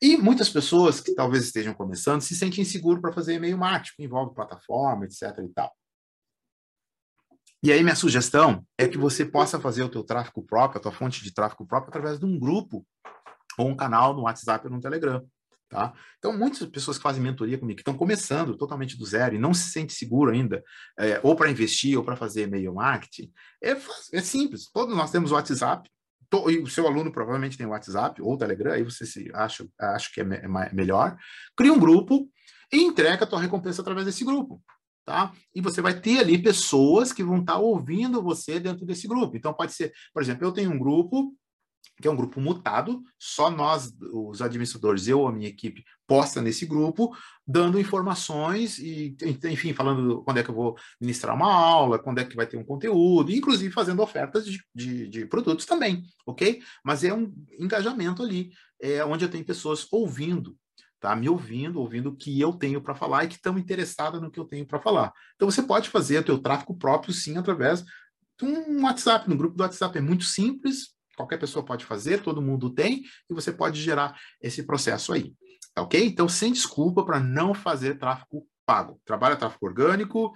E 0.03 0.17
muitas 0.17 0.49
pessoas 0.49 1.01
que 1.01 1.15
talvez 1.15 1.45
estejam 1.45 1.73
começando 1.73 2.21
se 2.21 2.37
sentem 2.37 2.63
inseguros 2.63 3.01
para 3.01 3.13
fazer 3.13 3.35
e-mail 3.35 3.57
marketing, 3.57 4.03
envolve 4.03 4.35
plataforma, 4.35 5.05
etc. 5.05 5.23
e 5.39 5.49
tal. 5.49 5.73
E 7.65 7.73
aí 7.73 7.83
minha 7.83 7.97
sugestão 7.97 8.63
é 8.77 8.87
que 8.87 8.99
você 8.99 9.25
possa 9.25 9.59
fazer 9.59 9.83
o 9.83 9.89
teu 9.89 10.05
tráfego 10.05 10.43
próprio, 10.43 10.79
a 10.79 10.83
tua 10.83 10.93
fonte 10.93 11.25
de 11.25 11.33
tráfego 11.33 11.67
próprio 11.67 11.89
através 11.89 12.19
de 12.19 12.27
um 12.27 12.39
grupo 12.39 12.87
ou 13.57 13.69
um 13.69 13.75
canal 13.75 14.13
no 14.13 14.25
WhatsApp 14.25 14.67
ou 14.67 14.73
no 14.75 14.81
Telegram, 14.83 15.27
Tá? 15.67 15.95
Então, 16.19 16.37
muitas 16.37 16.69
pessoas 16.69 16.99
que 16.99 17.03
fazem 17.03 17.23
mentoria 17.23 17.59
comigo, 17.59 17.77
que 17.77 17.81
estão 17.81 17.97
começando 17.97 18.55
totalmente 18.55 18.99
do 18.99 19.07
zero 19.07 19.35
e 19.35 19.39
não 19.39 19.55
se 19.55 19.71
sente 19.71 19.95
seguro 19.95 20.31
ainda, 20.31 20.63
é, 20.99 21.19
ou 21.23 21.35
para 21.35 21.51
investir 21.51 21.97
ou 21.97 22.05
para 22.05 22.15
fazer 22.15 22.43
e-mail 22.43 22.75
marketing, 22.75 23.33
é, 23.63 23.71
é 24.13 24.21
simples. 24.21 24.71
Todos 24.71 24.95
nós 24.95 25.11
temos 25.11 25.33
WhatsApp, 25.33 25.91
to, 26.29 26.51
e 26.51 26.61
o 26.61 26.67
seu 26.69 26.87
aluno 26.87 27.11
provavelmente 27.11 27.57
tem 27.57 27.67
WhatsApp 27.67 28.21
ou 28.21 28.37
Telegram, 28.37 28.73
aí 28.73 28.85
você 28.85 29.07
se 29.07 29.29
acha, 29.35 29.67
acha 29.81 30.11
que 30.13 30.21
é, 30.21 30.25
me, 30.25 30.37
é 30.37 30.73
melhor. 30.73 31.17
Cria 31.57 31.73
um 31.73 31.81
grupo 31.81 32.31
e 32.71 32.83
entrega 32.83 33.25
a 33.25 33.27
tua 33.27 33.41
recompensa 33.41 33.81
através 33.81 34.07
desse 34.07 34.23
grupo. 34.23 34.63
Tá? 35.05 35.33
E 35.55 35.61
você 35.61 35.83
vai 35.83 36.01
ter 36.01 36.21
ali 36.21 36.43
pessoas 36.43 37.13
que 37.13 37.23
vão 37.23 37.41
estar 37.41 37.55
tá 37.55 37.59
ouvindo 37.59 38.23
você 38.23 38.59
dentro 38.59 38.87
desse 38.87 39.07
grupo. 39.07 39.37
Então, 39.37 39.53
pode 39.53 39.73
ser, 39.73 39.93
por 40.15 40.23
exemplo, 40.23 40.47
eu 40.47 40.53
tenho 40.53 40.71
um 40.71 40.79
grupo 40.79 41.35
que 42.01 42.09
é 42.09 42.11
um 42.11 42.17
grupo 42.17 42.41
mutado, 42.41 43.03
só 43.19 43.51
nós, 43.51 43.93
os 44.13 44.43
administradores, 44.43 45.07
eu 45.07 45.21
ou 45.21 45.29
a 45.29 45.33
minha 45.33 45.49
equipe, 45.49 45.85
posta 46.07 46.43
nesse 46.43 46.67
grupo, 46.67 47.17
dando 47.47 47.79
informações 47.79 48.79
e, 48.79 49.17
enfim, 49.45 49.73
falando 49.73 50.23
quando 50.25 50.39
é 50.39 50.43
que 50.43 50.51
eu 50.51 50.55
vou 50.55 50.77
ministrar 51.01 51.35
uma 51.35 51.53
aula, 51.53 51.99
quando 51.99 52.19
é 52.19 52.25
que 52.25 52.37
vai 52.37 52.47
ter 52.47 52.57
um 52.57 52.65
conteúdo, 52.65 53.31
inclusive 53.31 53.73
fazendo 53.73 54.03
ofertas 54.03 54.45
de, 54.45 54.61
de, 54.75 55.09
de 55.09 55.27
produtos 55.27 55.67
também, 55.67 56.03
ok? 56.27 56.61
Mas 56.85 57.05
é 57.05 57.15
um 57.15 57.33
engajamento 57.59 58.23
ali, 58.23 58.51
é, 58.81 59.05
onde 59.05 59.25
eu 59.25 59.31
tenho 59.31 59.45
pessoas 59.45 59.87
ouvindo, 59.93 60.57
tá? 61.05 61.15
Me 61.15 61.29
ouvindo, 61.29 61.81
ouvindo 61.81 62.09
o 62.09 62.17
que 62.17 62.41
eu 62.41 62.55
tenho 62.55 62.81
para 62.81 62.95
falar 62.95 63.25
e 63.25 63.29
que 63.29 63.35
estão 63.35 63.59
interessadas 63.59 64.23
no 64.23 64.31
que 64.31 64.41
eu 64.41 64.47
tenho 64.47 64.65
para 64.65 64.81
falar. 64.81 65.13
Então 65.35 65.51
você 65.51 65.63
pode 65.63 65.91
fazer 65.91 66.21
o 66.21 66.25
teu 66.25 66.39
tráfego 66.39 66.75
próprio, 66.75 67.13
sim, 67.13 67.37
através 67.37 67.85
de 68.41 68.47
um 68.47 68.83
WhatsApp, 68.85 69.29
no 69.29 69.37
grupo 69.37 69.55
do 69.55 69.63
WhatsApp. 69.63 69.99
É 69.99 70.01
muito 70.01 70.25
simples, 70.25 70.95
qualquer 71.15 71.37
pessoa 71.37 71.63
pode 71.63 71.85
fazer, 71.85 72.23
todo 72.23 72.41
mundo 72.41 72.71
tem, 72.71 73.03
e 73.29 73.35
você 73.35 73.53
pode 73.53 73.83
gerar 73.83 74.19
esse 74.41 74.63
processo 74.63 75.13
aí. 75.13 75.35
Tá 75.75 75.83
ok? 75.83 76.03
Então, 76.07 76.27
sem 76.27 76.51
desculpa 76.51 77.05
para 77.05 77.21
não 77.21 77.53
fazer 77.53 77.99
tráfego 77.99 78.49
pago. 78.65 78.99
Trabalha 79.05 79.37
tráfego 79.37 79.67
orgânico, 79.67 80.33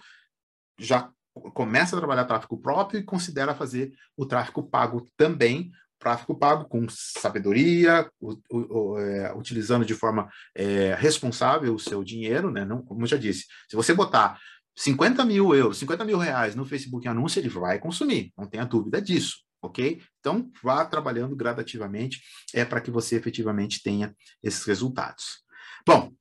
já 0.79 1.11
começa 1.55 1.97
a 1.97 1.99
trabalhar 1.99 2.27
tráfego 2.27 2.59
próprio 2.59 3.01
e 3.01 3.05
considera 3.05 3.55
fazer 3.55 3.91
o 4.15 4.27
tráfego 4.27 4.63
pago 4.63 5.09
também, 5.17 5.71
tráfego 5.99 6.39
pago 6.39 6.69
com 6.69 6.87
sabedoria, 6.89 8.09
o, 8.21 8.37
o, 8.51 8.99
é, 8.99 9.35
utilizando 9.35 9.85
de 9.85 9.95
forma 9.95 10.29
é, 10.55 10.95
responsável 10.95 11.75
o 11.75 11.79
seu 11.79 12.05
dinheiro, 12.05 12.51
né? 12.51 12.65
Não, 12.65 12.83
como 12.83 13.03
eu 13.03 13.07
já 13.07 13.17
disse, 13.17 13.45
se 13.69 13.77
você 13.77 13.93
botar 13.93 14.39
50 14.77 15.25
mil 15.25 15.55
euros, 15.55 15.79
50 15.79 16.05
mil 16.05 16.19
reais 16.19 16.55
no 16.55 16.65
Facebook 16.65 17.07
anúncio, 17.09 17.41
ele 17.41 17.49
vai 17.49 17.79
consumir, 17.79 18.33
não 18.37 18.47
tenha 18.47 18.65
dúvida 18.65 19.03
disso 19.03 19.39
ok? 19.61 20.01
Então, 20.21 20.51
vá 20.63 20.85
trabalhando 20.85 21.37
gradativamente 21.37 22.23
é 22.55 22.65
para 22.65 22.81
que 22.81 22.91
você 22.91 23.17
efetivamente 23.17 23.83
tenha 23.83 24.15
esses 24.43 24.65
resultados. 24.65 25.43
Bom, 25.87 26.13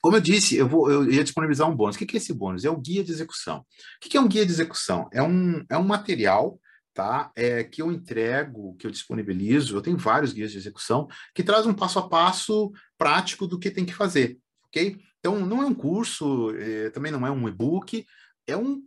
como 0.00 0.16
eu 0.16 0.20
disse, 0.20 0.56
eu, 0.56 0.68
vou, 0.68 0.90
eu 0.90 1.10
ia 1.10 1.24
disponibilizar 1.24 1.68
um 1.68 1.74
bônus. 1.74 1.96
O 1.96 1.98
que 1.98 2.16
é 2.16 2.18
esse 2.18 2.32
bônus? 2.32 2.64
É 2.64 2.70
o 2.70 2.80
guia 2.80 3.02
de 3.02 3.10
execução. 3.10 3.58
O 3.58 3.64
que 4.00 4.16
é 4.16 4.20
um 4.20 4.28
guia 4.28 4.44
de 4.44 4.52
execução? 4.52 5.08
É 5.12 5.22
um, 5.22 5.64
é 5.68 5.76
um 5.76 5.84
material 5.84 6.60
tá? 6.96 7.30
É, 7.36 7.62
que 7.62 7.82
eu 7.82 7.92
entrego, 7.92 8.74
que 8.76 8.86
eu 8.86 8.90
disponibilizo, 8.90 9.76
eu 9.76 9.82
tenho 9.82 9.98
vários 9.98 10.32
guias 10.32 10.50
de 10.50 10.56
execução, 10.56 11.06
que 11.34 11.42
traz 11.42 11.66
um 11.66 11.74
passo 11.74 11.98
a 11.98 12.08
passo 12.08 12.72
prático 12.96 13.46
do 13.46 13.58
que 13.58 13.70
tem 13.70 13.84
que 13.84 13.92
fazer, 13.92 14.38
ok? 14.64 14.98
Então, 15.20 15.44
não 15.44 15.62
é 15.62 15.66
um 15.66 15.74
curso, 15.74 16.50
é, 16.56 16.88
também 16.88 17.12
não 17.12 17.26
é 17.26 17.30
um 17.30 17.46
e-book, 17.46 18.06
é 18.46 18.56
um 18.56 18.82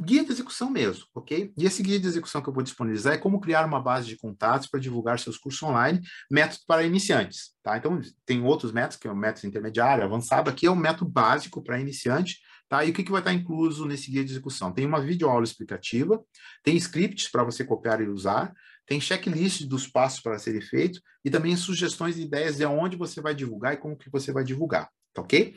guia 0.00 0.24
de 0.24 0.32
execução 0.32 0.70
mesmo, 0.70 1.04
ok? 1.14 1.52
E 1.54 1.66
esse 1.66 1.82
guia 1.82 2.00
de 2.00 2.06
execução 2.06 2.40
que 2.40 2.48
eu 2.48 2.54
vou 2.54 2.62
disponibilizar 2.62 3.12
é 3.12 3.18
como 3.18 3.38
criar 3.38 3.66
uma 3.66 3.82
base 3.82 4.06
de 4.06 4.16
contatos 4.16 4.66
para 4.66 4.80
divulgar 4.80 5.18
seus 5.18 5.36
cursos 5.36 5.62
online, 5.62 6.00
método 6.30 6.62
para 6.66 6.84
iniciantes, 6.84 7.50
tá? 7.62 7.76
Então, 7.76 8.00
tem 8.24 8.42
outros 8.42 8.72
métodos, 8.72 8.96
que 8.96 9.06
é 9.06 9.12
o 9.12 9.16
método 9.16 9.46
intermediário, 9.46 10.02
avançado, 10.02 10.48
aqui 10.48 10.64
é 10.64 10.70
o 10.70 10.76
método 10.76 11.10
básico 11.10 11.62
para 11.62 11.78
iniciante, 11.78 12.38
tá? 12.72 12.82
E 12.86 12.90
o 12.90 12.94
que, 12.94 13.02
que 13.02 13.10
vai 13.10 13.20
estar 13.20 13.34
incluso 13.34 13.84
nesse 13.84 14.10
guia 14.10 14.24
de 14.24 14.32
execução? 14.32 14.72
Tem 14.72 14.86
uma 14.86 14.98
videoaula 14.98 15.44
explicativa, 15.44 16.24
tem 16.62 16.74
scripts 16.74 17.28
para 17.30 17.44
você 17.44 17.62
copiar 17.62 18.00
e 18.00 18.08
usar, 18.08 18.50
tem 18.86 18.98
checklist 18.98 19.66
dos 19.66 19.86
passos 19.86 20.20
para 20.20 20.38
serem 20.38 20.62
feitos 20.62 21.02
e 21.22 21.28
também 21.28 21.54
sugestões 21.54 22.16
e 22.16 22.22
ideias 22.22 22.56
de 22.56 22.64
aonde 22.64 22.96
você 22.96 23.20
vai 23.20 23.34
divulgar 23.34 23.74
e 23.74 23.76
como 23.76 23.94
que 23.94 24.08
você 24.08 24.32
vai 24.32 24.42
divulgar, 24.42 24.88
tá 25.12 25.20
ok? 25.20 25.54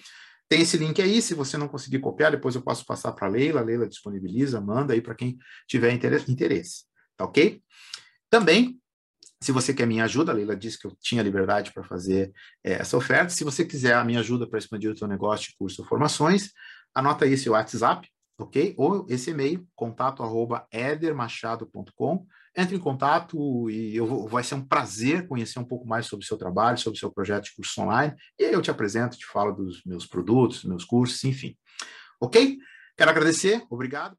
Tem 0.50 0.60
esse 0.60 0.78
link 0.78 1.02
aí, 1.02 1.22
se 1.22 1.34
você 1.34 1.58
não 1.58 1.70
conseguir 1.70 2.00
copiar, 2.00 2.32
depois 2.32 2.54
eu 2.54 2.62
posso 2.62 2.86
passar 2.86 3.14
para 3.14 3.28
a 3.28 3.32
Leila, 3.32 3.62
a 3.62 3.64
Leila 3.64 3.88
disponibiliza, 3.88 4.60
manda 4.60 4.94
aí 4.94 5.00
para 5.00 5.16
quem 5.16 5.38
tiver 5.70 5.94
interesse, 5.94 6.84
tá 7.16 7.24
ok? 7.24 7.62
Também, 8.30 8.78
se 9.42 9.54
você 9.54 9.74
quer 9.74 9.88
minha 9.88 10.04
ajuda, 10.04 10.34
a 10.34 10.36
Leila 10.36 10.54
disse 10.54 10.78
que 10.78 10.86
eu 10.86 10.98
tinha 11.00 11.24
liberdade 11.24 11.72
para 11.72 11.86
fazer 11.86 12.34
é, 12.62 12.74
essa 12.74 12.98
oferta, 12.98 13.30
se 13.30 13.46
você 13.46 13.64
quiser 13.64 13.94
a 13.94 14.04
minha 14.04 14.20
ajuda 14.20 14.46
para 14.46 14.60
expandir 14.60 14.92
o 14.92 14.98
seu 14.98 15.08
negócio 15.08 15.54
curso 15.58 15.82
ou 15.82 15.88
formações, 15.88 16.52
anota 16.96 17.28
esse 17.28 17.50
WhatsApp, 17.50 18.10
ok? 18.40 18.74
Ou 18.78 19.06
esse 19.10 19.32
e-mail, 19.32 19.68
contato 19.76 20.24
arroba 20.24 20.66
edermachado.com, 20.72 22.26
entre 22.58 22.76
em 22.76 22.80
contato 22.80 23.70
e 23.70 23.96
eu 23.96 24.08
vou, 24.08 24.28
vai 24.28 24.44
ser 24.44 24.56
um 24.56 24.66
prazer 24.66 25.28
conhecer 25.28 25.60
um 25.60 25.66
pouco 25.66 25.86
mais 25.86 26.06
sobre 26.06 26.24
o 26.24 26.28
seu 26.28 26.38
trabalho, 26.38 26.78
sobre 26.78 26.96
o 26.96 27.00
seu 27.00 27.12
projeto 27.12 27.46
de 27.46 27.56
curso 27.56 27.82
online, 27.82 28.16
e 28.40 28.46
aí 28.46 28.54
eu 28.54 28.62
te 28.62 28.72
apresento, 28.72 29.18
te 29.18 29.26
falo 29.26 29.52
dos 29.52 29.84
meus 29.86 30.06
produtos, 30.06 30.64
meus 30.64 30.86
cursos, 30.86 31.22
enfim. 31.26 31.58
Ok? 32.20 32.58
Quero 32.98 33.12
agradecer, 33.12 33.62
obrigado. 33.70 34.18